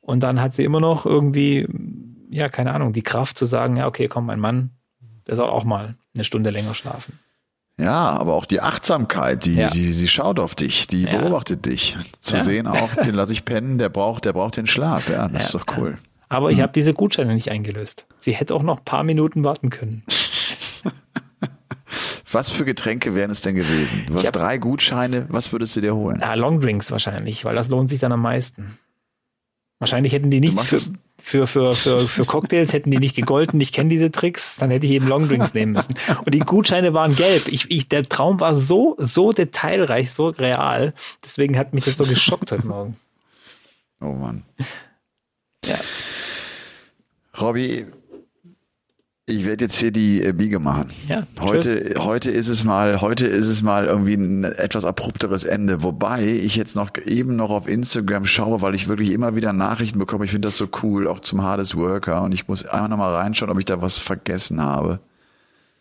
Und 0.00 0.22
dann 0.22 0.40
hat 0.40 0.54
sie 0.54 0.64
immer 0.64 0.80
noch 0.80 1.06
irgendwie, 1.06 1.68
ja, 2.30 2.48
keine 2.48 2.72
Ahnung, 2.72 2.92
die 2.92 3.02
Kraft 3.02 3.38
zu 3.38 3.46
sagen, 3.46 3.76
ja, 3.76 3.86
okay, 3.86 4.08
komm, 4.08 4.26
mein 4.26 4.40
Mann, 4.40 4.70
der 5.26 5.36
soll 5.36 5.48
auch 5.48 5.64
mal 5.64 5.96
eine 6.14 6.24
Stunde 6.24 6.50
länger 6.50 6.74
schlafen. 6.74 7.18
Ja, 7.80 8.10
aber 8.10 8.34
auch 8.34 8.44
die 8.44 8.60
Achtsamkeit, 8.60 9.44
die, 9.44 9.54
ja. 9.54 9.68
sie, 9.68 9.92
sie 9.92 10.08
schaut 10.08 10.38
auf 10.38 10.54
dich, 10.54 10.86
die 10.86 11.02
ja. 11.02 11.18
beobachtet 11.18 11.66
dich. 11.66 11.96
Zu 12.20 12.36
ja. 12.36 12.44
sehen 12.44 12.66
auch, 12.66 12.94
den 13.04 13.14
lasse 13.14 13.32
ich 13.32 13.44
pennen, 13.44 13.78
der 13.78 13.88
braucht, 13.88 14.24
der 14.24 14.32
braucht 14.34 14.56
den 14.56 14.66
Schlaf. 14.66 15.08
Ja, 15.08 15.28
das 15.28 15.46
ist 15.46 15.54
doch 15.54 15.66
cool. 15.76 15.98
Aber 16.28 16.50
ich 16.50 16.58
hm. 16.58 16.62
habe 16.62 16.72
diese 16.72 16.94
Gutscheine 16.94 17.34
nicht 17.34 17.50
eingelöst. 17.50 18.06
Sie 18.18 18.32
hätte 18.32 18.54
auch 18.54 18.62
noch 18.62 18.78
ein 18.78 18.84
paar 18.84 19.04
Minuten 19.04 19.44
warten 19.44 19.70
können. 19.70 20.02
Was 22.30 22.48
für 22.48 22.64
Getränke 22.64 23.14
wären 23.14 23.30
es 23.30 23.42
denn 23.42 23.54
gewesen? 23.54 24.06
Du 24.06 24.14
hast 24.14 24.32
drei 24.32 24.56
Gutscheine, 24.56 25.26
was 25.28 25.52
würdest 25.52 25.76
du 25.76 25.82
dir 25.82 25.94
holen? 25.94 26.20
Ja, 26.20 26.32
Longdrinks 26.32 26.90
wahrscheinlich, 26.90 27.44
weil 27.44 27.54
das 27.54 27.68
lohnt 27.68 27.90
sich 27.90 27.98
dann 27.98 28.10
am 28.10 28.22
meisten. 28.22 28.78
Wahrscheinlich 29.78 30.14
hätten 30.14 30.30
die 30.30 30.40
nicht 30.40 30.58
für, 30.58 30.80
für, 31.22 31.46
für, 31.46 31.72
für, 31.72 32.00
für 32.00 32.24
Cocktails 32.24 32.72
hätten 32.72 32.90
die 32.90 32.98
nicht 32.98 33.14
gegolten. 33.14 33.60
Ich 33.60 33.72
kenne 33.72 33.88
diese 33.88 34.10
Tricks, 34.10 34.56
dann 34.56 34.70
hätte 34.70 34.86
ich 34.86 34.92
eben 34.92 35.08
Longdrinks 35.08 35.54
nehmen 35.54 35.72
müssen. 35.72 35.94
Und 36.24 36.34
die 36.34 36.40
Gutscheine 36.40 36.94
waren 36.94 37.14
gelb. 37.14 37.48
Ich, 37.48 37.70
ich, 37.70 37.88
der 37.88 38.08
Traum 38.08 38.40
war 38.40 38.54
so, 38.54 38.96
so 38.98 39.32
detailreich, 39.32 40.12
so 40.12 40.28
real. 40.28 40.94
Deswegen 41.24 41.56
hat 41.56 41.74
mich 41.74 41.84
das 41.84 41.96
so 41.96 42.04
geschockt 42.04 42.52
heute 42.52 42.66
Morgen. 42.66 42.96
Oh 44.00 44.12
Mann. 44.12 44.44
Ja. 45.64 45.78
Robby, 47.40 47.86
ich 49.26 49.46
werde 49.46 49.64
jetzt 49.64 49.78
hier 49.78 49.92
die 49.92 50.22
äh, 50.22 50.32
Biege 50.32 50.58
machen. 50.58 50.90
Ja, 51.06 51.26
heute, 51.40 51.94
heute 51.98 52.30
ist 52.32 52.48
es 52.48 52.64
mal, 52.64 53.00
heute 53.00 53.26
ist 53.26 53.46
es 53.46 53.62
mal 53.62 53.86
irgendwie 53.86 54.14
ein 54.14 54.42
etwas 54.42 54.84
abrupteres 54.84 55.44
Ende. 55.44 55.84
Wobei 55.84 56.26
ich 56.26 56.56
jetzt 56.56 56.74
noch 56.74 56.90
eben 57.04 57.36
noch 57.36 57.50
auf 57.50 57.68
Instagram 57.68 58.26
schaue, 58.26 58.62
weil 58.62 58.74
ich 58.74 58.88
wirklich 58.88 59.12
immer 59.12 59.36
wieder 59.36 59.52
Nachrichten 59.52 60.00
bekomme. 60.00 60.24
Ich 60.24 60.32
finde 60.32 60.48
das 60.48 60.58
so 60.58 60.68
cool, 60.82 61.06
auch 61.06 61.20
zum 61.20 61.42
Hardest 61.42 61.76
Worker. 61.76 62.22
Und 62.22 62.32
ich 62.32 62.48
muss 62.48 62.66
einmal 62.66 62.88
noch 62.88 62.96
mal 62.96 63.14
reinschauen, 63.14 63.50
ob 63.50 63.58
ich 63.58 63.64
da 63.64 63.80
was 63.80 63.98
vergessen 63.98 64.60
habe. 64.60 64.98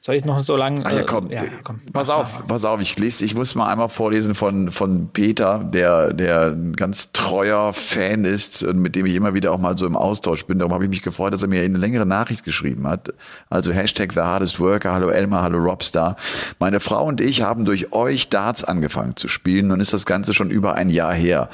Soll 0.03 0.15
ich 0.15 0.25
noch 0.25 0.39
so 0.39 0.55
lange? 0.55 0.83
Ah, 0.83 0.91
ja, 0.91 1.03
komm. 1.03 1.29
Äh, 1.29 1.35
ja, 1.35 1.43
komm. 1.63 1.79
Pass 1.93 2.09
auf, 2.09 2.47
pass 2.47 2.65
auf, 2.65 2.81
ich 2.81 2.97
lese, 2.97 3.23
ich 3.23 3.35
muss 3.35 3.53
mal 3.53 3.71
einmal 3.71 3.87
vorlesen 3.87 4.33
von, 4.33 4.71
von 4.71 5.09
Peter, 5.13 5.59
der, 5.63 6.11
der 6.11 6.47
ein 6.47 6.75
ganz 6.75 7.11
treuer 7.11 7.71
Fan 7.71 8.25
ist 8.25 8.63
und 8.63 8.79
mit 8.79 8.95
dem 8.95 9.05
ich 9.05 9.13
immer 9.13 9.35
wieder 9.35 9.51
auch 9.51 9.59
mal 9.59 9.77
so 9.77 9.85
im 9.85 9.95
Austausch 9.95 10.47
bin. 10.47 10.57
Darum 10.57 10.73
habe 10.73 10.85
ich 10.85 10.89
mich 10.89 11.03
gefreut, 11.03 11.35
dass 11.35 11.43
er 11.43 11.49
mir 11.49 11.61
eine 11.61 11.77
längere 11.77 12.07
Nachricht 12.07 12.43
geschrieben 12.43 12.87
hat. 12.87 13.13
Also 13.51 13.71
Hashtag 13.73 14.13
The 14.13 14.21
Hardest 14.21 14.59
Worker, 14.59 14.91
hallo 14.91 15.09
Elmar, 15.09 15.43
hallo 15.43 15.59
Robstar. 15.59 16.15
Meine 16.57 16.79
Frau 16.79 17.05
und 17.05 17.21
ich 17.21 17.43
haben 17.43 17.65
durch 17.65 17.93
euch 17.93 18.27
Darts 18.29 18.63
angefangen 18.63 19.17
zu 19.17 19.27
spielen. 19.27 19.67
Nun 19.67 19.79
ist 19.81 19.93
das 19.93 20.07
Ganze 20.07 20.33
schon 20.33 20.49
über 20.49 20.73
ein 20.73 20.89
Jahr 20.89 21.13
her. 21.13 21.47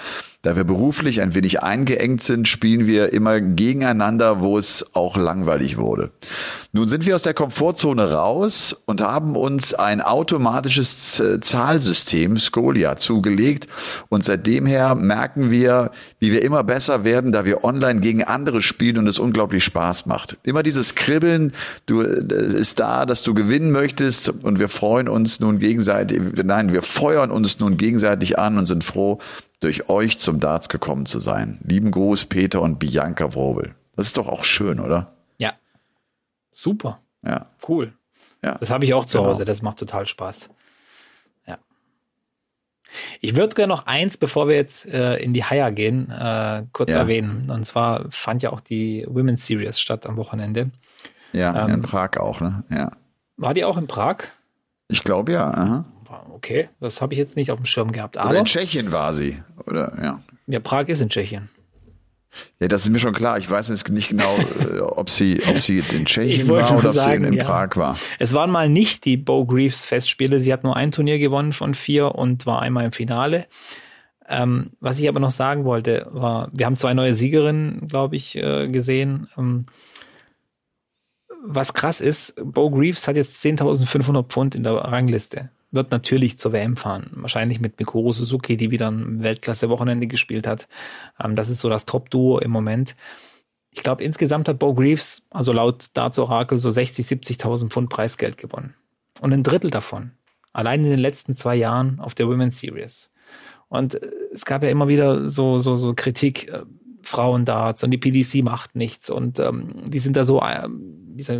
Da 0.43 0.55
wir 0.55 0.63
beruflich 0.63 1.21
ein 1.21 1.33
wenig 1.33 1.63
eingeengt 1.63 2.21
sind, 2.21 2.47
spielen 2.47 2.85
wir 2.85 3.11
immer 3.11 3.41
gegeneinander, 3.41 4.39
wo 4.39 4.57
es 4.57 4.85
auch 4.93 5.17
langweilig 5.17 5.77
wurde. 5.77 6.11
Nun 6.73 6.87
sind 6.87 7.07
wir 7.07 7.15
aus 7.15 7.23
der 7.23 7.33
Komfortzone 7.33 8.11
raus 8.11 8.75
und 8.85 9.01
haben 9.01 9.35
uns 9.35 9.73
ein 9.73 9.99
automatisches 9.99 11.21
Zahlsystem, 11.41 12.37
Scolia, 12.37 12.97
zugelegt. 12.97 13.67
Und 14.09 14.23
seitdem 14.23 14.67
her 14.67 14.93
merken 14.93 15.49
wir, 15.49 15.89
wie 16.19 16.31
wir 16.31 16.43
immer 16.43 16.63
besser 16.63 17.03
werden, 17.03 17.31
da 17.31 17.43
wir 17.43 17.63
online 17.63 17.99
gegen 17.99 18.23
andere 18.23 18.61
spielen 18.61 18.99
und 18.99 19.07
es 19.07 19.17
unglaublich 19.17 19.63
Spaß 19.63 20.05
macht. 20.05 20.37
Immer 20.43 20.61
dieses 20.61 20.93
Kribbeln, 20.93 21.51
du, 21.87 22.01
ist 22.01 22.79
da, 22.79 23.07
dass 23.07 23.23
du 23.23 23.33
gewinnen 23.33 23.71
möchtest 23.71 24.29
und 24.29 24.59
wir 24.59 24.69
freuen 24.69 25.09
uns 25.09 25.39
nun 25.39 25.57
gegenseitig, 25.57 26.21
nein, 26.43 26.73
wir 26.73 26.83
feuern 26.83 27.31
uns 27.31 27.59
nun 27.59 27.77
gegenseitig 27.77 28.37
an 28.37 28.57
und 28.59 28.67
sind 28.67 28.83
froh, 28.83 29.19
durch 29.59 29.89
euch 29.89 30.19
zum 30.19 30.39
Darts 30.39 30.69
gekommen 30.69 31.05
zu 31.05 31.19
sein. 31.19 31.59
Lieben 31.63 31.91
Gruß, 31.91 32.25
Peter 32.25 32.61
und 32.61 32.79
Bianca 32.79 33.33
Wrobel. 33.33 33.75
Das 33.95 34.07
ist 34.07 34.17
doch 34.17 34.27
auch 34.27 34.43
schön, 34.43 34.79
oder? 34.79 35.13
Ja. 35.39 35.53
Super. 36.51 36.99
Ja. 37.23 37.47
Cool. 37.67 37.93
Ja. 38.43 38.57
Das 38.59 38.69
habe 38.69 38.85
ich 38.85 38.93
auch 38.93 39.05
zu 39.05 39.17
genau. 39.17 39.29
Hause. 39.29 39.45
Das 39.45 39.61
macht 39.61 39.79
total 39.79 40.05
Spaß. 40.05 40.49
Ja. 41.47 41.57
Ich 43.19 43.35
würde 43.35 43.55
gerne 43.55 43.73
noch 43.73 43.87
eins, 43.87 44.17
bevor 44.17 44.47
wir 44.47 44.55
jetzt 44.55 44.85
äh, 44.85 45.17
in 45.17 45.33
die 45.33 45.43
Haier 45.43 45.71
gehen, 45.71 46.11
äh, 46.11 46.63
kurz 46.71 46.91
ja. 46.91 46.97
erwähnen. 46.97 47.49
Und 47.49 47.65
zwar 47.65 48.05
fand 48.11 48.43
ja 48.43 48.51
auch 48.51 48.61
die 48.61 49.05
Women's 49.09 49.47
Series 49.47 49.79
statt 49.79 50.05
am 50.05 50.17
Wochenende. 50.17 50.69
Ja, 51.33 51.65
ähm, 51.65 51.75
in 51.75 51.81
Prag 51.81 52.17
auch, 52.17 52.39
ne? 52.39 52.63
Ja. 52.69 52.91
War 53.37 53.53
die 53.53 53.65
auch 53.65 53.77
in 53.77 53.87
Prag? 53.87 54.17
Ich 54.87 55.03
glaube 55.03 55.31
ja. 55.33 55.49
Aha 55.49 55.85
okay, 56.33 56.69
das 56.79 57.01
habe 57.01 57.13
ich 57.13 57.19
jetzt 57.19 57.35
nicht 57.35 57.51
auf 57.51 57.57
dem 57.57 57.65
Schirm 57.65 57.91
gehabt. 57.91 58.17
Aber 58.17 58.31
oder 58.31 58.39
in 58.39 58.45
Tschechien 58.45 58.91
war 58.91 59.13
sie, 59.13 59.41
oder? 59.65 59.93
Ja. 60.01 60.21
Ja, 60.47 60.59
Prag 60.59 60.87
ist 60.87 61.01
in 61.01 61.09
Tschechien. 61.09 61.49
Ja, 62.59 62.67
das 62.67 62.83
ist 62.83 62.89
mir 62.89 62.99
schon 62.99 63.13
klar. 63.13 63.37
Ich 63.37 63.49
weiß 63.49 63.69
jetzt 63.69 63.89
nicht 63.89 64.09
genau, 64.09 64.37
äh, 64.59 64.79
ob 64.79 65.09
sie, 65.09 65.41
ob 65.47 65.59
sie 65.59 65.77
jetzt 65.77 65.93
in 65.93 66.05
Tschechien 66.05 66.47
war 66.49 66.77
oder 66.77 66.91
sagen, 66.91 66.97
ob 66.97 67.19
sie 67.21 67.27
in, 67.27 67.33
in 67.33 67.33
ja. 67.33 67.43
Prag 67.45 67.75
war. 67.75 67.97
Es 68.19 68.33
waren 68.33 68.51
mal 68.51 68.69
nicht 68.69 69.05
die 69.05 69.17
Bo 69.17 69.45
Greaves 69.45 69.85
Festspiele. 69.85 70.39
Sie 70.39 70.53
hat 70.53 70.63
nur 70.63 70.75
ein 70.75 70.91
Turnier 70.91 71.19
gewonnen 71.19 71.53
von 71.53 71.73
vier 71.73 72.15
und 72.15 72.45
war 72.45 72.61
einmal 72.61 72.85
im 72.85 72.91
Finale. 72.91 73.47
Ähm, 74.29 74.71
was 74.79 74.99
ich 74.99 75.07
aber 75.07 75.19
noch 75.19 75.31
sagen 75.31 75.63
wollte, 75.63 76.07
war, 76.11 76.49
wir 76.51 76.65
haben 76.65 76.75
zwei 76.75 76.93
neue 76.93 77.13
Siegerinnen, 77.13 77.87
glaube 77.87 78.17
ich, 78.17 78.35
äh, 78.35 78.67
gesehen. 78.67 79.27
Ähm, 79.37 79.67
was 81.43 81.73
krass 81.73 82.01
ist, 82.01 82.35
Bo 82.43 82.69
Greaves 82.69 83.07
hat 83.07 83.15
jetzt 83.15 83.43
10.500 83.43 84.23
Pfund 84.23 84.53
in 84.53 84.63
der 84.63 84.73
Rangliste. 84.73 85.49
Wird 85.71 85.91
natürlich 85.91 86.37
zur 86.37 86.53
WM 86.53 86.77
fahren. 86.77 87.09
Wahrscheinlich 87.13 87.59
mit 87.59 87.79
Mikoro 87.79 88.11
Suzuki, 88.11 88.55
die 88.55 88.71
wieder 88.71 88.89
ein 88.89 89.23
Weltklasse-Wochenende 89.23 90.07
gespielt 90.07 90.47
hat. 90.47 90.67
Ähm, 91.21 91.35
das 91.35 91.49
ist 91.49 91.61
so 91.61 91.69
das 91.69 91.85
Top-Duo 91.85 92.39
im 92.39 92.51
Moment. 92.51 92.95
Ich 93.71 93.83
glaube, 93.83 94.03
insgesamt 94.03 94.47
hat 94.47 94.59
Bo 94.59 94.73
Greaves, 94.73 95.23
also 95.29 95.51
laut 95.51 95.87
Darts 95.93 96.17
Orakel, 96.17 96.57
so 96.57 96.71
60, 96.71 97.05
70.000 97.05 97.69
Pfund 97.69 97.89
Preisgeld 97.89 98.37
gewonnen. 98.37 98.73
Und 99.19 99.33
ein 99.33 99.43
Drittel 99.43 99.69
davon. 99.69 100.11
Allein 100.53 100.83
in 100.83 100.89
den 100.89 100.99
letzten 100.99 101.35
zwei 101.35 101.55
Jahren 101.55 101.99
auf 101.99 102.15
der 102.15 102.27
Women's 102.27 102.59
Series. 102.59 103.11
Und 103.67 103.95
äh, 103.95 104.09
es 104.31 104.45
gab 104.45 104.63
ja 104.63 104.69
immer 104.69 104.87
wieder 104.87 105.27
so, 105.27 105.59
so, 105.59 105.75
so 105.75 105.93
Kritik, 105.93 106.49
äh, 106.49 106.63
Frauendarts 107.07 107.83
und 107.83 107.91
die 107.91 107.97
PDC 107.97 108.43
macht 108.43 108.75
nichts 108.75 109.09
und 109.09 109.39
ähm, 109.39 109.75
die 109.85 109.99
sind 109.99 110.17
da 110.17 110.25
so, 110.25 110.41
äh, 110.41 110.67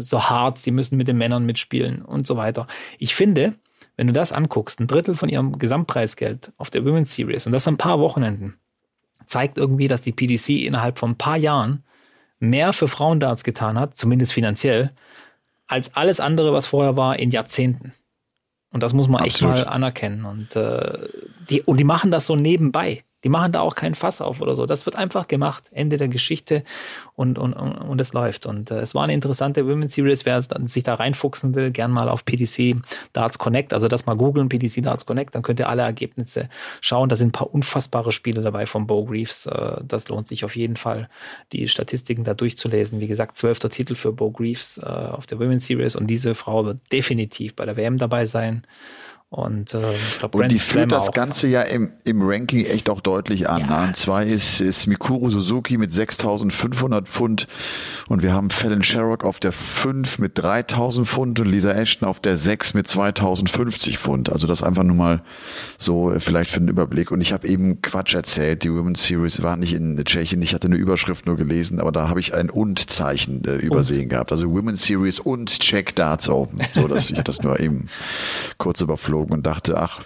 so 0.01 0.23
hart, 0.23 0.65
die 0.65 0.71
müssen 0.71 0.97
mit 0.97 1.09
den 1.09 1.17
Männern 1.17 1.45
mitspielen 1.45 2.01
und 2.01 2.25
so 2.25 2.37
weiter. 2.37 2.67
Ich 2.99 3.15
finde, 3.15 3.55
wenn 3.97 4.07
du 4.07 4.13
das 4.13 4.31
anguckst, 4.31 4.79
ein 4.79 4.87
Drittel 4.87 5.15
von 5.15 5.27
ihrem 5.27 5.57
Gesamtpreisgeld 5.57 6.53
auf 6.57 6.69
der 6.69 6.85
Women's 6.85 7.13
Series 7.13 7.45
und 7.47 7.51
das 7.51 7.67
ein 7.67 7.77
paar 7.77 7.99
Wochenenden, 7.99 8.57
zeigt 9.25 9.57
irgendwie, 9.57 9.87
dass 9.87 10.01
die 10.01 10.13
PDC 10.13 10.65
innerhalb 10.65 10.99
von 10.99 11.11
ein 11.11 11.17
paar 11.17 11.35
Jahren 11.37 11.83
mehr 12.39 12.71
für 12.73 12.87
Frauendarts 12.87 13.43
getan 13.43 13.79
hat, 13.79 13.97
zumindest 13.97 14.33
finanziell, 14.33 14.91
als 15.67 15.95
alles 15.95 16.19
andere, 16.19 16.53
was 16.53 16.67
vorher 16.67 16.95
war, 16.95 17.17
in 17.17 17.31
Jahrzehnten. 17.31 17.93
Und 18.71 18.83
das 18.83 18.93
muss 18.93 19.07
man 19.07 19.23
Absolut. 19.23 19.55
echt 19.55 19.65
mal 19.65 19.67
anerkennen. 19.67 20.25
Und, 20.25 20.55
äh, 20.55 21.09
die, 21.49 21.63
und 21.63 21.77
die 21.77 21.83
machen 21.83 22.11
das 22.11 22.27
so 22.27 22.35
nebenbei. 22.35 23.03
Die 23.27 23.29
machen 23.29 23.51
da 23.51 23.59
auch 23.59 23.75
keinen 23.75 23.93
Fass 23.93 24.21
auf 24.21 24.39
oder 24.39 24.55
so. 24.55 24.65
Das 24.65 24.85
wird 24.85 24.95
einfach 24.95 25.27
gemacht. 25.27 25.65
Ende 25.73 25.97
der 25.97 26.07
Geschichte 26.07 26.63
und, 27.13 27.37
und, 27.37 27.51
und, 27.51 27.73
und 27.73 27.99
es 27.99 28.13
läuft. 28.13 28.45
Und 28.45 28.71
äh, 28.71 28.79
es 28.79 28.95
war 28.95 29.03
eine 29.03 29.13
interessante 29.13 29.67
Women's 29.67 29.95
Series. 29.95 30.25
Wer 30.25 30.45
sich 30.67 30.83
da 30.83 30.93
reinfuchsen 30.93 31.53
will, 31.53 31.71
gern 31.71 31.91
mal 31.91 32.07
auf 32.07 32.23
PDC 32.23 32.77
Darts 33.11 33.37
Connect, 33.37 33.73
also 33.73 33.89
das 33.89 34.05
mal 34.05 34.15
googeln, 34.15 34.47
PDC 34.47 34.81
Darts 34.81 35.05
Connect, 35.05 35.35
dann 35.35 35.41
könnt 35.41 35.59
ihr 35.59 35.67
alle 35.67 35.81
Ergebnisse 35.81 36.47
schauen. 36.79 37.09
Da 37.09 37.17
sind 37.17 37.27
ein 37.27 37.31
paar 37.33 37.53
unfassbare 37.53 38.13
Spiele 38.13 38.41
dabei 38.41 38.65
von 38.65 38.87
Bo 38.87 39.03
Greaves. 39.03 39.45
Äh, 39.47 39.81
das 39.85 40.07
lohnt 40.07 40.29
sich 40.29 40.45
auf 40.45 40.55
jeden 40.55 40.77
Fall, 40.77 41.09
die 41.51 41.67
Statistiken 41.67 42.23
da 42.23 42.33
durchzulesen. 42.33 43.01
Wie 43.01 43.07
gesagt, 43.07 43.35
zwölfter 43.35 43.69
Titel 43.69 43.95
für 43.95 44.13
Bo 44.13 44.31
Greaves 44.31 44.77
äh, 44.77 44.85
auf 44.85 45.25
der 45.25 45.37
Women's 45.37 45.65
Series 45.65 45.97
und 45.97 46.07
diese 46.07 46.33
Frau 46.33 46.63
wird 46.63 46.79
definitiv 46.93 47.57
bei 47.57 47.65
der 47.65 47.75
WM 47.75 47.97
dabei 47.97 48.25
sein. 48.25 48.65
Und, 49.29 49.73
äh, 49.73 49.93
glaub, 50.19 50.35
und 50.35 50.49
die 50.53 50.59
führt 50.59 50.93
das 50.93 51.11
Ganze 51.11 51.49
ja 51.49 51.61
im, 51.61 51.91
im 52.05 52.21
Ranking 52.21 52.63
echt 52.63 52.89
auch 52.89 53.01
deutlich 53.01 53.49
an. 53.49 53.59
Ja, 53.69 53.87
ne? 53.87 53.91
Zwei 53.91 54.25
ist, 54.25 54.61
ist 54.61 54.87
Mikuru 54.87 55.29
Suzuki 55.29 55.77
mit 55.77 55.91
6.500 55.91 57.01
Pfund 57.03 57.45
und 58.07 58.23
wir 58.23 58.31
haben 58.31 58.49
Fallon 58.49 58.83
Sherrock 58.83 59.25
auf 59.25 59.41
der 59.41 59.51
5 59.51 60.19
mit 60.19 60.39
3.000 60.39 61.03
Pfund 61.03 61.41
und 61.41 61.47
Lisa 61.47 61.73
Ashton 61.73 62.07
auf 62.07 62.21
der 62.21 62.37
6 62.37 62.73
mit 62.73 62.87
2.050 62.87 63.97
Pfund. 63.97 64.31
Also 64.31 64.47
das 64.47 64.63
einfach 64.63 64.83
nur 64.83 64.95
mal 64.95 65.21
so 65.77 66.09
äh, 66.09 66.21
vielleicht 66.21 66.49
für 66.49 66.61
den 66.61 66.69
Überblick. 66.69 67.11
Und 67.11 67.19
ich 67.19 67.33
habe 67.33 67.49
eben 67.49 67.81
Quatsch 67.81 68.15
erzählt. 68.15 68.63
Die 68.63 68.71
Women's 68.71 69.03
Series 69.03 69.43
war 69.43 69.57
nicht 69.57 69.73
in 69.73 70.01
Tschechien. 70.05 70.41
Ich 70.41 70.53
hatte 70.53 70.67
eine 70.67 70.77
Überschrift 70.77 71.25
nur 71.25 71.35
gelesen, 71.35 71.81
aber 71.81 71.91
da 71.91 72.07
habe 72.07 72.21
ich 72.21 72.33
ein 72.33 72.49
Und-Zeichen 72.49 73.43
äh, 73.43 73.55
übersehen 73.57 74.03
und. 74.03 74.09
gehabt. 74.09 74.31
Also 74.31 74.49
Women's 74.49 74.85
Series 74.85 75.19
und 75.19 75.59
Czech 75.59 75.95
Darts 75.95 76.29
Open. 76.29 76.61
So, 76.73 76.87
dass 76.87 77.09
ich 77.09 77.21
das 77.23 77.43
nur 77.43 77.59
eben 77.59 77.87
kurz 78.57 78.79
überflogen 78.79 79.16
geflogen 79.17 79.33
und 79.33 79.45
dachte, 79.45 79.77
ach, 79.77 80.01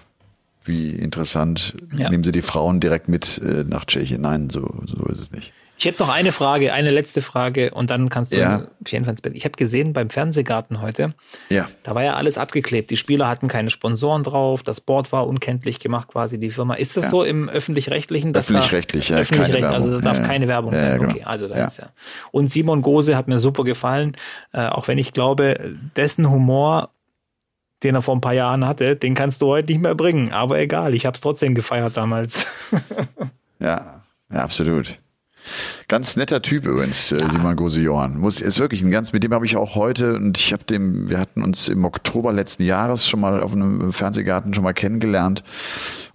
wie 0.64 0.92
interessant, 0.92 1.76
ja. 1.96 2.10
nehmen 2.10 2.24
Sie 2.24 2.32
die 2.32 2.42
Frauen 2.44 2.80
direkt 2.80 3.08
mit 3.08 3.40
äh, 3.40 3.64
nach 3.68 3.86
Tschechien. 3.86 4.22
Nein, 4.22 4.50
so, 4.50 4.62
so 4.86 5.06
ist 5.06 5.20
es 5.20 5.32
nicht. 5.32 5.54
Ich 5.78 5.86
hätte 5.86 6.04
noch 6.04 6.14
eine 6.14 6.32
Frage, 6.32 6.74
eine 6.74 6.92
letzte 6.92 7.24
Frage 7.24 7.72
und 7.72 7.90
dann 7.90 8.10
kannst 8.10 8.32
du 8.32 8.38
ja. 8.38 8.68
Ich 8.86 8.94
habe 8.94 9.58
gesehen 9.58 9.94
beim 9.94 10.12
Fernsehgarten 10.12 10.80
heute, 10.80 11.16
ja. 11.50 11.68
da 11.82 11.96
war 11.96 12.04
ja 12.04 12.14
alles 12.14 12.38
abgeklebt. 12.38 12.92
Die 12.92 12.98
Spieler 12.98 13.28
hatten 13.28 13.48
keine 13.48 13.72
Sponsoren 13.72 14.22
drauf, 14.22 14.62
das 14.62 14.80
Board 14.80 15.12
war 15.12 15.26
unkenntlich 15.26 15.80
gemacht, 15.80 16.10
quasi 16.10 16.40
die 16.40 16.52
Firma. 16.52 16.76
Ist 16.76 16.98
das 16.98 17.06
ja. 17.06 17.10
so 17.10 17.24
im 17.24 17.50
öffentlich-rechtlichen? 17.50 18.36
Öffentlich-rechtlich, 18.36 19.10
ja. 19.10 19.18
Öffentlich 19.18 19.48
keine 19.48 19.64
Werbung. 19.64 19.88
Also 19.88 20.02
darf 20.02 20.18
ja. 20.20 20.28
keine 20.28 20.48
Werbung 20.48 20.72
sein. 20.72 21.00
Genau. 21.00 21.14
Okay, 21.14 21.24
also 21.24 21.48
das 21.48 21.74
ist 21.74 21.78
ja. 21.80 21.90
Und 22.30 22.52
Simon 22.52 22.84
Gose 22.84 23.18
hat 23.18 23.28
mir 23.28 23.40
super 23.40 23.64
gefallen, 23.64 24.16
äh, 24.54 24.68
auch 24.68 24.88
wenn 24.88 25.00
ich 25.00 25.14
glaube, 25.14 25.76
dessen 25.96 26.30
Humor 26.30 26.92
den 27.84 27.96
er 27.96 28.02
vor 28.02 28.16
ein 28.16 28.22
paar 28.22 28.34
Jahren 28.34 28.68
hatte, 28.68 28.96
den 28.96 29.16
kannst 29.16 29.42
du 29.42 29.48
heute 29.48 29.72
nicht 29.72 29.82
mehr 29.82 29.96
bringen. 29.96 30.32
Aber 30.32 30.60
egal, 30.60 30.94
ich 30.94 31.06
habe 31.06 31.16
es 31.16 31.22
trotzdem 31.22 31.56
gefeiert 31.56 31.98
damals. 31.98 32.46
ja, 33.60 34.02
ja, 34.32 34.40
absolut. 34.40 35.00
Ganz 35.88 36.16
netter 36.16 36.42
Typ 36.42 36.66
übrigens, 36.66 37.12
äh, 37.12 37.20
ja. 37.20 37.30
Simon 37.30 37.56
Gose 37.56 37.82
Johann. 37.82 38.18
Muss, 38.18 38.42
ist 38.42 38.60
wirklich 38.60 38.82
ein 38.82 38.92
ganz, 38.92 39.14
mit 39.14 39.24
dem 39.24 39.34
habe 39.34 39.46
ich 39.46 39.58
auch 39.58 39.76
heute 39.76 40.16
und 40.16 40.38
ich 40.38 40.54
habe 40.54 40.64
dem, 40.64 41.10
wir 41.10 41.20
hatten 41.20 41.44
uns 41.44 41.68
im 41.68 41.84
Oktober 41.84 42.32
letzten 42.32 42.64
Jahres 42.64 43.08
schon 43.08 43.20
mal 43.20 43.42
auf 43.42 43.54
einem 43.54 43.92
Fernsehgarten 43.92 44.54
schon 44.54 44.64
mal 44.64 44.74
kennengelernt 44.74 45.44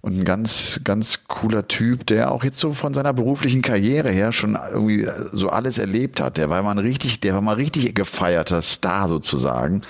und 0.01 0.19
ein 0.19 0.25
ganz, 0.25 0.81
ganz 0.83 1.25
cooler 1.27 1.67
Typ, 1.67 2.05
der 2.07 2.31
auch 2.31 2.43
jetzt 2.43 2.59
so 2.59 2.73
von 2.73 2.93
seiner 2.93 3.13
beruflichen 3.13 3.61
Karriere 3.61 4.09
her 4.09 4.31
schon 4.31 4.57
irgendwie 4.71 5.07
so 5.31 5.49
alles 5.49 5.77
erlebt 5.77 6.21
hat. 6.21 6.37
Der 6.37 6.49
war 6.49 6.63
mal 6.63 6.71
ein 6.71 6.77
richtig, 6.77 7.19
der 7.19 7.33
war 7.33 7.41
mal 7.41 7.55
richtig 7.55 7.93
gefeierter 7.93 8.61
Star 8.61 9.07
sozusagen 9.07 9.81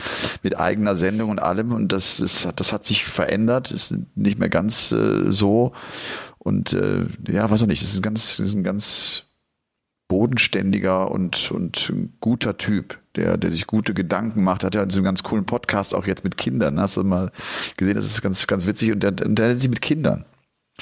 mit 0.44 0.58
eigener 0.60 0.96
Sendung 0.96 1.30
und 1.30 1.42
allem 1.42 1.72
und 1.72 1.92
das 1.92 2.20
ist, 2.20 2.48
das 2.56 2.74
hat 2.74 2.86
sich 2.86 3.06
verändert, 3.06 3.72
ist 3.72 3.94
nicht 4.16 4.40
mehr 4.40 4.50
ganz 4.50 4.92
äh, 4.92 5.32
so 5.32 5.74
und 6.40 6.74
äh, 6.74 7.06
ja, 7.28 7.50
weiß 7.50 7.64
auch 7.64 7.68
nicht, 7.68 7.82
das 7.82 7.90
ist 7.90 8.00
ein 8.00 8.04
ganz, 8.04 8.38
das 8.38 8.48
ist 8.48 8.56
ein 8.56 8.64
ganz 8.64 9.27
bodenständiger 10.08 11.12
und, 11.12 11.52
und 11.52 11.92
guter 12.22 12.58
Typ, 12.58 12.98
der, 13.16 13.38
der 13.38 13.52
sich 13.52 13.68
gute 13.68 13.94
Gedanken 13.94 14.44
macht. 14.44 14.64
Hat 14.64 14.76
ja 14.76 14.86
diesen 14.86 15.04
ganz 15.04 15.24
coolen 15.24 15.46
Podcast 15.46 15.94
auch 15.94 16.08
jetzt 16.08 16.24
mit 16.24 16.38
Kindern. 16.38 16.80
Hast 16.80 16.98
du 16.98 17.04
mal 17.04 17.32
gesehen? 17.76 17.96
Das 17.96 18.06
ist 18.06 18.22
ganz, 18.22 18.48
ganz 18.48 18.66
witzig. 18.66 18.92
Und 18.92 19.04
der, 19.04 19.12
der 19.12 19.50
hat 19.50 19.62
sich 19.62 19.70
mit 19.70 19.82
Kindern. 19.82 20.26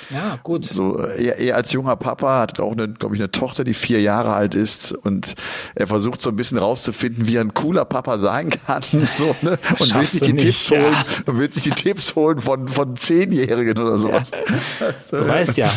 Ja, 0.09 0.38
gut. 0.43 0.65
So, 0.65 0.97
er, 0.97 1.38
er 1.39 1.55
als 1.55 1.71
junger 1.71 1.95
Papa 1.95 2.41
hat 2.41 2.59
auch 2.59 2.73
eine, 2.73 2.89
glaube 2.89 3.15
ich, 3.15 3.21
eine 3.21 3.32
Tochter, 3.32 3.63
die 3.63 3.73
vier 3.73 4.01
Jahre 4.01 4.34
alt 4.34 4.53
ist 4.53 4.91
und 4.91 5.36
er 5.73 5.88
versucht 5.88 6.21
so 6.21 6.30
ein 6.30 6.36
bisschen 6.36 6.57
rauszufinden, 6.57 7.28
wie 7.28 7.38
er 7.38 7.41
ein 7.41 7.53
cooler 7.53 7.86
Papa 7.86 8.17
sein 8.17 8.49
kann, 8.49 8.84
so, 9.15 9.36
ne? 9.41 9.57
Und 9.80 9.95
will 9.95 10.03
sich 10.03 10.21
die 10.21 10.34
nicht, 10.34 10.45
Tipps 10.45 10.69
ja. 10.69 10.82
holen, 10.82 10.95
und 11.28 11.38
will 11.38 11.51
sich 11.51 11.63
die 11.63 11.69
Tipps 11.71 12.15
holen 12.15 12.41
von, 12.41 12.67
von 12.67 12.97
Zehnjährigen 12.97 13.78
oder 13.78 13.97
sowas. 13.97 14.32
Ja. 14.32 15.19
Du 15.19 15.28
weißt 15.28 15.57
ja, 15.57 15.71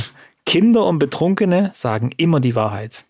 Kinder 0.44 0.84
und 0.86 0.98
Betrunkene 0.98 1.70
sagen 1.74 2.10
immer 2.16 2.40
die 2.40 2.56
Wahrheit. 2.56 3.04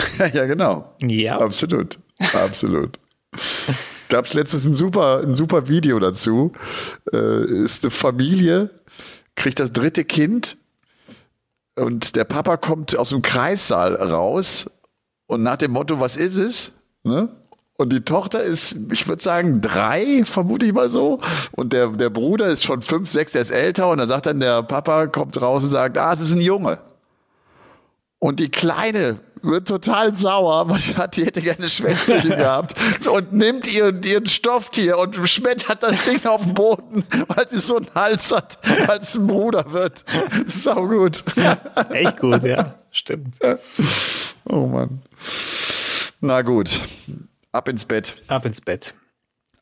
ja, 0.34 0.46
genau. 0.46 0.94
Ja. 1.00 1.38
Absolut. 1.38 1.98
Absolut. 2.32 2.98
Gab 4.08 4.24
es 4.24 4.34
letztens 4.34 4.64
ein 4.64 4.74
super, 4.74 5.20
ein 5.22 5.34
super 5.34 5.68
Video 5.68 5.98
dazu. 5.98 6.52
Äh, 7.12 7.44
ist 7.44 7.84
eine 7.84 7.90
Familie, 7.90 8.70
kriegt 9.34 9.60
das 9.60 9.72
dritte 9.72 10.04
Kind 10.04 10.56
und 11.76 12.16
der 12.16 12.24
Papa 12.24 12.56
kommt 12.56 12.96
aus 12.96 13.10
dem 13.10 13.22
Kreissaal 13.22 13.94
raus 13.94 14.70
und 15.26 15.42
nach 15.42 15.56
dem 15.56 15.72
Motto, 15.72 16.00
was 16.00 16.16
ist 16.16 16.36
es? 16.36 16.72
Ne? 17.04 17.28
Und 17.76 17.92
die 17.92 18.00
Tochter 18.00 18.42
ist, 18.42 18.76
ich 18.90 19.06
würde 19.06 19.22
sagen, 19.22 19.60
drei, 19.60 20.24
vermute 20.24 20.66
ich 20.66 20.72
mal 20.72 20.90
so. 20.90 21.20
Und 21.52 21.72
der, 21.72 21.88
der 21.88 22.10
Bruder 22.10 22.48
ist 22.48 22.64
schon 22.64 22.82
fünf, 22.82 23.08
sechs, 23.08 23.32
der 23.32 23.42
ist 23.42 23.52
älter. 23.52 23.88
Und 23.88 23.98
da 23.98 24.08
sagt 24.08 24.26
dann 24.26 24.40
der 24.40 24.64
Papa, 24.64 25.06
kommt 25.06 25.40
raus 25.40 25.62
und 25.62 25.70
sagt, 25.70 25.96
ah, 25.96 26.12
es 26.12 26.18
ist 26.18 26.32
ein 26.32 26.40
Junge. 26.40 26.80
Und 28.18 28.40
die 28.40 28.50
Kleine 28.50 29.20
wird 29.42 29.68
total 29.68 30.16
sauer, 30.16 30.68
weil 30.68 31.08
die, 31.08 31.24
hätte 31.24 31.42
gerne 31.42 31.68
Schwänzchen 31.68 32.30
gehabt 32.36 32.74
und 33.08 33.32
nimmt 33.32 33.72
ihren, 33.72 34.02
ihren 34.02 34.26
Stofftier 34.26 34.98
und 34.98 35.16
schmettert 35.28 35.82
das 35.82 36.04
Ding 36.04 36.24
auf 36.26 36.42
den 36.44 36.54
Boden, 36.54 37.04
weil 37.28 37.48
sie 37.48 37.58
so 37.58 37.76
einen 37.76 37.94
Hals 37.94 38.32
hat, 38.32 38.58
weil 38.86 38.98
es 38.98 39.14
ein 39.14 39.26
Bruder 39.26 39.72
wird. 39.72 40.04
Sau 40.46 40.86
gut. 40.86 41.24
Echt 41.90 42.18
gut, 42.18 42.42
ja. 42.42 42.74
Stimmt. 42.90 43.36
Oh 44.44 44.66
Mann. 44.66 45.02
Na 46.20 46.42
gut. 46.42 46.80
Ab 47.52 47.68
ins 47.68 47.84
Bett. 47.84 48.14
Ab 48.28 48.44
ins 48.44 48.60
Bett. 48.60 48.94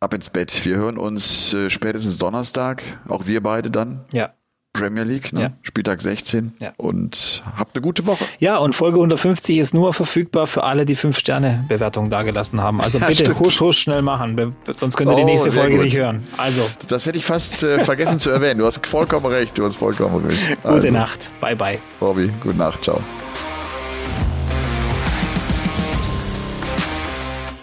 Ab 0.01 0.12
ins 0.14 0.31
Bett. 0.31 0.64
Wir 0.64 0.77
hören 0.77 0.99
uns 0.99 1.55
äh, 1.55 1.70
spätestens 1.70 2.18
Donnerstag. 2.18 2.83
Auch 3.09 3.27
wir 3.27 3.43
beide 3.43 3.70
dann. 3.70 4.05
Ja. 4.12 4.33
Premier 4.77 5.05
League, 5.05 5.33
ne? 5.33 5.41
ja. 5.41 5.51
Spieltag 5.62 6.01
16. 6.01 6.53
Ja. 6.61 6.72
Und 6.77 7.43
habt 7.57 7.74
eine 7.77 7.83
gute 7.83 8.07
Woche. 8.07 8.24
Ja, 8.39 8.59
und 8.59 8.74
Folge 8.74 8.99
150 8.99 9.59
ist 9.59 9.74
nur 9.74 9.95
verfügbar 9.95 10.47
für 10.47 10.64
alle, 10.64 10.87
die 10.87 10.97
5-Sterne-Bewertungen 10.97 12.11
dagelassen 12.11 12.61
haben. 12.61 12.81
Also 12.81 12.99
ja, 12.99 13.07
bitte 13.07 13.24
stimmt. 13.24 13.41
husch, 13.41 13.61
husch 13.61 13.79
schnell 13.79 14.03
machen, 14.03 14.55
sonst 14.66 14.97
könnt 14.97 15.11
ihr 15.11 15.14
oh, 15.14 15.18
die 15.18 15.24
nächste 15.24 15.53
Folge 15.53 15.77
gut. 15.77 15.85
nicht 15.85 15.99
hören. 15.99 16.27
Also. 16.37 16.62
Das 16.89 17.07
hätte 17.07 17.18
ich 17.18 17.24
fast 17.24 17.62
äh, 17.62 17.81
vergessen 17.81 18.18
zu 18.18 18.31
erwähnen. 18.31 18.59
Du 18.59 18.66
hast 18.66 18.87
vollkommen 18.87 19.27
recht, 19.27 19.57
du 19.59 19.64
hast 19.64 19.77
vollkommen 19.77 20.24
recht. 20.27 20.41
Gute 20.62 20.68
also. 20.68 20.91
Nacht. 20.91 21.31
Bye, 21.41 21.57
bye. 21.57 21.79
Bobby, 22.01 22.31
gute 22.43 22.57
Nacht. 22.57 22.85
Ciao. 22.85 23.01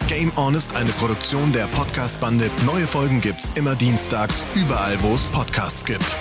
Game 0.07 0.31
On 0.37 0.53
ist 0.53 0.75
eine 0.75 0.89
Produktion 0.91 1.51
der 1.51 1.65
Podcast-Bande. 1.65 2.49
Neue 2.65 2.85
Folgen 2.85 3.19
gibt's 3.19 3.51
immer 3.55 3.75
dienstags, 3.75 4.45
überall, 4.53 5.01
wo 5.01 5.15
es 5.15 5.25
Podcasts 5.25 5.83
gibt. 5.83 6.15